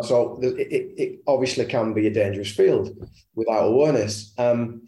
So 0.00 0.38
it, 0.42 0.94
it, 0.96 1.20
obviously 1.26 1.66
can 1.66 1.92
be 1.92 2.06
a 2.06 2.12
dangerous 2.12 2.50
field 2.50 2.96
without 3.34 3.66
awareness. 3.66 4.32
Um, 4.38 4.86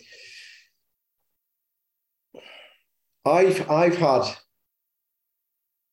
I've 3.25 3.71
I've 3.71 3.97
had 3.97 4.25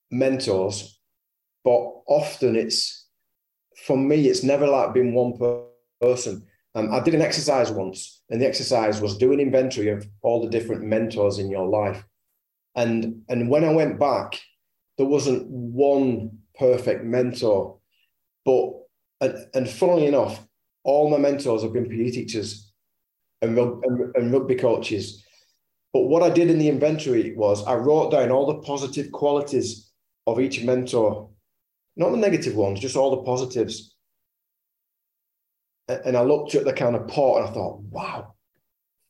mentors, 0.09 0.99
but 1.63 1.79
often 2.07 2.55
it's 2.55 3.00
for 3.85 3.97
me 3.97 4.27
it's 4.27 4.43
never 4.43 4.67
like 4.67 4.93
been 4.93 5.13
one 5.13 5.33
person. 6.01 6.45
Um, 6.73 6.93
I 6.93 7.01
did 7.01 7.15
an 7.15 7.21
exercise 7.21 7.71
once, 7.71 8.21
and 8.29 8.41
the 8.41 8.47
exercise 8.47 9.01
was 9.01 9.17
do 9.17 9.33
an 9.33 9.39
inventory 9.39 9.89
of 9.89 10.07
all 10.21 10.41
the 10.41 10.49
different 10.49 10.83
mentors 10.83 11.37
in 11.37 11.49
your 11.49 11.67
life, 11.67 12.03
and 12.75 13.23
and 13.27 13.49
when 13.49 13.63
I 13.63 13.73
went 13.73 13.99
back, 13.99 14.39
there 14.97 15.07
wasn't 15.07 15.47
one 15.47 16.39
perfect 16.57 17.03
mentor, 17.03 17.77
but 18.45 18.71
and, 19.19 19.47
and 19.53 19.69
funnily 19.69 20.07
enough, 20.07 20.45
all 20.83 21.09
my 21.09 21.17
mentors 21.17 21.63
have 21.63 21.73
been 21.73 21.89
PE 21.89 22.11
teachers 22.11 22.71
and, 23.41 23.57
and, 23.57 24.15
and 24.15 24.33
rugby 24.33 24.55
coaches. 24.55 25.23
But 25.93 26.01
what 26.01 26.23
I 26.23 26.29
did 26.29 26.49
in 26.49 26.57
the 26.57 26.69
inventory 26.69 27.35
was 27.35 27.65
I 27.65 27.75
wrote 27.75 28.11
down 28.11 28.31
all 28.31 28.45
the 28.45 28.61
positive 28.61 29.11
qualities 29.11 29.91
of 30.25 30.39
each 30.39 30.63
mentor, 30.63 31.29
not 31.95 32.11
the 32.11 32.17
negative 32.17 32.55
ones, 32.55 32.79
just 32.79 32.95
all 32.95 33.11
the 33.11 33.23
positives. 33.23 33.95
And 35.87 36.15
I 36.15 36.21
looked 36.21 36.55
at 36.55 36.63
the 36.63 36.73
kind 36.73 36.95
of 36.95 37.07
pot 37.07 37.39
and 37.39 37.49
I 37.49 37.51
thought, 37.51 37.81
wow, 37.83 38.33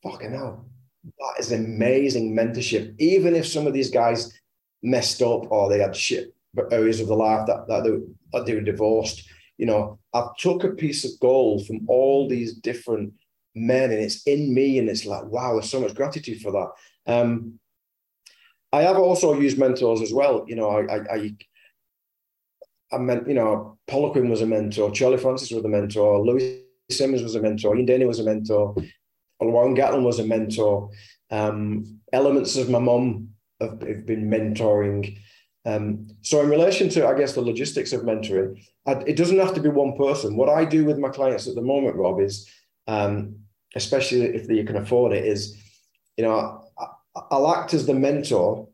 fucking 0.02 0.32
hell, 0.32 0.66
that 1.04 1.34
is 1.38 1.52
amazing 1.52 2.34
mentorship. 2.34 2.94
Even 2.98 3.34
if 3.34 3.46
some 3.46 3.66
of 3.66 3.72
these 3.72 3.90
guys 3.90 4.32
messed 4.82 5.22
up 5.22 5.50
or 5.50 5.68
they 5.68 5.78
had 5.78 5.94
shit 5.94 6.34
areas 6.70 7.00
of 7.00 7.06
the 7.06 7.14
life 7.14 7.46
that, 7.46 7.66
that, 7.68 7.84
they, 7.84 7.90
that 8.32 8.46
they 8.46 8.54
were 8.54 8.62
divorced, 8.62 9.28
you 9.58 9.66
know, 9.66 9.98
I've 10.12 10.34
took 10.38 10.64
a 10.64 10.70
piece 10.70 11.04
of 11.04 11.12
gold 11.20 11.66
from 11.66 11.86
all 11.88 12.28
these 12.28 12.54
different 12.54 13.12
men 13.54 13.90
and 13.90 14.00
it's 14.00 14.26
in 14.26 14.52
me 14.52 14.78
and 14.78 14.88
it's 14.88 15.06
like, 15.06 15.24
wow, 15.24 15.52
there's 15.52 15.70
so 15.70 15.80
much 15.80 15.94
gratitude 15.94 16.40
for 16.40 16.52
that. 16.52 17.12
Um, 17.12 17.58
I 18.72 18.82
have 18.82 18.96
also 18.96 19.38
used 19.38 19.58
mentors 19.58 20.00
as 20.00 20.12
well. 20.12 20.44
You 20.48 20.56
know, 20.56 20.70
I, 20.70 20.96
I, 20.96 21.14
I, 21.14 21.36
I 22.92 22.98
meant, 22.98 23.26
you 23.26 23.34
know, 23.34 23.78
Poliquin 23.88 24.28
was 24.28 24.42
a 24.42 24.46
mentor, 24.46 24.90
Charlie 24.90 25.18
Francis 25.18 25.50
was 25.50 25.64
a 25.64 25.68
mentor, 25.68 26.20
Louie 26.20 26.62
Simmons 26.90 27.22
was 27.22 27.34
a 27.34 27.40
mentor, 27.40 27.74
Ian 27.76 27.86
Denny 27.86 28.04
was 28.04 28.18
a 28.18 28.24
mentor, 28.24 28.74
Warren 29.40 29.76
Gatland 29.76 30.04
was 30.04 30.18
a 30.18 30.26
mentor. 30.26 30.90
Um, 31.30 32.00
elements 32.12 32.56
of 32.56 32.68
my 32.68 32.78
mum 32.78 33.30
have, 33.60 33.80
have 33.82 34.06
been 34.06 34.28
mentoring. 34.28 35.18
Um, 35.64 36.08
so 36.22 36.40
in 36.42 36.50
relation 36.50 36.88
to, 36.90 37.06
I 37.06 37.16
guess, 37.16 37.34
the 37.34 37.40
logistics 37.40 37.92
of 37.92 38.02
mentoring, 38.02 38.62
I, 38.86 38.92
it 39.06 39.16
doesn't 39.16 39.38
have 39.38 39.54
to 39.54 39.60
be 39.60 39.68
one 39.68 39.96
person. 39.96 40.36
What 40.36 40.48
I 40.48 40.64
do 40.64 40.84
with 40.84 40.98
my 40.98 41.08
clients 41.08 41.46
at 41.46 41.54
the 41.54 41.62
moment, 41.62 41.96
Rob, 41.96 42.20
is 42.20 42.48
um, 42.86 43.36
especially 43.74 44.22
if 44.22 44.48
you 44.48 44.64
can 44.64 44.76
afford 44.76 45.12
it, 45.12 45.24
is 45.24 45.56
you 46.16 46.24
know 46.24 46.64
I, 46.78 46.86
I'll 47.30 47.54
act 47.54 47.74
as 47.74 47.86
the 47.86 47.94
mentor, 47.94 48.68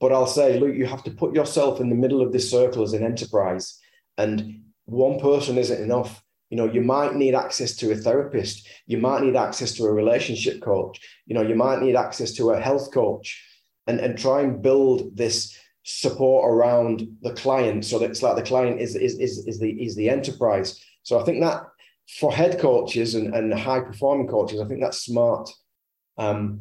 but 0.00 0.12
I'll 0.12 0.26
say, 0.26 0.58
look, 0.58 0.74
you 0.74 0.86
have 0.86 1.04
to 1.04 1.10
put 1.10 1.34
yourself 1.34 1.80
in 1.80 1.88
the 1.88 1.96
middle 1.96 2.22
of 2.22 2.32
this 2.32 2.50
circle 2.50 2.82
as 2.82 2.92
an 2.92 3.04
enterprise, 3.04 3.78
and 4.18 4.62
one 4.84 5.18
person 5.18 5.58
isn't 5.58 5.82
enough. 5.82 6.22
You 6.50 6.56
know, 6.56 6.70
you 6.70 6.80
might 6.80 7.14
need 7.14 7.34
access 7.34 7.74
to 7.76 7.90
a 7.90 7.96
therapist. 7.96 8.68
You 8.86 8.98
might 8.98 9.22
need 9.22 9.36
access 9.36 9.72
to 9.74 9.84
a 9.84 9.92
relationship 9.92 10.62
coach. 10.62 11.00
You 11.26 11.34
know, 11.34 11.42
you 11.42 11.56
might 11.56 11.82
need 11.82 11.96
access 11.96 12.32
to 12.34 12.50
a 12.50 12.60
health 12.60 12.92
coach, 12.92 13.42
and 13.86 13.98
and 14.00 14.18
try 14.18 14.42
and 14.42 14.62
build 14.62 15.16
this 15.16 15.56
support 15.82 16.52
around 16.52 17.06
the 17.22 17.32
client 17.32 17.84
so 17.84 17.98
that 17.98 18.10
it's 18.10 18.22
like 18.22 18.36
the 18.36 18.42
client 18.42 18.80
is 18.80 18.96
is 18.96 19.18
is, 19.18 19.46
is 19.46 19.60
the 19.60 19.70
is 19.70 19.94
the 19.94 20.10
enterprise 20.10 20.84
so 21.04 21.20
i 21.20 21.22
think 21.22 21.40
that 21.40 21.62
for 22.08 22.32
head 22.32 22.58
coaches 22.58 23.14
and, 23.14 23.34
and 23.34 23.52
high 23.52 23.80
performing 23.80 24.28
coaches, 24.28 24.60
I 24.60 24.66
think 24.66 24.80
that's 24.80 25.02
smart. 25.02 25.50
Um, 26.18 26.60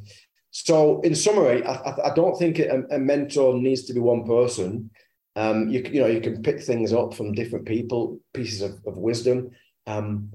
so, 0.58 1.02
in 1.02 1.16
summary, 1.16 1.66
I, 1.66 2.12
I 2.12 2.14
don't 2.16 2.40
think 2.40 2.60
a, 2.60 2.84
a, 2.90 2.98
mentor 2.98 3.56
needs 3.56 3.84
to 3.84 3.94
be 3.94 4.00
one 4.00 4.24
person. 4.24 4.90
Um, 5.36 5.68
you, 5.68 5.82
you 5.82 6.00
know, 6.00 6.08
you 6.08 6.22
can 6.22 6.42
pick 6.44 6.62
things 6.62 6.94
up 6.94 7.14
from 7.14 7.34
different 7.34 7.66
people, 7.66 8.22
pieces 8.34 8.62
of, 8.62 8.80
of 8.88 8.96
wisdom. 8.96 9.50
Um, 9.86 10.32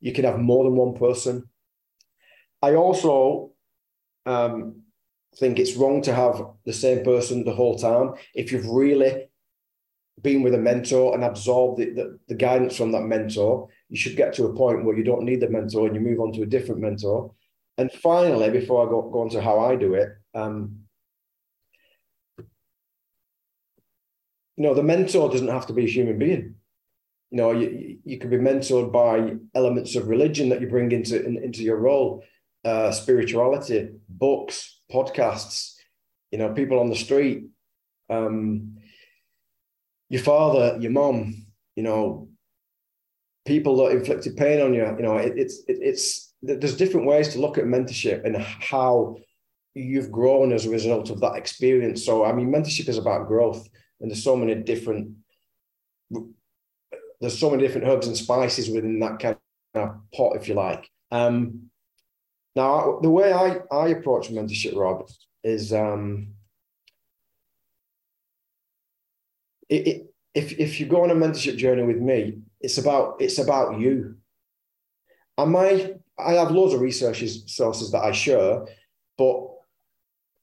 you 0.00 0.12
can 0.12 0.26
have 0.26 0.38
more 0.38 0.64
than 0.64 0.76
one 0.76 0.92
person. 0.92 1.48
I 2.60 2.74
also 2.74 3.52
um, 4.26 4.82
think 5.38 5.58
it's 5.58 5.76
wrong 5.76 6.02
to 6.02 6.14
have 6.14 6.42
the 6.66 6.74
same 6.74 7.02
person 7.02 7.42
the 7.42 7.54
whole 7.54 7.78
time. 7.78 8.16
If 8.34 8.52
you've 8.52 8.68
really 8.68 9.30
been 10.20 10.42
with 10.42 10.52
a 10.52 10.58
mentor 10.58 11.14
and 11.14 11.24
absorbed 11.24 11.80
the, 11.80 11.94
the, 11.94 12.18
the, 12.28 12.34
guidance 12.34 12.76
from 12.76 12.92
that 12.92 13.04
mentor, 13.04 13.70
you 13.88 13.96
should 13.96 14.14
get 14.14 14.34
to 14.34 14.44
a 14.44 14.54
point 14.54 14.84
where 14.84 14.98
you 14.98 15.04
don't 15.04 15.24
need 15.24 15.40
the 15.40 15.48
mentor 15.48 15.86
and 15.86 15.94
you 15.94 16.02
move 16.02 16.20
on 16.20 16.34
to 16.34 16.42
a 16.42 16.46
different 16.46 16.82
mentor. 16.82 17.32
And 17.78 17.92
finally, 17.92 18.50
before 18.50 18.84
I 18.84 18.90
go, 18.90 19.02
go 19.02 19.20
on 19.20 19.30
to 19.30 19.40
how 19.40 19.60
I 19.60 19.76
do 19.76 19.94
it, 19.94 20.08
um, 20.34 20.80
you 22.38 24.64
know, 24.64 24.74
the 24.74 24.82
mentor 24.82 25.30
doesn't 25.30 25.48
have 25.48 25.66
to 25.68 25.72
be 25.72 25.84
a 25.84 25.88
human 25.88 26.18
being. 26.18 26.56
You 27.30 27.36
know, 27.36 27.52
you, 27.52 27.98
you 28.04 28.18
can 28.18 28.30
be 28.30 28.36
mentored 28.36 28.90
by 28.90 29.36
elements 29.54 29.94
of 29.94 30.08
religion 30.08 30.48
that 30.48 30.60
you 30.60 30.66
bring 30.66 30.90
into 30.90 31.24
in, 31.24 31.36
into 31.36 31.62
your 31.62 31.76
role, 31.76 32.24
uh, 32.64 32.90
spirituality, 32.90 33.90
books, 34.08 34.80
podcasts, 34.90 35.74
you 36.32 36.38
know, 36.38 36.52
people 36.52 36.80
on 36.80 36.88
the 36.88 36.96
street, 36.96 37.44
um, 38.10 38.78
your 40.08 40.22
father, 40.22 40.78
your 40.80 40.90
mom, 40.90 41.46
you 41.76 41.84
know, 41.84 42.28
people 43.46 43.76
that 43.76 43.96
inflicted 43.96 44.36
pain 44.36 44.60
on 44.60 44.74
you. 44.74 44.84
You 44.84 45.02
know, 45.02 45.18
it, 45.18 45.34
it's 45.36 45.58
it, 45.68 45.78
it's 45.80 46.27
there's 46.42 46.76
different 46.76 47.06
ways 47.06 47.28
to 47.30 47.40
look 47.40 47.58
at 47.58 47.64
mentorship 47.64 48.24
and 48.24 48.36
how 48.36 49.16
you've 49.74 50.10
grown 50.10 50.52
as 50.52 50.66
a 50.66 50.70
result 50.70 51.10
of 51.10 51.20
that 51.20 51.36
experience. 51.36 52.04
So, 52.04 52.24
I 52.24 52.32
mean, 52.32 52.52
mentorship 52.52 52.88
is 52.88 52.98
about 52.98 53.28
growth, 53.28 53.68
and 54.00 54.10
there's 54.10 54.22
so 54.22 54.36
many 54.36 54.54
different 54.54 55.12
there's 57.20 57.38
so 57.38 57.50
many 57.50 57.62
different 57.62 57.88
herbs 57.88 58.06
and 58.06 58.16
spices 58.16 58.70
within 58.70 59.00
that 59.00 59.18
kind 59.18 59.36
of 59.74 59.96
pot, 60.14 60.36
if 60.36 60.48
you 60.48 60.54
like. 60.54 60.88
Um, 61.10 61.70
now, 62.54 63.00
the 63.02 63.10
way 63.10 63.32
I, 63.32 63.58
I 63.72 63.88
approach 63.88 64.30
mentorship, 64.30 64.76
Rob, 64.76 65.08
is 65.42 65.72
um, 65.72 66.34
it, 69.68 69.86
it, 69.86 70.14
if 70.34 70.52
if 70.58 70.80
you 70.80 70.86
go 70.86 71.02
on 71.02 71.10
a 71.10 71.14
mentorship 71.14 71.56
journey 71.56 71.82
with 71.82 71.98
me, 71.98 72.38
it's 72.60 72.78
about 72.78 73.16
it's 73.20 73.38
about 73.38 73.80
you. 73.80 74.16
Am 75.36 75.52
my 75.52 75.94
I 76.18 76.32
have 76.32 76.50
loads 76.50 76.74
of 76.74 76.80
research 76.80 77.22
sources 77.46 77.92
that 77.92 78.02
I 78.02 78.12
share, 78.12 78.66
but 79.16 79.48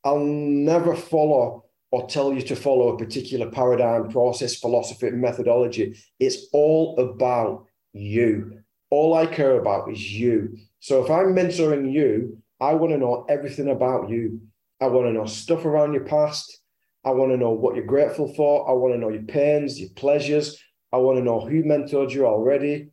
I'll 0.04 0.20
never 0.20 0.96
follow 0.96 1.66
or 1.92 2.08
tell 2.08 2.34
you 2.34 2.42
to 2.42 2.56
follow 2.56 2.90
a 2.90 2.98
particular 2.98 3.50
paradigm, 3.50 4.10
process, 4.10 4.56
philosophy, 4.56 5.12
methodology. 5.12 5.98
It's 6.20 6.48
all 6.54 6.98
about 7.00 7.66
you. 7.94 8.60
All 8.90 9.14
I 9.14 9.26
care 9.26 9.60
about 9.60 9.92
is 9.92 10.12
you. 10.12 10.58
So 10.80 11.04
if 11.04 11.10
I'm 11.10 11.34
mentoring 11.36 11.92
you, 11.92 12.42
I 12.62 12.74
want 12.74 12.94
to 12.94 12.98
know 12.98 13.26
everything 13.28 13.70
about 13.70 14.10
you. 14.10 14.42
I 14.82 14.88
want 14.88 15.08
to 15.08 15.14
know 15.14 15.26
stuff 15.26 15.66
around 15.66 15.94
your 15.94 16.06
past. 16.06 16.62
I 17.04 17.12
want 17.12 17.32
to 17.32 17.38
know 17.38 17.52
what 17.52 17.76
you're 17.76 17.86
grateful 17.86 18.34
for. 18.34 18.70
I 18.70 18.74
want 18.74 18.94
to 18.94 19.00
know 19.00 19.10
your 19.10 19.24
pains, 19.24 19.80
your 19.80 19.90
pleasures. 19.96 20.62
I 20.92 20.98
want 20.98 21.18
to 21.18 21.24
know 21.24 21.40
who 21.40 21.64
mentored 21.64 22.12
you 22.12 22.26
already. 22.26 22.90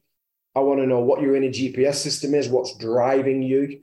I 0.55 0.61
want 0.61 0.81
to 0.81 0.87
know 0.87 1.01
what 1.01 1.23
your 1.23 1.35
inner 1.35 1.49
GPS 1.49 1.97
system 1.97 2.35
is, 2.35 2.49
what's 2.49 2.77
driving 2.77 3.43
you. 3.43 3.61
You 3.63 3.81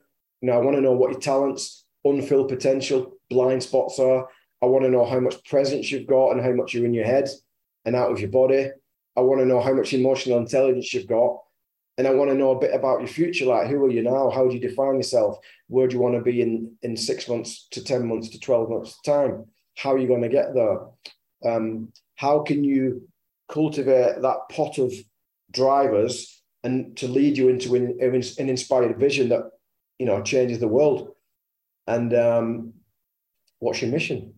know, 0.48 0.54
I 0.54 0.58
want 0.58 0.76
to 0.78 0.82
know 0.82 0.94
what 0.94 1.12
your 1.12 1.20
talents, 1.20 1.86
unfilled 2.06 2.50
potential, 2.50 3.18
blind 3.30 3.64
spots 3.64 4.00
are. 4.00 4.28
I 4.62 4.66
want 4.66 4.86
to 4.86 4.92
know 4.92 5.06
how 5.06 5.20
much 5.20 5.44
presence 5.46 5.92
you've 5.92 6.08
got 6.08 6.32
and 6.32 6.42
how 6.42 6.52
much 6.52 6.74
you're 6.74 6.86
in 6.86 6.94
your 6.94 7.06
head 7.06 7.30
and 7.86 7.96
out 7.96 8.12
of 8.12 8.20
your 8.20 8.30
body. 8.30 8.70
I 9.16 9.22
want 9.22 9.42
to 9.42 9.46
know 9.46 9.62
how 9.62 9.74
much 9.74 9.94
emotional 9.94 10.38
intelligence 10.38 10.94
you've 10.94 11.08
got. 11.08 11.40
And 11.98 12.08
I 12.08 12.14
want 12.14 12.30
to 12.30 12.38
know 12.38 12.52
a 12.52 12.60
bit 12.60 12.74
about 12.74 13.00
your 13.00 13.10
future. 13.10 13.46
Like, 13.46 13.68
who 13.68 13.84
are 13.84 13.92
you 13.92 14.02
now? 14.02 14.30
How 14.30 14.48
do 14.48 14.54
you 14.54 14.62
define 14.62 14.96
yourself? 14.96 15.38
Where 15.68 15.88
do 15.88 15.96
you 15.96 16.02
want 16.02 16.16
to 16.16 16.22
be 16.22 16.42
in, 16.42 16.72
in 16.82 16.96
six 16.96 17.28
months 17.28 17.68
to 17.72 17.84
10 17.84 18.08
months 18.08 18.30
to 18.30 18.40
12 18.40 18.70
months' 18.70 19.02
time? 19.02 19.46
How 19.76 19.94
are 19.94 19.98
you 19.98 20.08
going 20.08 20.22
to 20.22 20.30
get 20.30 20.54
there? 20.54 20.80
Um, 21.46 21.92
how 22.16 22.40
can 22.40 22.64
you 22.64 23.10
cultivate 23.50 24.22
that 24.22 24.38
pot 24.50 24.78
of 24.78 24.94
drivers 25.52 26.39
and 26.64 26.96
to 26.98 27.08
lead 27.08 27.38
you 27.38 27.50
into 27.50 27.76
an, 27.76 27.98
an 28.02 28.50
inspired 28.50 28.98
vision 28.98 29.30
that 29.30 29.52
you 29.98 30.06
know 30.06 30.22
changes 30.22 30.60
the 30.60 30.68
world? 30.68 31.16
And 31.88 32.14
um, 32.14 32.74
what's 33.60 33.82
your 33.82 33.92
mission? 33.92 34.36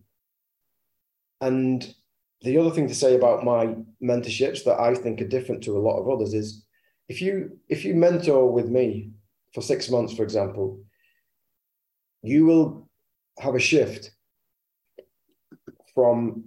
And 1.40 1.94
the 2.42 2.58
other 2.58 2.70
thing 2.70 2.88
to 2.88 2.94
say 2.94 3.14
about 3.14 3.44
my 3.44 3.76
mentorships 4.02 4.64
that 4.64 4.80
I 4.80 4.94
think 4.94 5.20
are 5.20 5.28
different 5.28 5.62
to 5.64 5.76
a 5.76 5.80
lot 5.80 6.00
of 6.00 6.08
others 6.08 6.34
is 6.34 6.64
if 7.08 7.20
you 7.20 7.58
if 7.68 7.84
you 7.84 7.94
mentor 7.94 8.50
with 8.50 8.68
me 8.68 9.10
for 9.52 9.60
six 9.60 9.90
months, 9.90 10.14
for 10.14 10.22
example, 10.22 10.80
you 12.22 12.46
will 12.46 12.88
have 13.38 13.54
a 13.54 13.60
shift 13.60 14.12
from 15.94 16.44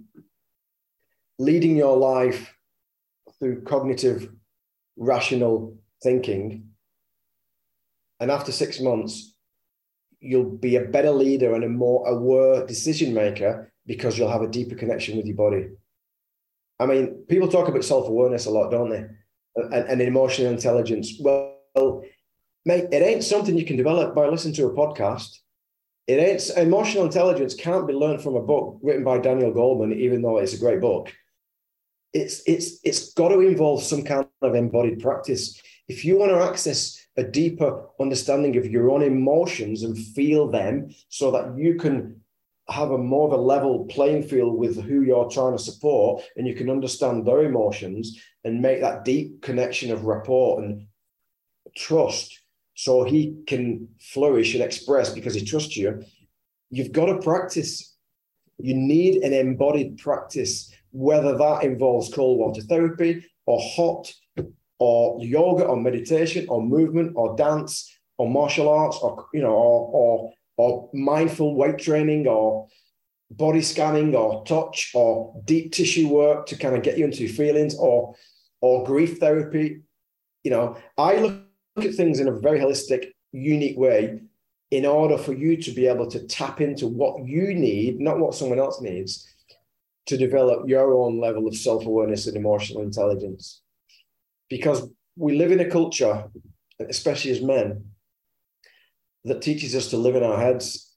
leading 1.38 1.76
your 1.76 1.96
life 1.96 2.54
through 3.38 3.62
cognitive, 3.62 4.32
rational 4.96 5.76
thinking. 6.02 6.68
And 8.20 8.30
after 8.30 8.52
six 8.52 8.80
months, 8.80 9.34
you'll 10.20 10.50
be 10.50 10.76
a 10.76 10.84
better 10.84 11.10
leader 11.10 11.54
and 11.54 11.64
a 11.64 11.68
more 11.68 12.06
aware 12.08 12.66
decision 12.66 13.14
maker 13.14 13.72
because 13.86 14.18
you'll 14.18 14.30
have 14.30 14.42
a 14.42 14.48
deeper 14.48 14.74
connection 14.74 15.16
with 15.16 15.26
your 15.26 15.36
body. 15.36 15.68
I 16.78 16.86
mean, 16.86 17.24
people 17.28 17.48
talk 17.48 17.68
about 17.68 17.84
self 17.84 18.08
awareness 18.08 18.46
a 18.46 18.50
lot, 18.50 18.70
don't 18.70 18.90
they? 18.90 19.06
And, 19.56 19.88
and, 19.88 20.02
emotional 20.02 20.52
intelligence. 20.52 21.14
Well, 21.18 22.02
mate, 22.66 22.88
it 22.92 23.02
ain't 23.02 23.24
something 23.24 23.56
you 23.56 23.64
can 23.64 23.78
develop 23.78 24.14
by 24.14 24.28
listening 24.28 24.54
to 24.54 24.66
a 24.66 24.74
podcast. 24.74 25.38
It 26.06 26.14
ain't 26.14 26.58
emotional 26.58 27.06
intelligence 27.06 27.54
can't 27.54 27.86
be 27.86 27.94
learned 27.94 28.22
from 28.22 28.36
a 28.36 28.42
book 28.42 28.78
written 28.82 29.02
by 29.02 29.18
Daniel 29.18 29.52
Goleman, 29.52 29.96
even 29.96 30.20
though 30.20 30.38
it's 30.38 30.52
a 30.52 30.58
great 30.58 30.80
book. 30.80 31.10
It's 32.16 32.42
it's 32.46 32.80
it's 32.82 33.12
got 33.12 33.28
to 33.28 33.40
involve 33.40 33.82
some 33.82 34.02
kind 34.02 34.26
of 34.40 34.54
embodied 34.54 35.00
practice. 35.00 35.60
If 35.86 36.02
you 36.02 36.16
want 36.16 36.32
to 36.32 36.42
access 36.50 36.80
a 37.18 37.22
deeper 37.22 37.70
understanding 38.00 38.56
of 38.56 38.66
your 38.66 38.90
own 38.90 39.02
emotions 39.02 39.82
and 39.82 39.96
feel 40.16 40.50
them 40.50 40.94
so 41.10 41.30
that 41.30 41.56
you 41.58 41.74
can 41.74 42.20
have 42.68 42.90
a 42.90 42.98
more 42.98 43.28
of 43.28 43.38
a 43.38 43.42
level 43.54 43.84
playing 43.84 44.22
field 44.22 44.58
with 44.58 44.82
who 44.82 45.02
you're 45.02 45.30
trying 45.30 45.56
to 45.56 45.62
support 45.62 46.22
and 46.36 46.46
you 46.46 46.54
can 46.54 46.70
understand 46.70 47.24
their 47.24 47.42
emotions 47.42 48.18
and 48.44 48.62
make 48.62 48.80
that 48.80 49.04
deep 49.04 49.42
connection 49.42 49.92
of 49.92 50.04
rapport 50.04 50.62
and 50.62 50.86
trust 51.76 52.40
so 52.74 53.04
he 53.04 53.36
can 53.46 53.88
flourish 54.00 54.54
and 54.54 54.64
express 54.64 55.10
because 55.10 55.34
he 55.34 55.44
trusts 55.44 55.76
you. 55.76 56.02
You've 56.70 56.92
got 56.92 57.06
to 57.06 57.18
practice. 57.18 57.94
You 58.58 58.74
need 58.74 59.22
an 59.22 59.34
embodied 59.34 59.98
practice 59.98 60.72
whether 60.96 61.36
that 61.36 61.62
involves 61.62 62.12
cold 62.12 62.38
water 62.38 62.62
therapy 62.62 63.22
or 63.44 63.60
hot 63.60 64.10
or 64.78 65.22
yoga 65.22 65.64
or 65.64 65.76
meditation 65.76 66.46
or 66.48 66.62
movement 66.62 67.12
or 67.16 67.36
dance 67.36 67.94
or 68.16 68.28
martial 68.28 68.68
arts 68.70 68.96
or 69.02 69.26
you 69.34 69.42
know 69.42 69.52
or, 69.52 69.90
or 69.92 70.32
or 70.56 70.90
mindful 70.94 71.54
weight 71.54 71.76
training 71.76 72.26
or 72.26 72.66
body 73.30 73.60
scanning 73.60 74.14
or 74.14 74.42
touch 74.46 74.92
or 74.94 75.38
deep 75.44 75.70
tissue 75.72 76.08
work 76.08 76.46
to 76.46 76.56
kind 76.56 76.74
of 76.74 76.82
get 76.82 76.96
you 76.96 77.04
into 77.04 77.28
feelings 77.28 77.76
or 77.76 78.14
or 78.62 78.86
grief 78.86 79.18
therapy. 79.18 79.82
You 80.44 80.50
know 80.50 80.76
i 80.96 81.16
look 81.16 81.42
at 81.76 81.94
things 81.94 82.20
in 82.20 82.28
a 82.28 82.40
very 82.40 82.58
holistic 82.58 83.08
unique 83.32 83.76
way 83.76 84.20
in 84.70 84.86
order 84.86 85.18
for 85.18 85.34
you 85.34 85.56
to 85.58 85.70
be 85.72 85.86
able 85.86 86.10
to 86.10 86.26
tap 86.26 86.60
into 86.60 86.86
what 86.86 87.26
you 87.26 87.52
need 87.52 88.00
not 88.00 88.18
what 88.18 88.34
someone 88.34 88.58
else 88.58 88.80
needs 88.80 89.35
to 90.06 90.16
develop 90.16 90.68
your 90.68 90.94
own 90.94 91.20
level 91.20 91.46
of 91.46 91.56
self-awareness 91.56 92.26
and 92.26 92.36
emotional 92.36 92.82
intelligence 92.82 93.62
because 94.48 94.88
we 95.16 95.36
live 95.36 95.50
in 95.50 95.60
a 95.60 95.70
culture 95.70 96.24
especially 96.80 97.30
as 97.30 97.42
men 97.42 97.84
that 99.24 99.42
teaches 99.42 99.74
us 99.74 99.88
to 99.90 99.96
live 99.96 100.16
in 100.16 100.22
our 100.22 100.38
heads. 100.38 100.94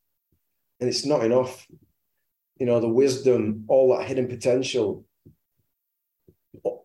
And 0.79 0.89
it's 0.89 1.05
not 1.05 1.23
enough. 1.23 1.67
You 2.57 2.65
know, 2.65 2.79
the 2.79 2.89
wisdom, 2.89 3.65
all 3.67 3.95
that 3.95 4.07
hidden 4.07 4.27
potential, 4.27 5.05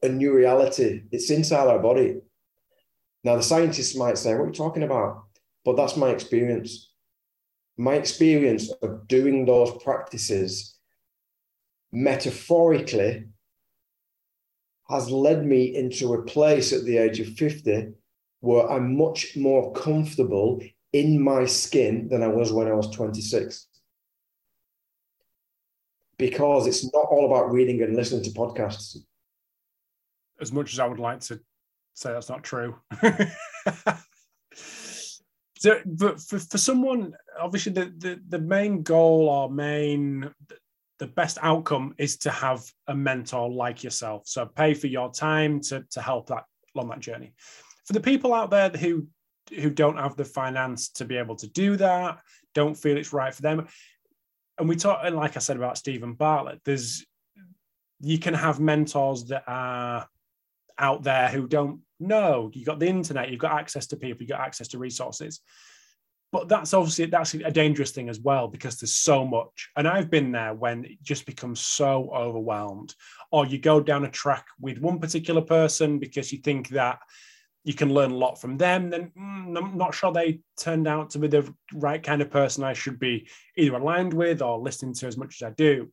a 0.02 0.08
new 0.08 0.32
reality, 0.32 1.02
it's 1.10 1.30
inside 1.30 1.66
our 1.66 1.80
body. 1.80 2.20
Now, 3.24 3.36
the 3.36 3.42
scientists 3.42 3.96
might 3.96 4.18
say, 4.18 4.34
What 4.34 4.44
are 4.44 4.46
you 4.46 4.52
talking 4.52 4.82
about? 4.82 5.24
But 5.64 5.76
that's 5.76 5.96
my 5.96 6.10
experience. 6.10 6.90
My 7.76 7.94
experience 7.94 8.70
of 8.82 9.08
doing 9.08 9.44
those 9.44 9.82
practices 9.82 10.73
metaphorically 11.94 13.24
has 14.88 15.10
led 15.10 15.46
me 15.46 15.74
into 15.74 16.12
a 16.12 16.22
place 16.24 16.72
at 16.72 16.84
the 16.84 16.98
age 16.98 17.20
of 17.20 17.28
50 17.28 17.92
where 18.40 18.70
I'm 18.70 18.98
much 18.98 19.36
more 19.36 19.72
comfortable 19.72 20.60
in 20.92 21.22
my 21.22 21.46
skin 21.46 22.08
than 22.08 22.22
I 22.22 22.28
was 22.28 22.52
when 22.52 22.68
I 22.68 22.74
was 22.74 22.90
26. 22.90 23.66
Because 26.18 26.66
it's 26.66 26.84
not 26.92 27.06
all 27.10 27.26
about 27.26 27.50
reading 27.50 27.82
and 27.82 27.96
listening 27.96 28.22
to 28.24 28.30
podcasts. 28.30 28.96
As 30.40 30.52
much 30.52 30.74
as 30.74 30.78
I 30.78 30.86
would 30.86 30.98
like 30.98 31.20
to 31.20 31.40
say 31.94 32.12
that's 32.12 32.28
not 32.28 32.44
true. 32.44 32.76
so, 35.56 35.80
but 35.86 36.20
for, 36.20 36.38
for 36.38 36.58
someone, 36.58 37.14
obviously, 37.40 37.72
the, 37.72 37.92
the, 37.96 38.20
the 38.28 38.38
main 38.38 38.82
goal 38.82 39.28
or 39.28 39.50
main 39.50 40.30
the 41.04 41.12
best 41.12 41.36
outcome 41.42 41.94
is 41.98 42.16
to 42.16 42.30
have 42.30 42.64
a 42.86 42.94
mentor 42.94 43.50
like 43.50 43.84
yourself. 43.84 44.22
So 44.24 44.46
pay 44.46 44.72
for 44.72 44.86
your 44.86 45.12
time 45.12 45.60
to, 45.60 45.84
to 45.90 46.00
help 46.00 46.28
that 46.28 46.44
along 46.74 46.88
that 46.88 47.00
journey. 47.00 47.34
For 47.84 47.92
the 47.92 48.00
people 48.00 48.32
out 48.32 48.48
there 48.48 48.70
who 48.70 49.06
who 49.54 49.68
don't 49.68 49.98
have 49.98 50.16
the 50.16 50.24
finance 50.24 50.88
to 50.88 51.04
be 51.04 51.18
able 51.18 51.36
to 51.36 51.46
do 51.46 51.76
that, 51.76 52.20
don't 52.54 52.74
feel 52.74 52.96
it's 52.96 53.12
right 53.12 53.34
for 53.34 53.42
them. 53.42 53.68
And 54.58 54.66
we 54.66 54.76
talk, 54.76 55.00
and 55.04 55.14
like 55.14 55.36
I 55.36 55.40
said 55.40 55.58
about 55.58 55.76
Stephen 55.76 56.14
Bartlett, 56.14 56.62
there's 56.64 57.04
you 58.00 58.18
can 58.18 58.32
have 58.32 58.58
mentors 58.58 59.26
that 59.26 59.44
are 59.46 60.08
out 60.78 61.02
there 61.02 61.28
who 61.28 61.46
don't 61.46 61.80
know. 62.00 62.50
You've 62.54 62.64
got 62.64 62.78
the 62.78 62.88
internet, 62.88 63.28
you've 63.28 63.40
got 63.40 63.60
access 63.60 63.86
to 63.88 63.96
people, 63.96 64.22
you've 64.22 64.30
got 64.30 64.40
access 64.40 64.68
to 64.68 64.78
resources 64.78 65.42
but 66.34 66.48
that's 66.48 66.74
obviously 66.74 67.06
that's 67.06 67.32
a 67.34 67.50
dangerous 67.52 67.92
thing 67.92 68.08
as 68.08 68.18
well 68.18 68.48
because 68.48 68.80
there's 68.80 68.92
so 68.92 69.24
much. 69.24 69.70
And 69.76 69.86
i've 69.86 70.10
been 70.10 70.32
there 70.32 70.52
when 70.52 70.84
it 70.84 71.00
just 71.00 71.26
becomes 71.26 71.60
so 71.60 72.10
overwhelmed. 72.12 72.92
Or 73.30 73.46
you 73.46 73.58
go 73.58 73.80
down 73.80 74.04
a 74.04 74.10
track 74.10 74.46
with 74.60 74.80
one 74.80 74.98
particular 74.98 75.42
person 75.42 76.00
because 76.00 76.32
you 76.32 76.38
think 76.38 76.70
that 76.70 76.98
you 77.62 77.72
can 77.72 77.94
learn 77.94 78.10
a 78.10 78.16
lot 78.16 78.40
from 78.40 78.58
them 78.58 78.90
then 78.90 79.12
mm, 79.16 79.56
i'm 79.56 79.78
not 79.78 79.94
sure 79.94 80.12
they 80.12 80.40
turned 80.58 80.88
out 80.88 81.10
to 81.10 81.20
be 81.20 81.28
the 81.28 81.48
right 81.72 82.02
kind 82.02 82.20
of 82.20 82.30
person 82.30 82.64
i 82.64 82.72
should 82.72 82.98
be 82.98 83.28
either 83.56 83.76
aligned 83.76 84.12
with 84.12 84.42
or 84.42 84.58
listening 84.58 84.92
to 84.92 85.06
as 85.06 85.16
much 85.16 85.40
as 85.40 85.46
i 85.46 85.50
do. 85.52 85.88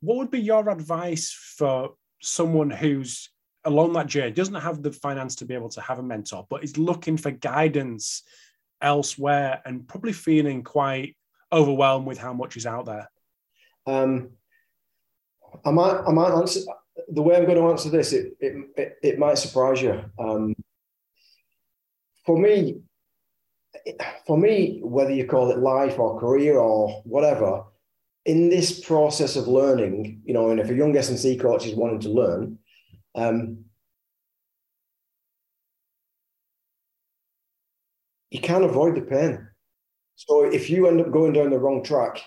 What 0.00 0.16
would 0.16 0.30
be 0.30 0.40
your 0.40 0.66
advice 0.70 1.30
for 1.58 1.90
someone 2.22 2.70
who's 2.70 3.28
along 3.66 3.92
that 3.92 4.06
journey 4.06 4.32
doesn't 4.32 4.66
have 4.68 4.82
the 4.82 4.92
finance 4.92 5.36
to 5.36 5.44
be 5.44 5.54
able 5.54 5.68
to 5.76 5.82
have 5.82 5.98
a 5.98 6.02
mentor 6.02 6.46
but 6.48 6.64
is 6.64 6.78
looking 6.78 7.18
for 7.18 7.30
guidance 7.30 8.22
elsewhere 8.84 9.62
and 9.64 9.88
probably 9.88 10.12
feeling 10.12 10.62
quite 10.62 11.16
overwhelmed 11.52 12.06
with 12.06 12.18
how 12.18 12.32
much 12.32 12.56
is 12.56 12.66
out 12.66 12.86
there? 12.86 13.10
Um, 13.86 14.30
I 15.64 15.70
might, 15.70 16.02
I 16.06 16.12
might 16.12 16.36
answer 16.36 16.60
the 17.08 17.22
way 17.22 17.36
I'm 17.36 17.44
going 17.44 17.58
to 17.58 17.68
answer 17.68 17.90
this. 17.90 18.12
It, 18.12 18.36
it, 18.40 18.54
it, 18.76 18.98
it 19.02 19.18
might 19.18 19.38
surprise 19.38 19.82
you. 19.82 20.04
Um, 20.18 20.54
for 22.24 22.38
me, 22.38 22.80
for 24.26 24.38
me, 24.38 24.80
whether 24.82 25.12
you 25.12 25.26
call 25.26 25.50
it 25.50 25.58
life 25.58 25.98
or 25.98 26.20
career 26.20 26.58
or 26.58 27.02
whatever, 27.04 27.64
in 28.24 28.48
this 28.48 28.80
process 28.80 29.36
of 29.36 29.48
learning, 29.48 30.22
you 30.24 30.32
know, 30.32 30.50
and 30.50 30.58
if 30.58 30.70
a 30.70 30.74
young 30.74 30.96
S&C 30.96 31.36
coach 31.36 31.66
is 31.66 31.74
wanting 31.74 32.00
to 32.00 32.08
learn, 32.08 32.58
um, 33.14 33.64
you 38.34 38.40
can't 38.40 38.64
avoid 38.64 38.96
the 38.96 39.00
pain. 39.00 39.46
So 40.16 40.42
if 40.42 40.68
you 40.68 40.88
end 40.88 41.00
up 41.00 41.12
going 41.12 41.34
down 41.34 41.50
the 41.50 41.58
wrong 41.58 41.84
track 41.84 42.20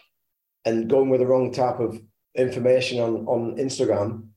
and 0.63 0.89
going 0.89 1.09
with 1.09 1.19
the 1.19 1.27
wrong 1.27 1.51
type 1.51 1.81
of 1.81 1.99
information 2.33 3.01
on, 3.01 3.25
on 3.27 3.57
Instagram, 3.57 4.29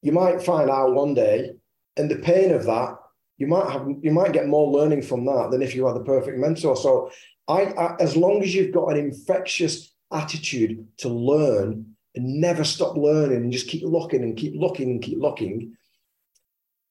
you 0.00 0.12
might 0.12 0.42
find 0.42 0.70
out 0.70 0.94
one 0.94 1.12
day, 1.12 1.52
and 1.98 2.10
the 2.10 2.16
pain 2.16 2.50
of 2.52 2.64
that, 2.64 2.96
you 3.36 3.46
might 3.46 3.70
have 3.70 3.86
you 4.00 4.10
might 4.10 4.32
get 4.32 4.46
more 4.46 4.70
learning 4.72 5.02
from 5.02 5.26
that 5.26 5.50
than 5.50 5.60
if 5.60 5.74
you 5.74 5.86
had 5.86 5.96
the 5.96 6.04
perfect 6.04 6.38
mentor. 6.38 6.74
So 6.76 7.10
I, 7.46 7.64
I 7.64 7.96
as 8.00 8.16
long 8.16 8.42
as 8.42 8.54
you've 8.54 8.72
got 8.72 8.92
an 8.92 8.96
infectious 8.96 9.94
attitude 10.10 10.86
to 10.98 11.10
learn 11.10 11.94
and 12.14 12.40
never 12.40 12.64
stop 12.64 12.96
learning 12.96 13.36
and 13.36 13.52
just 13.52 13.68
keep 13.68 13.82
looking 13.84 14.22
and 14.22 14.34
keep 14.34 14.54
looking 14.56 14.90
and 14.90 15.02
keep 15.02 15.18
looking, 15.18 15.76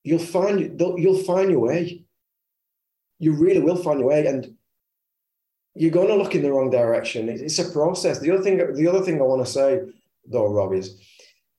you'll 0.03 0.19
find 0.19 0.79
you'll 0.79 1.23
find 1.23 1.49
your 1.49 1.61
way 1.61 2.05
you 3.19 3.33
really 3.33 3.59
will 3.59 3.75
find 3.75 3.99
your 3.99 4.09
way 4.09 4.25
and 4.25 4.55
you're 5.75 5.91
going 5.91 6.07
to 6.07 6.15
look 6.15 6.35
in 6.35 6.41
the 6.41 6.51
wrong 6.51 6.69
direction. 6.69 7.29
It's 7.29 7.59
a 7.59 7.69
process. 7.69 8.19
The 8.19 8.31
other 8.31 8.43
thing, 8.43 8.57
the 8.57 8.87
other 8.87 9.01
thing 9.01 9.19
I 9.19 9.23
want 9.23 9.45
to 9.45 9.51
say 9.51 9.81
though, 10.25 10.51
Rob, 10.51 10.73
is 10.73 10.99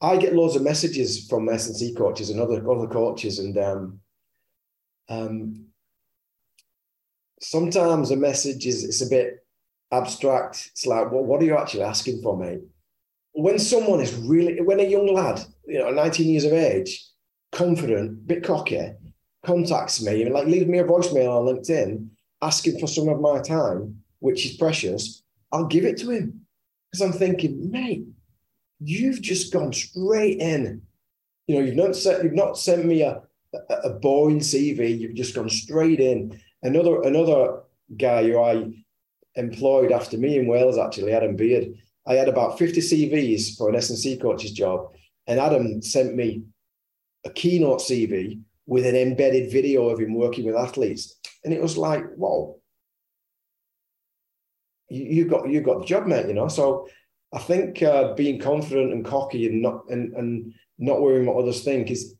I 0.00 0.16
get 0.16 0.34
loads 0.34 0.56
of 0.56 0.62
messages 0.62 1.26
from 1.28 1.48
S&C 1.48 1.94
coaches 1.94 2.30
and 2.30 2.40
other 2.40 2.68
other 2.70 2.86
coaches, 2.86 3.38
and 3.38 3.56
um, 3.58 4.00
um, 5.08 5.66
sometimes 7.40 8.10
a 8.10 8.16
message 8.16 8.66
is 8.66 8.84
it's 8.84 9.02
a 9.02 9.08
bit 9.08 9.44
abstract. 9.92 10.70
It's 10.72 10.86
like, 10.86 11.10
well, 11.10 11.24
what 11.24 11.42
are 11.42 11.44
you 11.44 11.56
actually 11.56 11.82
asking 11.82 12.22
for, 12.22 12.36
mate? 12.36 12.60
When 13.32 13.58
someone 13.58 14.00
is 14.00 14.14
really, 14.14 14.60
when 14.60 14.80
a 14.80 14.84
young 14.84 15.12
lad, 15.12 15.44
you 15.66 15.78
know, 15.78 15.90
19 15.90 16.28
years 16.28 16.44
of 16.44 16.52
age, 16.52 17.04
confident, 17.52 18.26
bit 18.26 18.42
cocky, 18.42 18.92
contacts 19.44 20.02
me 20.02 20.22
and 20.22 20.34
like 20.34 20.46
leave 20.46 20.68
me 20.68 20.78
a 20.78 20.84
voicemail 20.84 21.38
on 21.38 21.46
LinkedIn 21.46 22.08
asking 22.42 22.78
for 22.78 22.86
some 22.86 23.08
of 23.08 23.20
my 23.20 23.40
time, 23.40 24.02
which 24.20 24.46
is 24.46 24.56
precious, 24.56 25.22
I'll 25.52 25.66
give 25.66 25.84
it 25.84 25.98
to 25.98 26.10
him. 26.10 26.40
Because 26.90 27.06
I'm 27.06 27.12
thinking, 27.12 27.70
mate, 27.70 28.04
you've 28.80 29.22
just 29.22 29.52
gone 29.52 29.72
straight 29.72 30.38
in. 30.40 30.82
You 31.46 31.56
know, 31.56 31.64
you've 31.64 31.76
not 31.76 31.96
sent 31.96 32.24
you've 32.24 32.32
not 32.34 32.58
sent 32.58 32.84
me 32.84 33.02
a, 33.02 33.22
a, 33.54 33.74
a 33.84 33.90
boring 33.90 34.40
CV, 34.40 34.98
you've 34.98 35.14
just 35.14 35.34
gone 35.34 35.48
straight 35.48 36.00
in. 36.00 36.40
Another 36.62 37.02
another 37.02 37.62
guy 37.96 38.24
who 38.24 38.40
I 38.40 38.72
employed 39.36 39.92
after 39.92 40.16
me 40.16 40.38
in 40.38 40.46
Wales, 40.46 40.78
actually, 40.78 41.12
Adam 41.12 41.36
Beard. 41.36 41.74
I 42.06 42.14
had 42.14 42.28
about 42.28 42.58
50 42.58 42.80
CVs 42.80 43.56
for 43.56 43.68
an 43.68 43.76
S&C 43.76 44.16
coach's 44.16 44.52
job. 44.52 44.92
And 45.26 45.38
Adam 45.38 45.80
sent 45.82 46.16
me 46.16 46.42
a 47.24 47.30
keynote 47.30 47.80
CV 47.80 48.40
with 48.70 48.86
an 48.86 48.94
embedded 48.94 49.50
video 49.50 49.88
of 49.88 49.98
him 49.98 50.14
working 50.14 50.46
with 50.46 50.54
athletes. 50.54 51.16
And 51.42 51.52
it 51.52 51.60
was 51.60 51.76
like, 51.76 52.04
whoa, 52.14 52.60
you, 54.88 55.04
you 55.04 55.24
got 55.24 55.50
you 55.50 55.60
got 55.60 55.80
the 55.80 55.86
job, 55.86 56.06
mate. 56.06 56.28
You 56.28 56.34
know. 56.34 56.46
So 56.46 56.88
I 57.34 57.40
think 57.40 57.82
uh, 57.82 58.14
being 58.14 58.38
confident 58.38 58.92
and 58.92 59.04
cocky 59.04 59.46
and 59.46 59.60
not 59.60 59.90
and 59.90 60.14
and 60.14 60.54
not 60.78 61.02
worrying 61.02 61.26
what 61.26 61.36
others 61.36 61.64
think 61.64 61.90
is 61.90 62.14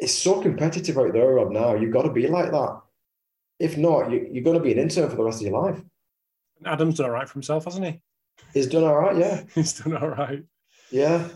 it's 0.00 0.12
so 0.12 0.42
competitive 0.42 0.98
out 0.98 1.12
there, 1.12 1.34
Rob. 1.34 1.52
Now 1.52 1.76
you've 1.76 1.92
got 1.92 2.02
to 2.02 2.12
be 2.12 2.26
like 2.26 2.50
that. 2.50 2.80
If 3.60 3.78
not, 3.78 4.10
you, 4.10 4.28
you're 4.30 4.44
going 4.44 4.58
to 4.58 4.62
be 4.62 4.72
an 4.72 4.80
intern 4.80 5.08
for 5.08 5.16
the 5.16 5.22
rest 5.22 5.40
of 5.40 5.46
your 5.46 5.62
life. 5.62 5.80
Adam's 6.64 6.96
done 6.96 7.06
all 7.06 7.12
right 7.12 7.28
for 7.28 7.34
himself, 7.34 7.66
hasn't 7.66 7.86
he? 7.86 8.02
He's 8.52 8.66
done 8.66 8.82
all 8.82 8.98
right. 8.98 9.16
Yeah, 9.16 9.44
he's 9.54 9.74
done 9.74 9.96
all 9.96 10.08
right. 10.08 10.42
Yeah. 10.90 11.28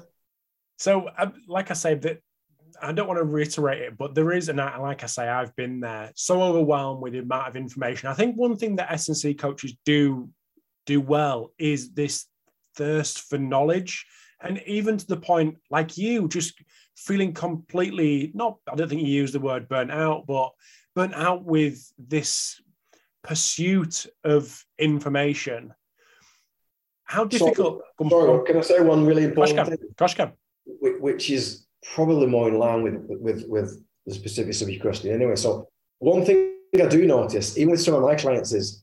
So, 0.79 1.07
uh, 1.17 1.31
like 1.47 1.71
I 1.71 1.75
said, 1.75 2.03
that 2.03 2.23
I 2.83 2.93
don't 2.93 3.07
want 3.07 3.19
to 3.19 3.25
reiterate 3.25 3.83
it, 3.83 3.99
but 3.99 4.15
there 4.15 4.33
is, 4.33 4.49
and 4.49 4.59
like 4.59 5.03
I 5.03 5.07
say, 5.07 5.29
I've 5.29 5.55
been 5.57 5.81
there, 5.81 6.11
so 6.15 6.43
overwhelmed 6.43 7.03
with 7.03 7.13
the 7.13 7.21
amount 7.21 7.49
of 7.49 7.57
information. 7.57 8.09
I 8.09 8.15
think 8.15 8.37
one 8.37 8.57
thing 8.57 8.77
that 8.77 8.91
S&C 8.93 9.35
coaches 9.35 9.75
do 9.85 10.31
do 10.87 11.01
well 11.01 11.53
is 11.59 11.93
this 11.93 12.27
thirst 12.75 13.29
for 13.29 13.39
knowledge, 13.39 14.07
and 14.41 14.63
even 14.67 14.97
to 14.97 15.07
the 15.07 15.17
point, 15.17 15.57
like 15.71 15.99
you, 15.99 16.29
just 16.29 16.55
feeling 16.97 17.33
completely 17.33 18.31
not. 18.35 18.59
I 18.71 18.75
don't 18.75 18.89
think 18.89 19.03
you 19.03 19.09
use 19.09 19.33
the 19.33 19.41
word 19.41 19.69
burnt 19.69 19.91
out, 19.91 20.27
but 20.27 20.51
burnt 20.95 21.15
out 21.15 21.45
with 21.45 21.93
this 21.99 22.61
pursuit 23.23 24.07
of 24.25 24.65
information. 24.79 25.75
How 27.05 27.25
difficult? 27.25 27.83
So, 28.01 28.09
sorry, 28.09 28.47
can 28.47 28.57
I 28.57 28.61
say 28.61 28.81
one 28.81 29.05
really 29.05 29.25
important 29.25 29.57
Gosh, 29.97 30.15
thing? 30.15 30.27
Gosh, 30.27 30.35
which 30.81 31.31
is 31.31 31.67
probably 31.95 32.27
more 32.27 32.49
in 32.49 32.59
line 32.59 32.83
with 32.83 33.05
with 33.09 33.45
with 33.49 33.83
the 34.07 34.15
specifics 34.15 34.63
of 34.63 34.71
your 34.71 34.81
question 34.81 35.13
anyway. 35.13 35.37
So 35.37 35.69
one 35.99 36.25
thing 36.25 36.57
I 36.75 36.87
do 36.87 37.07
notice, 37.07 37.59
even 37.59 37.73
with 37.73 37.83
some 37.83 37.95
of 37.95 38.03
my 38.03 38.15
clients, 38.15 38.53
is 38.53 38.83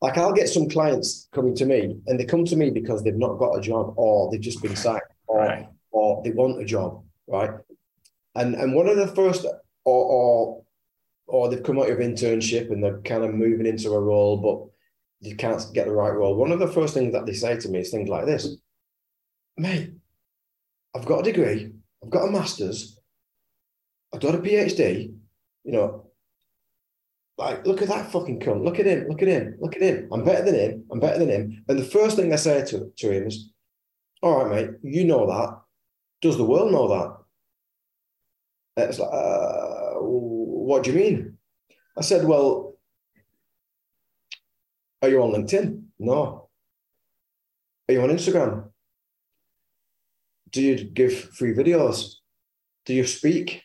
like 0.00 0.18
I'll 0.18 0.32
get 0.32 0.48
some 0.48 0.68
clients 0.68 1.28
coming 1.32 1.54
to 1.56 1.66
me 1.66 1.96
and 2.06 2.18
they 2.18 2.24
come 2.24 2.44
to 2.44 2.56
me 2.56 2.70
because 2.70 3.02
they've 3.02 3.16
not 3.16 3.38
got 3.38 3.56
a 3.56 3.60
job 3.60 3.94
or 3.96 4.30
they've 4.30 4.40
just 4.40 4.62
been 4.62 4.76
sacked 4.76 5.12
or 5.26 5.38
right. 5.38 5.68
or 5.90 6.22
they 6.22 6.30
want 6.30 6.60
a 6.60 6.64
job, 6.64 7.02
right? 7.26 7.50
And 8.34 8.54
and 8.54 8.74
one 8.74 8.88
of 8.88 8.96
the 8.96 9.08
first 9.08 9.44
or 9.84 10.04
or 10.04 10.64
or 11.26 11.48
they've 11.48 11.62
come 11.62 11.78
out 11.78 11.90
of 11.90 11.98
internship 11.98 12.70
and 12.70 12.82
they're 12.82 13.00
kind 13.00 13.24
of 13.24 13.34
moving 13.34 13.66
into 13.66 13.90
a 13.92 14.00
role, 14.00 14.36
but 14.36 15.26
you 15.26 15.36
can't 15.36 15.64
get 15.72 15.86
the 15.86 15.92
right 15.92 16.12
role. 16.12 16.34
One 16.34 16.52
of 16.52 16.58
the 16.58 16.68
first 16.68 16.92
things 16.92 17.12
that 17.14 17.24
they 17.24 17.32
say 17.32 17.56
to 17.56 17.68
me 17.68 17.78
is 17.80 17.90
things 17.90 18.10
like 18.10 18.26
this, 18.26 18.56
mate, 19.56 19.92
I've 20.94 21.06
got 21.06 21.20
a 21.20 21.32
degree, 21.32 21.72
I've 22.04 22.10
got 22.10 22.28
a 22.28 22.30
master's, 22.30 22.98
I've 24.12 24.20
got 24.20 24.34
a 24.34 24.38
PhD, 24.38 25.14
you 25.64 25.72
know. 25.72 26.10
Like, 27.36 27.66
look 27.66 27.82
at 27.82 27.88
that 27.88 28.12
fucking 28.12 28.40
cunt. 28.40 28.62
Look 28.62 28.78
at 28.78 28.86
him. 28.86 29.08
Look 29.08 29.22
at 29.22 29.28
him. 29.28 29.56
Look 29.58 29.74
at 29.74 29.82
him. 29.82 30.08
I'm 30.12 30.22
better 30.22 30.44
than 30.44 30.54
him. 30.54 30.84
I'm 30.92 31.00
better 31.00 31.18
than 31.18 31.30
him. 31.30 31.64
And 31.68 31.78
the 31.78 31.84
first 31.84 32.16
thing 32.16 32.32
I 32.32 32.36
say 32.36 32.64
to, 32.66 32.92
to 32.96 33.10
him 33.10 33.26
is, 33.26 33.50
all 34.22 34.44
right, 34.44 34.68
mate, 34.68 34.70
you 34.82 35.04
know 35.04 35.26
that. 35.26 35.60
Does 36.22 36.36
the 36.36 36.44
world 36.44 36.70
know 36.70 36.88
that? 36.88 37.16
it's 38.76 38.98
like, 38.98 39.10
uh, 39.12 39.94
what 40.00 40.82
do 40.82 40.92
you 40.92 40.96
mean? 40.96 41.38
I 41.96 42.02
said, 42.02 42.24
Well, 42.24 42.76
are 45.02 45.08
you 45.08 45.22
on 45.22 45.32
LinkedIn? 45.32 45.82
No. 45.98 46.48
Are 47.88 47.92
you 47.92 48.02
on 48.02 48.10
Instagram? 48.10 48.70
Do 50.54 50.62
you 50.62 50.84
give 50.84 51.34
free 51.34 51.52
videos? 51.52 52.14
Do 52.86 52.94
you 52.94 53.04
speak? 53.08 53.64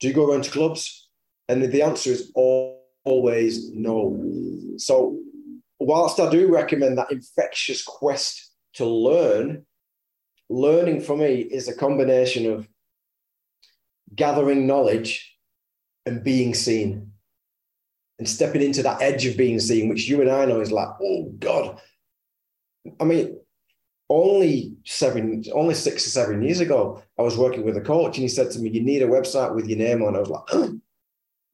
Do 0.00 0.08
you 0.08 0.12
go 0.12 0.28
around 0.28 0.42
to 0.44 0.50
clubs? 0.50 1.08
And 1.48 1.62
the 1.62 1.82
answer 1.82 2.10
is 2.10 2.32
always 2.34 3.70
no. 3.70 4.20
So, 4.78 5.16
whilst 5.78 6.18
I 6.18 6.28
do 6.28 6.52
recommend 6.52 6.98
that 6.98 7.12
infectious 7.12 7.84
quest 7.84 8.50
to 8.74 8.84
learn, 8.84 9.64
learning 10.50 11.02
for 11.02 11.16
me 11.16 11.36
is 11.36 11.68
a 11.68 11.76
combination 11.76 12.50
of 12.50 12.68
gathering 14.12 14.66
knowledge 14.66 15.36
and 16.04 16.24
being 16.24 16.52
seen 16.52 17.12
and 18.18 18.28
stepping 18.28 18.62
into 18.62 18.82
that 18.82 19.00
edge 19.00 19.24
of 19.24 19.36
being 19.36 19.60
seen, 19.60 19.88
which 19.88 20.08
you 20.08 20.20
and 20.20 20.30
I 20.30 20.46
know 20.46 20.60
is 20.60 20.72
like, 20.72 20.88
oh 21.00 21.32
God. 21.38 21.80
I 22.98 23.04
mean, 23.04 23.38
only 24.10 24.76
seven, 24.84 25.44
only 25.52 25.74
six 25.74 26.06
or 26.06 26.10
seven 26.10 26.42
years 26.42 26.60
ago, 26.60 27.02
I 27.18 27.22
was 27.22 27.36
working 27.36 27.64
with 27.64 27.76
a 27.76 27.80
coach 27.80 28.16
and 28.16 28.22
he 28.22 28.28
said 28.28 28.50
to 28.52 28.58
me, 28.58 28.70
You 28.70 28.82
need 28.82 29.02
a 29.02 29.06
website 29.08 29.54
with 29.54 29.66
your 29.66 29.78
name 29.78 30.02
on. 30.02 30.16
I 30.16 30.20
was 30.20 30.30
like, 30.30 30.70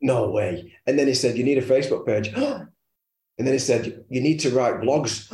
No 0.00 0.30
way. 0.30 0.72
And 0.86 0.98
then 0.98 1.06
he 1.06 1.14
said, 1.14 1.36
You 1.36 1.44
need 1.44 1.58
a 1.58 1.62
Facebook 1.62 2.06
page. 2.06 2.28
And 3.36 3.46
then 3.46 3.54
he 3.54 3.58
said, 3.58 4.04
You 4.08 4.20
need 4.20 4.38
to 4.40 4.50
write 4.50 4.80
blogs. 4.80 5.30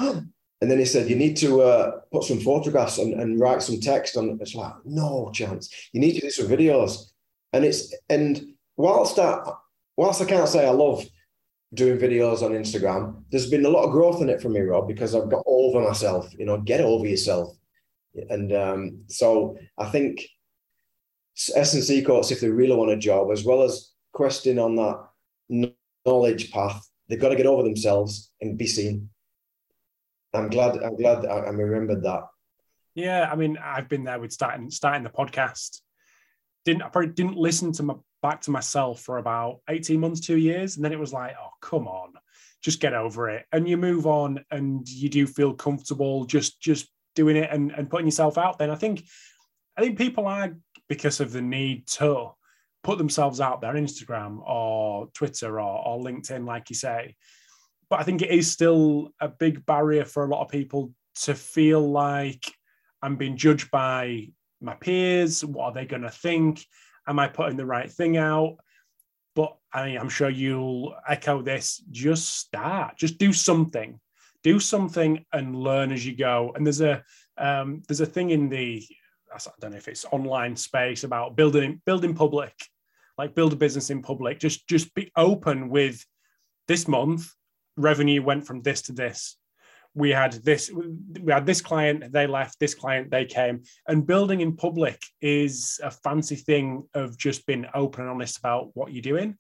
And 0.63 0.71
then 0.71 0.79
he 0.79 0.85
said, 0.85 1.09
You 1.09 1.17
need 1.17 1.37
to 1.39 1.63
uh, 1.63 1.91
put 2.13 2.25
some 2.25 2.41
photographs 2.41 2.99
and, 2.99 3.15
and 3.15 3.41
write 3.41 3.63
some 3.63 3.81
text 3.81 4.17
on. 4.17 4.39
It's 4.41 4.55
like, 4.55 4.73
No 4.85 5.31
chance. 5.33 5.73
You 5.93 6.01
need 6.01 6.15
to 6.15 6.21
do 6.21 6.31
some 6.31 6.47
videos. 6.47 7.11
And 7.53 7.65
it's, 7.65 7.95
and 8.09 8.55
whilst 8.77 9.19
I, 9.19 9.43
whilst 9.97 10.23
I 10.23 10.25
can't 10.25 10.49
say 10.49 10.67
I 10.67 10.71
love 10.71 11.05
doing 11.75 11.99
videos 11.99 12.43
on 12.43 12.53
Instagram, 12.53 13.23
there's 13.31 13.51
been 13.51 13.65
a 13.65 13.71
lot 13.71 13.85
of 13.85 13.93
growth 13.93 14.21
in 14.21 14.29
it 14.29 14.43
for 14.43 14.49
me, 14.49 14.61
Rob, 14.61 14.89
because 14.89 15.15
I've 15.15 15.31
got 15.31 15.45
over 15.47 15.81
myself, 15.81 16.33
you 16.37 16.45
know, 16.45 16.59
get 16.59 16.81
over 16.81 17.07
yourself. 17.07 17.57
And 18.29 18.53
um, 18.53 19.05
so 19.07 19.57
I 19.79 19.87
think 19.87 20.23
S&C 21.55 22.03
courts, 22.03 22.31
if 22.31 22.41
they 22.41 22.49
really 22.49 22.75
want 22.75 22.91
a 22.91 22.97
job, 22.97 23.31
as 23.31 23.45
well 23.45 23.63
as 23.63 23.93
questing 24.13 24.59
on 24.59 24.77
that 24.77 25.69
knowledge 26.05 26.51
path, 26.51 26.85
they've 27.09 27.21
got 27.21 27.29
to 27.29 27.37
get 27.37 27.47
over 27.47 27.63
themselves 27.63 28.33
and 28.41 28.59
be 28.59 28.67
seen. 28.67 29.11
I'm 30.33 30.49
glad. 30.49 30.77
I'm 30.83 30.97
glad 30.97 31.27
I, 31.27 31.39
I 31.39 31.51
remembered 31.51 32.03
that. 32.05 32.23
Yeah, 32.95 33.29
I 33.31 33.37
mean, 33.37 33.59
I've 33.59 33.89
been 33.89 34.05
there 34.05 34.21
with 34.21 34.33
starting 34.33 34.71
starting 34.71 35.03
the 35.03 35.11
podcast. 35.11 35.81
Didn't 36.65 36.83
I 36.83 36.89
probably 36.89 37.13
didn't 37.13 37.37
listen 37.37 37.73
to 37.73 37.83
my 37.83 37.95
back 38.23 38.43
to 38.43 38.51
myself 38.51 39.01
for 39.01 39.19
about 39.19 39.61
18 39.69 39.99
months, 40.01 40.21
two 40.21 40.37
years. 40.37 40.77
And 40.77 40.85
then 40.85 40.93
it 40.93 40.99
was 40.99 41.13
like, 41.13 41.35
oh, 41.41 41.51
come 41.61 41.89
on, 41.89 42.13
just 42.63 42.81
get 42.81 42.95
over 42.95 43.29
it. 43.31 43.47
And 43.53 43.69
you 43.69 43.77
move 43.77 44.07
on 44.07 44.45
and 44.51 44.89
you 44.89 45.09
do 45.09 45.27
feel 45.27 45.55
comfortable 45.55 46.25
just 46.25 46.61
just 46.61 46.89
doing 47.15 47.37
it 47.37 47.51
and, 47.51 47.73
and 47.73 47.91
putting 47.91 48.07
yourself 48.07 48.39
out 48.39 48.59
there. 48.59 48.69
And 48.69 48.75
I 48.75 48.79
think 48.79 49.05
I 49.77 49.83
think 49.83 49.99
people 49.99 50.27
are 50.27 50.55
because 50.89 51.21
of 51.21 51.33
the 51.33 51.43
need 51.43 51.87
to 51.87 52.33
put 52.83 52.99
themselves 52.99 53.41
out 53.41 53.61
there, 53.61 53.75
Instagram 53.75 54.41
or 54.47 55.09
Twitter 55.15 55.61
or, 55.61 55.87
or 55.87 56.01
LinkedIn, 56.01 56.47
like 56.47 56.71
you 56.71 56.77
say. 56.77 57.17
But 57.89 58.01
I 58.01 58.03
think 58.05 58.23
it 58.23 58.31
is 58.31 58.51
still 58.51 59.11
a 59.21 59.29
big 59.29 59.67
barrier 59.67 60.05
for 60.05 60.25
a 60.25 60.29
lot 60.29 60.43
of 60.43 60.51
people 60.51 60.93
to 61.23 61.35
feel 61.35 61.81
like 61.81 62.45
I'm 63.03 63.17
being 63.17 63.37
judged 63.37 63.71
by 63.71 64.29
my 64.61 64.75
peers. 64.75 65.45
What 65.45 65.65
are 65.67 65.73
they 65.73 65.87
going 65.87 66.03
to 66.03 66.11
think? 66.11 66.65
Am 67.07 67.19
I 67.19 67.29
putting 67.29 67.57
the 67.57 67.67
right 67.67 67.91
thing 67.91 68.17
out? 68.17 68.59
But 69.35 69.57
I 69.73 69.87
mean, 69.87 69.99
I'm 69.99 70.09
sure 70.09 70.31
you'll 70.31 70.95
echo 71.09 71.43
this. 71.43 71.83
Just 71.91 72.39
start, 72.39 72.97
just 72.97 73.19
do 73.19 73.33
something, 73.33 74.01
do 74.43 74.59
something 74.59 75.25
and 75.33 75.57
learn 75.57 75.93
as 75.93 76.05
you 76.05 76.17
go. 76.17 76.53
And 76.55 76.67
there's 76.67 76.81
a 76.81 77.03
um, 77.39 77.83
there's 77.89 78.01
a 78.01 78.07
thing 78.07 78.31
in 78.31 78.49
the 78.49 78.85
I 79.33 79.39
don't 79.61 79.71
know 79.71 79.77
if 79.77 79.89
it's 79.89 80.05
online 80.07 80.57
space 80.57 81.05
about 81.05 81.37
building 81.37 81.81
building 81.87 82.15
public, 82.15 82.55
like 83.17 83.35
build 83.35 83.53
a 83.53 83.57
business 83.57 83.91
in 83.91 84.03
public. 84.03 84.39
Just 84.39 84.69
just 84.69 84.93
be 84.95 85.11
open 85.17 85.69
with 85.69 86.05
this 86.67 86.87
month 86.89 87.33
revenue 87.77 88.23
went 88.23 88.47
from 88.47 88.63
this 88.63 88.83
to 88.83 88.93
this 88.93 89.37
we 89.95 90.11
had 90.11 90.33
this 90.33 90.71
we 91.23 91.33
had 91.33 91.47
this 91.47 91.61
client 91.61 92.13
they 92.13 92.27
left 92.27 92.59
this 92.61 92.75
client 92.75 93.11
they 93.11 93.25
came. 93.25 93.63
And 93.89 94.07
building 94.07 94.41
in 94.41 94.57
public 94.57 95.01
is 95.21 95.81
a 95.83 95.91
fancy 95.91 96.37
thing 96.37 96.85
of 96.95 97.19
just 97.19 97.47
being 97.47 97.67
open 97.75 98.03
and 98.03 98.11
honest 98.11 98.39
about 98.39 98.71
what 98.75 98.93
you're 98.93 99.03
doing. 99.03 99.37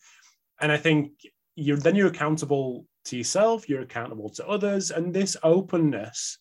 And 0.60 0.72
i 0.72 0.76
think 0.76 1.12
you're 1.54 1.76
then 1.76 1.94
you're 1.94 2.08
accountable 2.08 2.86
to 3.06 3.16
yourself 3.16 3.68
you're 3.68 3.82
accountable 3.82 4.30
to 4.30 4.46
others. 4.46 4.90
And 4.90 5.14
this 5.14 5.36
openness 5.42 6.38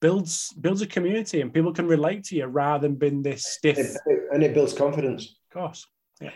builds 0.00 0.52
builds 0.60 0.82
a 0.82 0.86
community 0.86 1.40
and 1.40 1.52
people 1.52 1.72
can 1.72 1.88
relate 1.88 2.24
to 2.24 2.36
you 2.36 2.46
rather 2.46 2.86
than 2.86 2.96
being 2.96 3.22
this 3.22 3.46
stiff. 3.46 3.96
And 4.32 4.42
it 4.42 4.54
builds 4.54 4.72
confidence. 4.72 5.40
Of 5.50 5.54
course 5.54 5.86
yeah. 6.20 6.30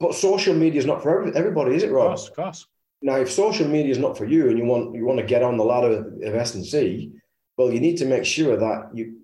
But 0.00 0.14
social 0.14 0.54
media 0.54 0.80
is 0.80 0.86
not 0.86 1.02
for 1.02 1.32
everybody 1.36 1.76
is 1.76 1.84
it 1.84 1.92
Rob? 1.92 2.06
of 2.06 2.08
course 2.08 2.28
of 2.28 2.34
course 2.34 2.66
now, 3.02 3.16
if 3.16 3.30
social 3.30 3.66
media 3.66 3.90
is 3.90 3.98
not 3.98 4.18
for 4.18 4.26
you 4.26 4.50
and 4.50 4.58
you 4.58 4.64
want 4.64 4.94
you 4.94 5.06
want 5.06 5.18
to 5.18 5.24
get 5.24 5.42
on 5.42 5.56
the 5.56 5.64
ladder 5.64 6.12
of 6.22 6.34
S 6.34 6.54
and 6.54 6.66
C, 6.66 7.10
well, 7.56 7.72
you 7.72 7.80
need 7.80 7.96
to 7.98 8.04
make 8.04 8.26
sure 8.26 8.56
that 8.56 8.90
you 8.92 9.16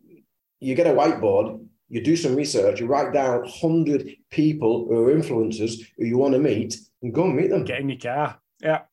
you 0.61 0.75
get 0.75 0.87
a 0.87 0.91
whiteboard, 0.91 1.63
you 1.91 2.03
do 2.03 2.17
some 2.17 2.35
research, 2.35 2.81
you 2.81 2.87
write 2.87 3.13
down 3.13 3.47
hundred 3.47 4.09
people 4.31 4.87
who 4.89 5.07
are 5.07 5.15
influencers 5.15 5.79
who 5.99 6.07
you 6.07 6.17
want 6.17 6.33
to 6.33 6.41
meet, 6.41 6.75
and 7.03 7.13
go 7.13 7.25
and 7.25 7.37
meet 7.37 7.51
them. 7.51 7.65
Get 7.65 7.81
in 7.81 7.91
your 7.91 7.99
car, 7.99 8.41
yeah, 8.63 8.85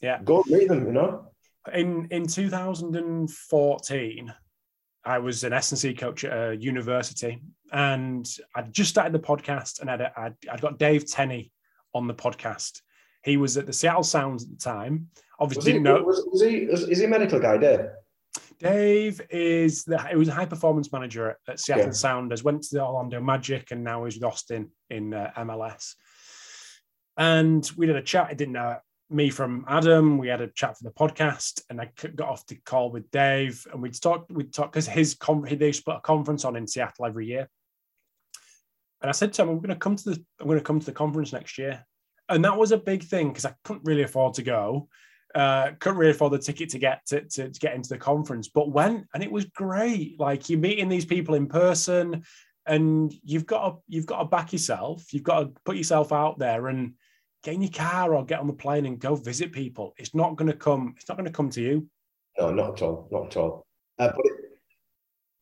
yeah. 0.00 0.22
Go 0.22 0.42
and 0.42 0.52
meet 0.52 0.68
them. 0.68 0.86
You 0.86 0.92
know. 0.92 1.26
In 1.72 2.06
in 2.12 2.28
2014, 2.28 4.34
I 5.04 5.18
was 5.18 5.42
an 5.42 5.52
S 5.52 5.72
and 5.72 5.78
C 5.78 5.94
coach 5.94 6.24
at 6.24 6.32
a 6.32 6.56
university, 6.56 7.42
and 7.72 8.24
I'd 8.54 8.72
just 8.72 8.90
started 8.90 9.12
the 9.12 9.18
podcast, 9.18 9.80
and 9.80 9.90
I'd, 9.90 10.02
I'd, 10.16 10.36
I'd 10.48 10.60
got 10.60 10.78
Dave 10.78 11.10
Tenney 11.10 11.50
on 11.92 12.06
the 12.06 12.14
podcast 12.14 12.82
he 13.24 13.36
was 13.36 13.56
at 13.56 13.66
the 13.66 13.72
Seattle 13.72 14.02
Sounds 14.02 14.44
at 14.44 14.50
the 14.50 14.56
time. 14.56 15.08
Obviously, 15.38 15.58
was 15.58 15.64
didn't 15.64 15.82
know. 15.82 16.02
Was, 16.02 16.24
was 16.30 16.42
he 16.42 16.56
is 16.58 16.98
he 16.98 17.04
a 17.04 17.08
medical 17.08 17.40
guy, 17.40 17.56
Dave? 17.56 17.86
Dave 18.58 19.20
is 19.30 19.84
the 19.84 20.00
he 20.08 20.16
was 20.16 20.28
a 20.28 20.34
high 20.34 20.46
performance 20.46 20.92
manager 20.92 21.30
at, 21.30 21.36
at 21.48 21.60
Seattle 21.60 21.86
yeah. 21.86 21.92
Sounders. 21.92 22.44
Went 22.44 22.62
to 22.62 22.76
the 22.76 22.84
Orlando 22.84 23.20
Magic 23.20 23.70
and 23.70 23.82
now 23.82 24.04
he's 24.04 24.14
with 24.14 24.24
Austin 24.24 24.70
in 24.88 25.12
uh, 25.12 25.32
MLS. 25.38 25.94
And 27.16 27.68
we 27.76 27.86
did 27.86 27.96
a 27.96 28.02
chat. 28.02 28.28
I 28.30 28.34
didn't 28.34 28.54
know 28.54 28.78
me 29.12 29.30
from 29.30 29.64
Adam. 29.68 30.18
We 30.18 30.28
had 30.28 30.40
a 30.40 30.48
chat 30.48 30.78
for 30.78 30.84
the 30.84 30.90
podcast, 30.90 31.62
and 31.68 31.80
I 31.80 31.90
got 32.14 32.28
off 32.28 32.46
the 32.46 32.56
call 32.64 32.90
with 32.90 33.10
Dave, 33.10 33.66
and 33.72 33.82
we'd 33.82 34.00
talk. 34.00 34.26
We'd 34.30 34.52
talk 34.52 34.72
because 34.72 34.86
his 34.86 35.14
con- 35.14 35.42
they 35.42 35.72
put 35.72 35.96
a 35.96 36.00
conference 36.00 36.44
on 36.44 36.56
in 36.56 36.66
Seattle 36.66 37.06
every 37.06 37.26
year. 37.26 37.48
And 39.02 39.08
I 39.08 39.12
said 39.12 39.32
to 39.34 39.42
him, 39.42 39.50
"I'm 39.50 39.56
going 39.56 39.68
to 39.68 39.76
come 39.76 39.96
to 39.96 40.10
the. 40.10 40.24
I'm 40.40 40.46
going 40.46 40.58
to 40.58 40.64
come 40.64 40.80
to 40.80 40.86
the 40.86 40.92
conference 40.92 41.32
next 41.32 41.58
year." 41.58 41.84
And 42.32 42.44
that 42.44 42.56
was 42.56 42.72
a 42.72 42.78
big 42.78 43.04
thing 43.04 43.28
because 43.28 43.44
I 43.44 43.54
couldn't 43.64 43.84
really 43.84 44.02
afford 44.02 44.34
to 44.34 44.42
go. 44.42 44.88
Uh, 45.34 45.70
couldn't 45.78 45.98
really 45.98 46.10
afford 46.10 46.32
the 46.32 46.38
ticket 46.38 46.68
to 46.70 46.78
get 46.78 47.06
to, 47.06 47.22
to, 47.22 47.48
to, 47.48 47.60
get 47.60 47.74
into 47.74 47.88
the 47.88 47.96
conference, 47.96 48.48
but 48.48 48.70
went 48.70 49.06
and 49.14 49.22
it 49.22 49.32
was 49.32 49.46
great. 49.46 50.20
Like 50.20 50.50
you're 50.50 50.60
meeting 50.60 50.90
these 50.90 51.06
people 51.06 51.34
in 51.34 51.46
person, 51.46 52.24
and 52.66 53.14
you've 53.24 53.46
got 53.46 53.68
to 53.68 53.76
you've 53.88 54.06
got 54.06 54.18
to 54.18 54.24
back 54.26 54.52
yourself. 54.52 55.12
You've 55.12 55.22
got 55.22 55.40
to 55.40 55.52
put 55.64 55.76
yourself 55.76 56.12
out 56.12 56.38
there 56.38 56.68
and 56.68 56.94
get 57.42 57.54
in 57.54 57.62
your 57.62 57.70
car 57.70 58.14
or 58.14 58.24
get 58.24 58.40
on 58.40 58.46
the 58.46 58.52
plane 58.52 58.86
and 58.86 59.00
go 59.00 59.14
visit 59.14 59.52
people. 59.52 59.94
It's 59.96 60.14
not 60.14 60.36
going 60.36 60.50
to 60.50 60.56
come. 60.56 60.94
It's 60.96 61.08
not 61.08 61.16
going 61.16 61.26
to 61.26 61.32
come 61.32 61.50
to 61.50 61.62
you. 61.62 61.88
No, 62.38 62.52
not 62.52 62.74
at 62.74 62.82
all. 62.82 63.08
Not 63.10 63.26
at 63.28 63.36
all. 63.36 63.66
Uh, 63.98 64.12
but 64.14 64.24
it, 64.24 64.32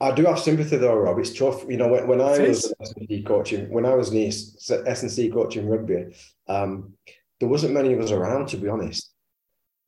I 0.01 0.13
do 0.13 0.25
have 0.25 0.39
sympathy 0.39 0.77
though, 0.77 0.97
Rob. 0.97 1.19
It's 1.19 1.37
tough. 1.37 1.65
You 1.69 1.77
know, 1.77 1.89
when, 1.89 2.07
when 2.07 2.21
I 2.21 2.39
was 2.39 2.73
S&C 2.81 3.23
coaching, 3.23 3.71
when 3.71 3.85
I 3.85 3.95
was 3.95 4.11
in 4.13 4.27
S&C 4.27 5.31
coaching 5.31 5.69
rugby, 5.69 6.15
um, 6.49 6.95
there 7.39 7.49
wasn't 7.49 7.75
many 7.75 7.93
of 7.93 8.01
us 8.01 8.11
around, 8.11 8.49
to 8.49 8.57
be 8.57 8.69
honest. 8.69 9.11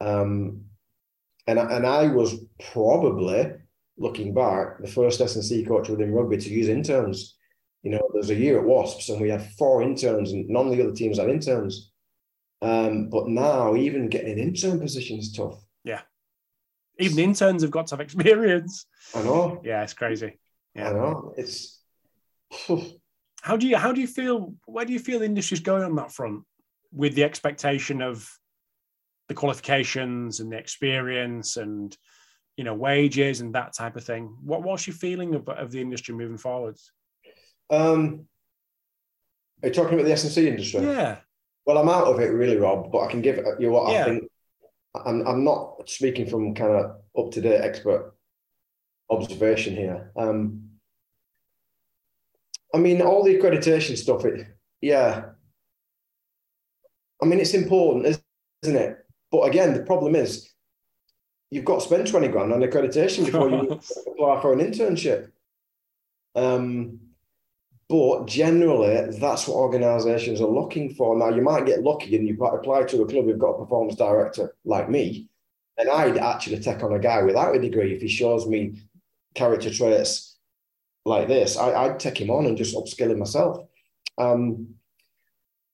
Um, 0.01 0.65
and, 1.47 1.59
and 1.59 1.87
I 1.87 2.09
was 2.09 2.35
probably, 2.73 3.53
looking 3.97 4.35
back, 4.35 4.81
the 4.81 4.89
first 4.89 5.21
S&C 5.21 5.65
coach 5.65 5.89
within 5.89 6.13
rugby 6.13 6.37
to 6.37 6.51
use 6.51 6.69
interns. 6.69 7.37
You 7.83 7.93
know, 7.93 8.11
there's 8.13 8.31
a 8.31 8.35
year 8.35 8.59
at 8.59 8.67
Wasps 8.67 9.09
and 9.09 9.21
we 9.21 9.31
had 9.31 9.51
four 9.55 9.83
interns 9.83 10.33
and 10.33 10.49
none 10.49 10.69
of 10.69 10.77
the 10.77 10.83
other 10.83 10.95
teams 10.95 11.19
had 11.19 11.31
interns. 11.31 11.91
Um, 12.61 13.09
but 13.09 13.29
now 13.29 13.75
even 13.75 14.09
getting 14.09 14.33
an 14.33 14.39
intern 14.39 14.79
position 14.79 15.19
is 15.19 15.33
tough. 15.33 15.59
Yeah. 15.85 16.03
Even 17.03 17.17
the 17.17 17.25
interns 17.25 17.63
have 17.63 17.71
got 17.71 17.87
to 17.89 17.95
have 17.95 18.01
experience. 18.01 18.87
I 19.15 19.23
know. 19.23 19.61
Yeah, 19.65 19.83
it's 19.83 19.95
crazy. 19.95 20.39
Yeah. 20.75 20.91
I 20.91 20.93
know. 20.93 21.35
It's 21.37 21.81
how 23.43 23.57
do 23.57 23.67
you 23.67 23.77
how 23.77 23.93
do 23.93 24.01
you 24.01 24.07
feel 24.07 24.55
where 24.67 24.85
do 24.85 24.93
you 24.93 24.99
feel 24.99 25.19
the 25.19 25.25
industry's 25.25 25.61
going 25.61 25.83
on 25.83 25.97
that 25.97 26.13
front 26.13 26.45
with 26.93 27.15
the 27.15 27.25
expectation 27.25 28.03
of 28.03 28.29
the 29.29 29.35
qualifications 29.35 30.41
and 30.41 30.53
the 30.53 30.59
experience 30.59 31.57
and 31.57 31.97
you 32.57 32.65
know 32.65 32.75
wages 32.75 33.41
and 33.41 33.55
that 33.55 33.75
type 33.75 33.97
of 33.97 34.05
thing? 34.05 34.37
What 34.43 34.63
what's 34.63 34.87
your 34.87 34.95
feeling 34.95 35.35
of, 35.35 35.49
of 35.49 35.71
the 35.71 35.81
industry 35.81 36.15
moving 36.15 36.39
forwards? 36.39 36.93
Um 37.71 38.27
are 39.63 39.69
you 39.69 39.75
talking 39.75 39.95
about 39.95 40.07
the 40.07 40.13
S&C 40.13 40.49
industry? 40.49 40.83
Yeah. 40.83 41.19
Well, 41.65 41.79
I'm 41.79 41.89
out 41.89 42.09
of 42.09 42.19
it 42.19 42.33
really, 42.33 42.57
Rob, 42.57 42.91
but 42.91 43.01
I 43.01 43.11
can 43.11 43.23
give 43.23 43.39
you 43.61 43.71
what 43.71 43.93
Yeah. 43.93 44.03
I 44.03 44.05
think. 44.05 44.25
I'm 44.95 45.27
I'm 45.27 45.45
not 45.45 45.89
speaking 45.89 46.27
from 46.27 46.55
kind 46.55 46.73
of 46.73 46.97
up 47.19 47.33
to 47.33 47.41
date 47.41 47.61
expert 47.61 48.15
observation 49.11 49.75
here. 49.75 50.11
Um, 50.17 50.71
I 52.75 52.79
mean, 52.79 53.03
all 53.03 53.23
the 53.23 53.37
accreditation 53.37 53.97
stuff. 53.97 54.25
It, 54.25 54.47
yeah. 54.81 55.25
I 57.23 57.27
mean, 57.27 57.39
it's 57.39 57.55
important, 57.55 58.19
isn't 58.63 58.77
it? 58.77 58.99
But 59.31 59.43
again, 59.43 59.75
the 59.75 59.83
problem 59.83 60.17
is, 60.17 60.51
you've 61.51 61.65
got 61.65 61.81
to 61.81 61.87
spend 61.87 62.07
twenty 62.07 62.29
grand 62.29 62.53
on 62.53 62.61
accreditation 62.61 63.25
before 63.27 63.49
you 63.49 63.61
apply 64.07 64.41
for 64.41 64.53
an 64.53 64.61
internship. 64.61 65.31
Um, 66.35 67.01
but 67.93 68.25
generally, 68.25 69.19
that's 69.19 69.47
what 69.47 69.59
organisations 69.59 70.41
are 70.41 70.49
looking 70.49 70.95
for. 70.95 71.15
Now, 71.15 71.29
you 71.29 71.43
might 71.43 71.67
get 71.67 71.83
lucky 71.83 72.17
and 72.17 72.27
you 72.27 72.43
apply 72.43 72.85
to 72.85 73.03
a 73.03 73.07
club 73.07 73.27
who've 73.27 73.39
got 73.39 73.51
a 73.51 73.59
performance 73.59 73.97
director 73.97 74.57
like 74.65 74.89
me, 74.89 75.29
and 75.77 75.91
I'd 75.91 76.17
actually 76.17 76.61
take 76.61 76.83
on 76.83 76.95
a 76.95 76.99
guy 76.99 77.23
without 77.23 77.55
a 77.55 77.61
degree 77.61 77.93
if 77.93 78.01
he 78.01 78.09
shows 78.09 78.47
me 78.47 78.81
character 79.35 79.69
traits 79.69 80.39
like 81.05 81.29
this. 81.29 81.59
I, 81.59 81.87
would 81.87 82.01
take 82.01 82.19
him 82.19 82.31
on 82.31 82.47
and 82.47 82.57
just 82.57 82.75
upskill 82.75 83.11
him 83.11 83.19
myself. 83.19 83.67
Um, 84.17 84.69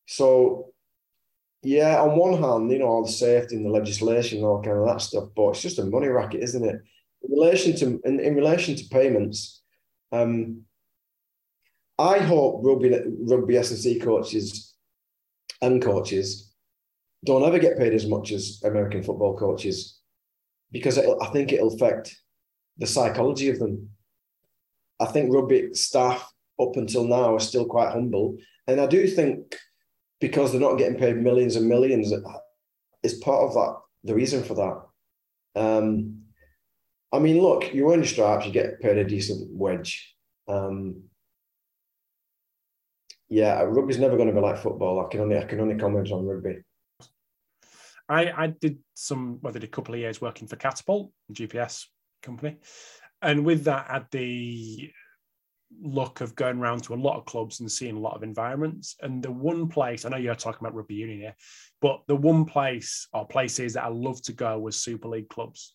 so, 0.07 0.73
yeah, 1.63 2.03
on 2.03 2.19
one 2.19 2.43
hand, 2.43 2.69
you 2.73 2.81
know, 2.81 2.87
all 2.87 3.05
the 3.05 3.13
safety 3.13 3.55
and 3.55 3.65
the 3.65 3.71
legislation 3.71 4.39
and 4.39 4.47
all 4.49 4.61
kind 4.61 4.79
of 4.79 4.89
that 4.89 5.03
stuff, 5.03 5.29
but 5.37 5.51
it's 5.51 5.63
just 5.63 5.79
a 5.79 5.85
money 5.85 6.09
racket, 6.09 6.43
isn't 6.43 6.65
it? 6.65 6.83
In 7.23 7.31
relation 7.31 7.77
to 7.77 8.01
in, 8.05 8.19
in 8.19 8.35
relation 8.35 8.75
to 8.75 8.89
payments, 8.89 9.63
um, 10.11 10.65
I 11.99 12.19
hope 12.19 12.61
rugby 12.63 12.97
rugby 13.23 13.57
S&C 13.57 13.99
coaches 13.99 14.75
and 15.61 15.83
coaches 15.83 16.55
don't 17.25 17.43
ever 17.43 17.59
get 17.59 17.79
paid 17.79 17.93
as 17.93 18.07
much 18.07 18.31
as 18.31 18.61
American 18.65 19.03
football 19.03 19.37
coaches 19.37 19.99
because 20.71 20.99
I 20.99 21.27
think 21.33 21.53
it'll 21.53 21.75
affect 21.75 22.17
the 22.77 22.87
psychology 22.87 23.49
of 23.49 23.59
them. 23.59 23.91
I 25.01 25.07
think 25.07 25.33
rugby 25.33 25.75
staff 25.75 26.33
up 26.61 26.77
until 26.77 27.05
now 27.05 27.35
are 27.35 27.41
still 27.41 27.67
quite 27.67 27.93
humble, 27.93 28.37
and 28.67 28.81
I 28.81 28.87
do 28.87 29.07
think 29.09 29.57
because 30.21 30.53
they're 30.53 30.61
not 30.61 30.79
getting 30.79 30.99
paid 30.99 31.17
millions 31.17 31.57
and 31.57 31.69
millions 31.69 32.13
is 33.03 33.15
part 33.15 33.45
of 33.45 33.55
that. 33.55 33.77
The 34.05 34.15
reason 34.15 34.43
for 34.43 34.55
that. 34.55 35.61
Um, 35.61 36.23
I 37.13 37.19
mean, 37.19 37.41
look, 37.41 37.73
you 37.73 37.91
earn 37.91 38.01
your 38.01 38.07
stripes, 38.07 38.47
you 38.47 38.53
get 38.53 38.81
paid 38.81 38.99
a 38.99 39.05
decent 39.05 39.49
wage. 39.51 40.15
Um, 40.47 41.08
yeah, 43.29 43.63
rugby's 43.63 43.99
never 43.99 44.17
going 44.17 44.29
to 44.29 44.35
be 44.35 44.41
like 44.41 44.59
football. 44.59 45.05
I 45.05 45.11
can 45.11 45.21
only 45.21 45.39
I 45.39 45.45
can 45.45 45.61
only 45.61 45.77
comment 45.77 46.11
on 46.11 46.27
rugby. 46.27 46.63
I 48.09 48.31
I 48.31 48.47
did 48.49 48.79
some 48.95 49.39
well, 49.43 49.51
I 49.51 49.55
did 49.55 49.65
a 49.65 49.69
couple 49.69 49.95
of 49.95 50.01
years 50.01 50.21
working 50.21 50.49
for 50.49 50.57
Catapult, 50.57 51.13
GPS 51.33 51.85
company, 52.23 52.57
and 53.21 53.45
with 53.45 53.65
that, 53.65 53.89
had 53.89 54.07
the 54.11 54.91
luck 55.83 56.23
of 56.23 56.35
going 56.35 56.59
around 56.59 56.83
to 56.83 56.95
a 56.95 56.97
lot 56.97 57.19
of 57.19 57.27
clubs 57.27 57.61
and 57.61 57.71
seeing 57.71 57.97
a 57.97 58.01
lot 58.01 58.17
of 58.17 58.23
environments. 58.23 58.97
And 59.03 59.23
the 59.23 59.31
one 59.31 59.69
place 59.69 60.05
I 60.05 60.09
know 60.09 60.17
you're 60.17 60.35
talking 60.35 60.61
about 60.61 60.75
rugby 60.75 60.95
union 60.95 61.21
here, 61.21 61.37
but 61.81 62.01
the 62.07 62.17
one 62.17 62.47
place 62.47 63.07
or 63.13 63.27
places 63.27 63.75
that 63.75 63.85
I 63.85 63.89
love 63.89 64.23
to 64.23 64.33
go 64.33 64.59
was 64.59 64.77
Super 64.77 65.09
League 65.09 65.29
clubs. 65.29 65.75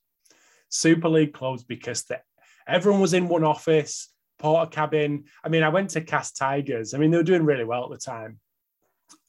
Super 0.70 1.10
League 1.10 1.34
clubs 1.34 1.64
because 1.64 2.04
the, 2.06 2.20
everyone 2.68 3.01
was 3.01 3.14
in 3.14 3.28
one 3.28 3.43
office 3.43 4.10
porter 4.44 4.70
cabin. 4.70 5.24
I 5.44 5.50
mean, 5.50 5.64
I 5.64 5.70
went 5.70 5.91
to 5.91 6.02
Cas 6.02 6.34
Tigers. 6.34 6.94
I 6.94 6.98
mean, 6.98 7.10
they 7.10 7.18
were 7.18 7.24
doing 7.24 7.46
really 7.46 7.64
well 7.64 7.86
at 7.86 7.89
the 7.89 7.98
time. 7.98 8.39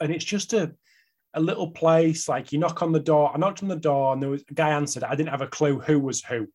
And 0.00 0.12
it's 0.12 0.24
just 0.24 0.52
a, 0.52 0.74
a 1.34 1.40
little 1.40 1.70
place, 1.70 2.28
like 2.28 2.52
you 2.52 2.58
knock 2.58 2.82
on 2.82 2.90
the 2.90 2.98
door. 2.98 3.30
I 3.32 3.38
knocked 3.38 3.62
on 3.62 3.68
the 3.68 3.76
door 3.76 4.12
and 4.12 4.20
there 4.20 4.30
was 4.30 4.42
a 4.50 4.54
guy 4.54 4.70
answered. 4.70 5.04
I 5.04 5.14
didn't 5.14 5.30
have 5.30 5.40
a 5.40 5.46
clue 5.46 5.78
who 5.78 6.00
was 6.00 6.22
who. 6.22 6.40
Do 6.40 6.48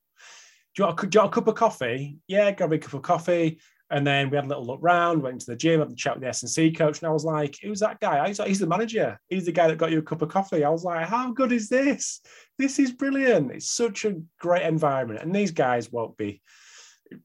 you, 0.77 0.83
want 0.83 1.01
a, 1.01 1.07
do 1.07 1.15
you 1.15 1.21
want 1.21 1.33
a 1.33 1.35
cup 1.35 1.47
of 1.47 1.55
coffee? 1.55 2.17
Yeah, 2.27 2.51
grab 2.51 2.73
a 2.73 2.77
cup 2.77 2.93
of 2.93 3.01
coffee. 3.01 3.59
And 3.91 4.05
then 4.05 4.29
we 4.29 4.35
had 4.35 4.45
a 4.45 4.49
little 4.49 4.67
look 4.67 4.79
round, 4.81 5.23
went 5.23 5.41
to 5.41 5.51
the 5.51 5.55
gym, 5.55 5.79
had 5.79 5.89
a 5.89 5.95
chat 5.95 6.15
with 6.15 6.21
the 6.21 6.27
S&C 6.27 6.71
coach. 6.73 6.99
And 6.99 7.07
I 7.07 7.11
was 7.11 7.23
like, 7.23 7.57
who's 7.63 7.79
that 7.79 7.99
guy? 7.99 8.27
He's, 8.27 8.37
like, 8.37 8.49
he's 8.49 8.59
the 8.59 8.67
manager. 8.67 9.19
He's 9.29 9.45
the 9.45 9.51
guy 9.51 9.67
that 9.67 9.77
got 9.77 9.89
you 9.89 9.99
a 9.99 10.03
cup 10.03 10.21
of 10.21 10.29
coffee. 10.29 10.63
I 10.63 10.69
was 10.69 10.83
like, 10.83 11.07
how 11.07 11.31
good 11.31 11.51
is 11.51 11.69
this? 11.69 12.21
This 12.59 12.77
is 12.77 12.91
brilliant. 12.91 13.51
It's 13.51 13.71
such 13.71 14.05
a 14.05 14.21
great 14.39 14.63
environment. 14.63 15.21
And 15.21 15.33
these 15.33 15.51
guys 15.51 15.91
won't 15.91 16.17
be 16.17 16.41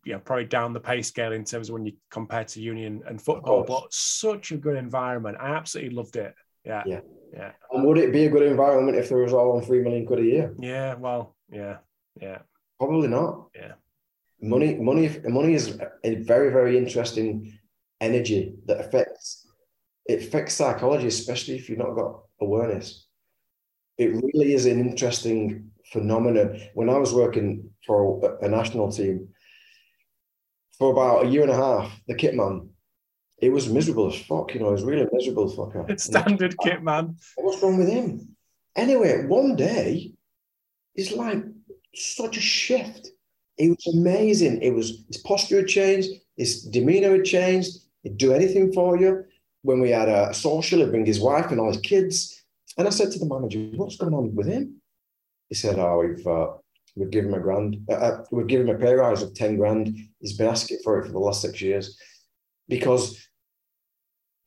you 0.04 0.12
know, 0.12 0.18
probably 0.18 0.44
down 0.44 0.72
the 0.72 0.80
pay 0.80 1.02
scale 1.02 1.32
in 1.32 1.44
terms 1.44 1.68
of 1.68 1.74
when 1.74 1.86
you 1.86 1.92
compare 2.10 2.44
to 2.44 2.60
union 2.60 3.02
and 3.06 3.20
football, 3.20 3.64
but 3.64 3.92
such 3.92 4.52
a 4.52 4.56
good 4.56 4.76
environment. 4.76 5.36
I 5.40 5.50
absolutely 5.50 5.94
loved 5.94 6.16
it. 6.16 6.34
Yeah. 6.64 6.82
Yeah. 6.86 7.00
Yeah. 7.32 7.52
And 7.72 7.84
would 7.84 7.98
it 7.98 8.12
be 8.12 8.26
a 8.26 8.30
good 8.30 8.42
environment 8.42 8.96
if 8.96 9.08
there 9.08 9.18
was 9.18 9.32
all 9.32 9.56
on 9.56 9.62
three 9.62 9.82
million 9.82 10.06
quid 10.06 10.20
a 10.20 10.24
year? 10.24 10.54
Yeah. 10.58 10.94
Well, 10.94 11.36
yeah. 11.50 11.78
Yeah. 12.20 12.38
Probably 12.78 13.08
not. 13.08 13.48
Yeah. 13.54 13.72
Money, 14.40 14.74
money, 14.76 15.10
money 15.24 15.54
is 15.54 15.78
a 16.04 16.16
very, 16.16 16.50
very 16.50 16.76
interesting 16.76 17.58
energy 18.00 18.54
that 18.66 18.80
affects 18.80 19.46
it 20.06 20.22
affects 20.22 20.54
psychology, 20.54 21.06
especially 21.06 21.56
if 21.56 21.68
you've 21.68 21.78
not 21.78 21.94
got 21.94 22.20
awareness. 22.40 23.06
It 23.96 24.08
really 24.08 24.52
is 24.52 24.66
an 24.66 24.80
interesting 24.80 25.70
phenomenon. 25.92 26.60
When 26.74 26.90
I 26.90 26.98
was 26.98 27.14
working 27.14 27.70
for 27.86 28.20
a 28.42 28.48
national 28.48 28.92
team, 28.92 29.28
for 30.78 30.92
about 30.92 31.26
a 31.26 31.28
year 31.28 31.42
and 31.42 31.50
a 31.50 31.56
half, 31.56 31.92
the 32.08 32.14
kit 32.14 32.34
man, 32.34 32.68
it 33.38 33.50
was 33.50 33.68
miserable 33.68 34.08
as 34.08 34.20
fuck, 34.20 34.54
you 34.54 34.60
know, 34.60 34.68
it 34.68 34.72
was 34.72 34.84
really 34.84 35.06
miserable 35.12 35.50
fucker. 35.52 35.88
It's 35.90 36.04
standard 36.12 36.56
kit 36.62 36.82
man. 36.82 37.16
What's 37.36 37.62
wrong 37.62 37.78
with 37.78 37.88
him? 37.88 38.36
Anyway, 38.76 39.26
one 39.26 39.56
day, 39.56 40.12
it's 40.94 41.12
like 41.12 41.42
such 41.94 42.36
a 42.36 42.40
shift. 42.40 43.08
It 43.56 43.68
was 43.68 43.94
amazing. 43.94 44.62
It 44.62 44.70
was 44.70 45.04
his 45.08 45.18
posture 45.18 45.58
had 45.58 45.68
changed, 45.68 46.10
his 46.36 46.62
demeanor 46.62 47.12
had 47.12 47.24
changed, 47.24 47.72
he'd 48.02 48.18
do 48.18 48.32
anything 48.32 48.72
for 48.72 48.98
you. 48.98 49.24
When 49.62 49.80
we 49.80 49.90
had 49.90 50.08
a 50.08 50.34
social, 50.34 50.80
he'd 50.80 50.90
bring 50.90 51.06
his 51.06 51.20
wife 51.20 51.50
and 51.50 51.60
all 51.60 51.72
his 51.72 51.80
kids. 51.80 52.44
And 52.76 52.86
I 52.86 52.90
said 52.90 53.12
to 53.12 53.18
the 53.18 53.26
manager, 53.26 53.60
What's 53.76 53.96
going 53.96 54.14
on 54.14 54.34
with 54.34 54.46
him? 54.46 54.80
He 55.48 55.54
said, 55.54 55.78
Oh, 55.78 56.00
we've 56.00 56.26
uh, 56.26 56.54
We've 56.96 57.10
given 57.10 57.32
him 57.32 57.40
a 57.40 57.42
grand. 57.42 57.78
Uh, 57.90 57.94
uh, 57.94 58.24
we've 58.30 58.46
given 58.46 58.68
him 58.68 58.76
a 58.76 58.78
pay 58.78 58.94
rise 58.94 59.22
of 59.22 59.34
ten 59.34 59.56
grand. 59.56 59.98
He's 60.20 60.36
been 60.36 60.46
asking 60.48 60.78
for 60.84 61.00
it 61.00 61.06
for 61.06 61.12
the 61.12 61.18
last 61.18 61.42
six 61.42 61.60
years, 61.60 61.98
because 62.68 63.26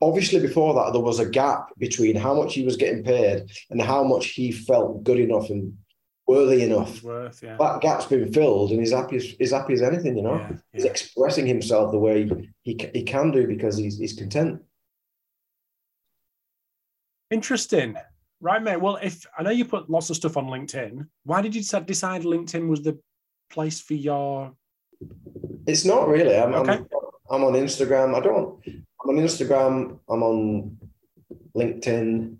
obviously 0.00 0.40
before 0.40 0.74
that 0.74 0.92
there 0.92 1.02
was 1.02 1.18
a 1.18 1.28
gap 1.28 1.68
between 1.78 2.16
how 2.16 2.34
much 2.34 2.54
he 2.54 2.64
was 2.64 2.76
getting 2.76 3.02
paid 3.02 3.50
and 3.70 3.82
how 3.82 4.02
much 4.04 4.28
he 4.28 4.52
felt 4.52 5.02
good 5.02 5.18
enough 5.18 5.50
and 5.50 5.76
worthy 6.26 6.62
enough. 6.62 7.02
Worth, 7.02 7.42
yeah. 7.42 7.56
That 7.58 7.80
gap's 7.80 8.06
been 8.06 8.32
filled, 8.32 8.70
and 8.70 8.80
he's 8.80 8.92
happy. 8.92 9.16
As, 9.16 9.24
he's 9.24 9.52
happy 9.52 9.74
as 9.74 9.82
anything, 9.82 10.16
you 10.16 10.22
know. 10.22 10.36
Yeah, 10.36 10.52
He's 10.72 10.84
expressing 10.84 11.46
himself 11.46 11.90
the 11.90 11.98
way 11.98 12.30
he 12.62 12.78
he 12.94 13.02
can 13.02 13.30
do 13.30 13.46
because 13.46 13.76
he's 13.76 13.98
he's 13.98 14.14
content. 14.14 14.62
Interesting. 17.30 17.96
Right, 18.40 18.62
mate. 18.62 18.80
Well, 18.80 18.98
if 19.02 19.26
I 19.36 19.42
know 19.42 19.50
you 19.50 19.64
put 19.64 19.90
lots 19.90 20.10
of 20.10 20.16
stuff 20.16 20.36
on 20.36 20.46
LinkedIn, 20.46 21.06
why 21.24 21.42
did 21.42 21.54
you 21.54 21.62
decide 21.62 22.22
LinkedIn 22.22 22.68
was 22.68 22.82
the 22.82 22.98
place 23.50 23.80
for 23.80 23.94
your? 23.94 24.52
It's 25.66 25.84
not 25.84 26.08
really. 26.08 26.36
I'm, 26.36 26.54
Okay. 26.54 26.72
I'm, 26.72 26.86
I'm 27.30 27.44
on 27.44 27.54
Instagram. 27.54 28.14
I 28.14 28.20
don't. 28.20 28.60
I'm 28.66 29.10
on 29.10 29.16
Instagram. 29.16 29.98
I'm 30.08 30.22
on 30.22 30.78
LinkedIn. 31.56 32.36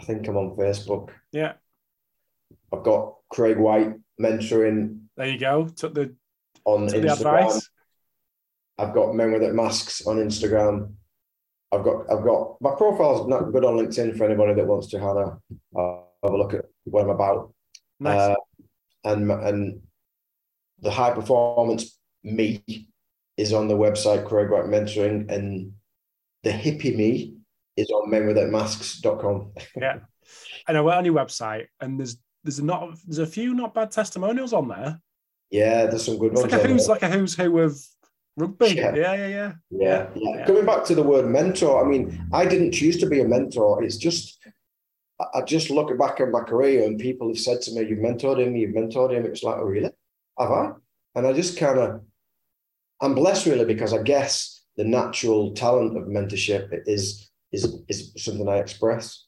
I 0.00 0.04
think 0.04 0.28
I'm 0.28 0.36
on 0.36 0.56
Facebook. 0.56 1.10
Yeah, 1.32 1.54
I've 2.72 2.84
got 2.84 3.14
Craig 3.30 3.58
White 3.58 3.94
mentoring 4.20 5.08
there 5.18 5.26
you 5.26 5.38
go. 5.38 5.66
Took 5.66 5.94
the 5.94 6.14
on 6.64 6.86
took 6.86 7.02
the 7.02 7.12
advice. 7.12 7.68
I've 8.78 8.94
got 8.94 9.16
Men 9.16 9.32
Without 9.32 9.52
Masks 9.52 10.06
on 10.06 10.18
Instagram. 10.18 10.92
I've 11.70 11.84
got 11.84 12.10
I've 12.10 12.24
got 12.24 12.56
my 12.60 12.74
profile's 12.76 13.28
not 13.28 13.52
good 13.52 13.64
on 13.64 13.76
LinkedIn 13.76 14.16
for 14.16 14.24
anybody 14.24 14.54
that 14.54 14.66
wants 14.66 14.88
to 14.88 14.98
have 14.98 15.16
a 15.16 15.38
uh, 15.78 16.00
have 16.22 16.32
a 16.32 16.36
look 16.36 16.54
at 16.54 16.64
what 16.84 17.02
I'm 17.04 17.10
about. 17.10 17.52
Nice. 18.00 18.18
Uh, 18.18 18.34
and 19.04 19.30
and 19.30 19.80
the 20.80 20.90
high 20.90 21.12
performance 21.12 21.98
me 22.24 22.62
is 23.36 23.52
on 23.52 23.68
the 23.68 23.76
website 23.76 24.26
Craig 24.26 24.50
White 24.50 24.64
Mentoring, 24.64 25.30
and 25.30 25.72
the 26.42 26.50
hippie 26.50 26.96
me 26.96 27.34
is 27.76 27.90
on 27.90 28.10
menwithoutmasks.com. 28.10 29.52
yeah, 29.76 29.98
and 30.66 30.76
I 30.76 30.80
went 30.80 30.98
on 30.98 31.04
your 31.04 31.14
website, 31.14 31.66
and 31.80 31.98
there's 31.98 32.16
there's 32.44 32.60
not 32.62 32.96
there's 33.06 33.18
a 33.18 33.26
few 33.26 33.54
not 33.54 33.74
bad 33.74 33.90
testimonials 33.90 34.52
on 34.52 34.68
there. 34.68 35.00
Yeah, 35.50 35.86
there's 35.86 36.04
some 36.04 36.18
good 36.18 36.32
It's 36.32 36.40
ones. 36.42 36.52
like 36.52 36.64
a 36.64 36.68
who's 36.68 36.86
there. 36.86 36.94
like 36.94 37.02
a 37.02 37.08
who's 37.10 37.34
who 37.34 37.58
of 37.60 37.78
rugby. 38.38 38.68
Yeah. 38.68 38.94
Yeah, 38.94 39.14
yeah, 39.14 39.26
yeah. 39.26 39.52
Yeah, 39.70 40.08
yeah. 40.14 40.36
Yeah. 40.36 40.46
Coming 40.46 40.64
back 40.66 40.84
to 40.84 40.94
the 40.94 41.02
word 41.02 41.26
mentor, 41.26 41.84
I 41.84 41.88
mean, 41.88 42.26
I 42.32 42.46
didn't 42.46 42.72
choose 42.72 42.96
to 42.98 43.06
be 43.06 43.20
a 43.20 43.28
mentor. 43.28 43.82
It's 43.82 43.96
just, 43.96 44.38
I- 45.20 45.38
I 45.38 45.42
just 45.42 45.70
look 45.70 45.96
back 45.98 46.20
at 46.20 46.30
my 46.30 46.40
career 46.40 46.86
and 46.86 46.98
people 46.98 47.28
have 47.28 47.38
said 47.40 47.60
to 47.62 47.72
me, 47.74 47.88
"You've 47.88 47.98
mentored 47.98 48.38
him, 48.44 48.56
you've 48.56 48.74
mentored 48.74 49.12
him." 49.12 49.26
It's 49.26 49.42
like, 49.42 49.56
oh, 49.58 49.64
really? 49.64 49.90
Have 50.38 50.50
I? 50.52 50.72
And 51.16 51.26
I 51.26 51.32
just 51.32 51.58
kind 51.58 51.78
of, 51.78 52.02
I'm 53.00 53.14
blessed 53.14 53.46
really 53.46 53.64
because 53.64 53.92
I 53.92 54.02
guess 54.02 54.64
the 54.76 54.84
natural 54.84 55.52
talent 55.54 55.96
of 55.96 56.04
mentorship 56.04 56.68
is 56.86 57.30
is 57.50 57.82
is 57.88 58.12
something 58.18 58.48
I 58.48 58.58
express, 58.58 59.26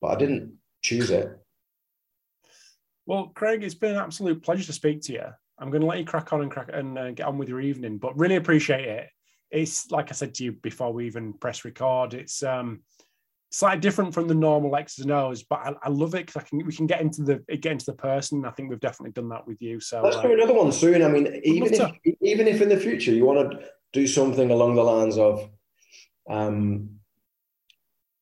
but 0.00 0.08
I 0.08 0.16
didn't 0.16 0.54
choose 0.82 1.10
it. 1.10 1.28
Well, 3.06 3.32
Craig, 3.34 3.62
it's 3.64 3.74
been 3.74 3.92
an 3.92 4.02
absolute 4.02 4.42
pleasure 4.42 4.64
to 4.64 4.72
speak 4.72 5.02
to 5.02 5.12
you. 5.12 5.24
I'm 5.58 5.70
going 5.70 5.80
to 5.80 5.86
let 5.86 5.98
you 5.98 6.04
crack 6.04 6.32
on 6.32 6.42
and 6.42 6.50
crack 6.50 6.70
and 6.72 6.98
uh, 6.98 7.10
get 7.12 7.26
on 7.26 7.38
with 7.38 7.48
your 7.48 7.60
evening, 7.60 7.98
but 7.98 8.18
really 8.18 8.36
appreciate 8.36 8.86
it. 8.86 9.08
It's 9.50 9.90
like 9.90 10.10
I 10.10 10.14
said 10.14 10.34
to 10.34 10.44
you 10.44 10.52
before 10.52 10.92
we 10.92 11.06
even 11.06 11.32
press 11.34 11.64
record. 11.64 12.14
It's 12.14 12.42
um, 12.42 12.82
slightly 13.50 13.80
different 13.80 14.12
from 14.12 14.26
the 14.26 14.34
normal 14.34 14.74
X's 14.74 15.04
and 15.04 15.12
O's, 15.12 15.44
but 15.44 15.60
I, 15.60 15.74
I 15.84 15.88
love 15.90 16.14
it 16.14 16.26
because 16.26 16.42
I 16.42 16.44
can 16.44 16.66
we 16.66 16.72
can 16.72 16.88
get 16.88 17.00
into 17.00 17.22
the 17.22 17.36
get 17.56 17.72
into 17.72 17.86
the 17.86 17.92
person. 17.92 18.44
I 18.44 18.50
think 18.50 18.68
we've 18.68 18.80
definitely 18.80 19.12
done 19.12 19.28
that 19.28 19.46
with 19.46 19.62
you. 19.62 19.78
So 19.78 20.02
let's 20.02 20.16
uh, 20.16 20.22
do 20.22 20.32
another 20.32 20.54
one 20.54 20.72
soon. 20.72 21.02
I 21.02 21.08
mean, 21.08 21.40
even 21.44 21.72
if, 21.72 22.16
even 22.20 22.48
if 22.48 22.60
in 22.60 22.68
the 22.68 22.76
future 22.76 23.12
you 23.12 23.24
want 23.24 23.52
to 23.52 23.68
do 23.92 24.08
something 24.08 24.50
along 24.50 24.74
the 24.74 24.82
lines 24.82 25.16
of 25.16 25.48
um, 26.28 26.90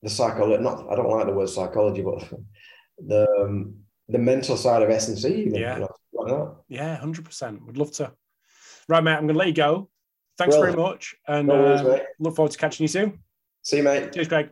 the 0.03 0.11
psychology. 0.11 0.63
Not 0.63 0.87
I 0.91 0.97
don't 0.97 1.11
like 1.11 1.27
the 1.27 1.33
word 1.33 1.49
psychology, 1.49 2.03
but 2.03 2.29
the 3.07 3.27
um, 3.41 3.77
the 4.09 4.19
mental 4.19 4.57
side 4.57 4.83
of 4.83 4.91
S 4.91 5.09
and 5.09 5.19
C. 5.19 5.49
Yeah, 5.53 5.75
you 5.75 5.81
know, 5.81 5.89
yeah, 6.69 6.97
hundred 6.97 7.25
percent. 7.25 7.65
Would 7.67 7.77
love 7.77 7.93
to. 7.93 8.13
Right, 8.89 9.03
mate. 9.03 9.13
I'm 9.13 9.27
going 9.27 9.35
to 9.35 9.39
let 9.39 9.49
you 9.49 9.55
go. 9.55 9.89
Thanks 10.39 10.55
well, 10.55 10.63
very 10.63 10.77
much, 10.77 11.15
and 11.29 11.49
no 11.49 11.55
worries, 11.55 11.81
uh, 11.83 12.05
look 12.19 12.35
forward 12.35 12.53
to 12.53 12.59
catching 12.59 12.85
you 12.85 12.89
soon. 12.89 13.19
See 13.63 13.77
you, 13.79 13.83
mate. 13.83 14.13
Cheers, 14.13 14.29
Craig. 14.29 14.51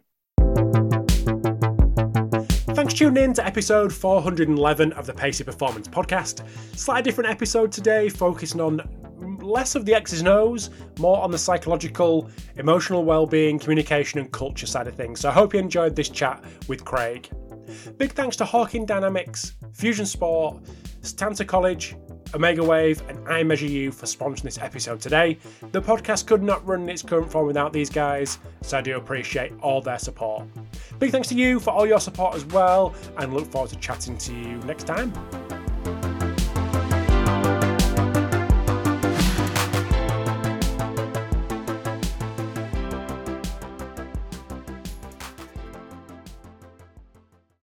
Thanks 2.74 2.92
for 2.92 2.98
tuning 2.98 3.24
in 3.24 3.32
to 3.34 3.44
episode 3.44 3.92
411 3.92 4.92
of 4.92 5.06
the 5.06 5.12
Pacey 5.12 5.42
Performance 5.42 5.88
Podcast. 5.88 6.46
Slightly 6.76 7.02
different 7.02 7.30
episode 7.30 7.72
today, 7.72 8.08
focusing 8.08 8.60
on 8.60 8.80
less 9.42 9.74
of 9.74 9.84
the 9.84 9.94
X's 9.94 10.20
and 10.20 10.28
O's, 10.28 10.70
more 10.98 11.20
on 11.22 11.30
the 11.30 11.38
psychological, 11.38 12.30
emotional 12.56 13.04
well-being, 13.04 13.58
communication, 13.58 14.20
and 14.20 14.30
culture 14.32 14.66
side 14.66 14.86
of 14.86 14.94
things. 14.94 15.20
So 15.20 15.28
I 15.28 15.32
hope 15.32 15.54
you 15.54 15.60
enjoyed 15.60 15.96
this 15.96 16.08
chat 16.08 16.44
with 16.68 16.84
Craig. 16.84 17.28
Big 17.98 18.12
thanks 18.12 18.36
to 18.36 18.44
Hawkin 18.44 18.86
Dynamics, 18.86 19.56
Fusion 19.74 20.06
Sport, 20.06 20.62
Setanta 21.02 21.46
College, 21.46 21.96
Omegawave, 22.30 23.08
and 23.08 23.18
iMeasureU 23.26 23.92
for 23.92 24.06
sponsoring 24.06 24.42
this 24.42 24.58
episode 24.58 25.00
today. 25.00 25.38
The 25.72 25.80
podcast 25.80 26.26
could 26.26 26.42
not 26.42 26.64
run 26.66 26.82
in 26.82 26.88
its 26.88 27.02
current 27.02 27.30
form 27.30 27.46
without 27.46 27.72
these 27.72 27.90
guys, 27.90 28.38
so 28.62 28.78
I 28.78 28.80
do 28.80 28.96
appreciate 28.96 29.52
all 29.60 29.80
their 29.80 29.98
support. 29.98 30.46
Big 30.98 31.10
thanks 31.10 31.28
to 31.28 31.34
you 31.34 31.58
for 31.58 31.70
all 31.70 31.86
your 31.86 32.00
support 32.00 32.34
as 32.34 32.44
well, 32.46 32.94
and 33.18 33.34
look 33.34 33.50
forward 33.50 33.70
to 33.70 33.76
chatting 33.76 34.16
to 34.18 34.32
you 34.32 34.58
next 34.58 34.84
time. 34.84 35.12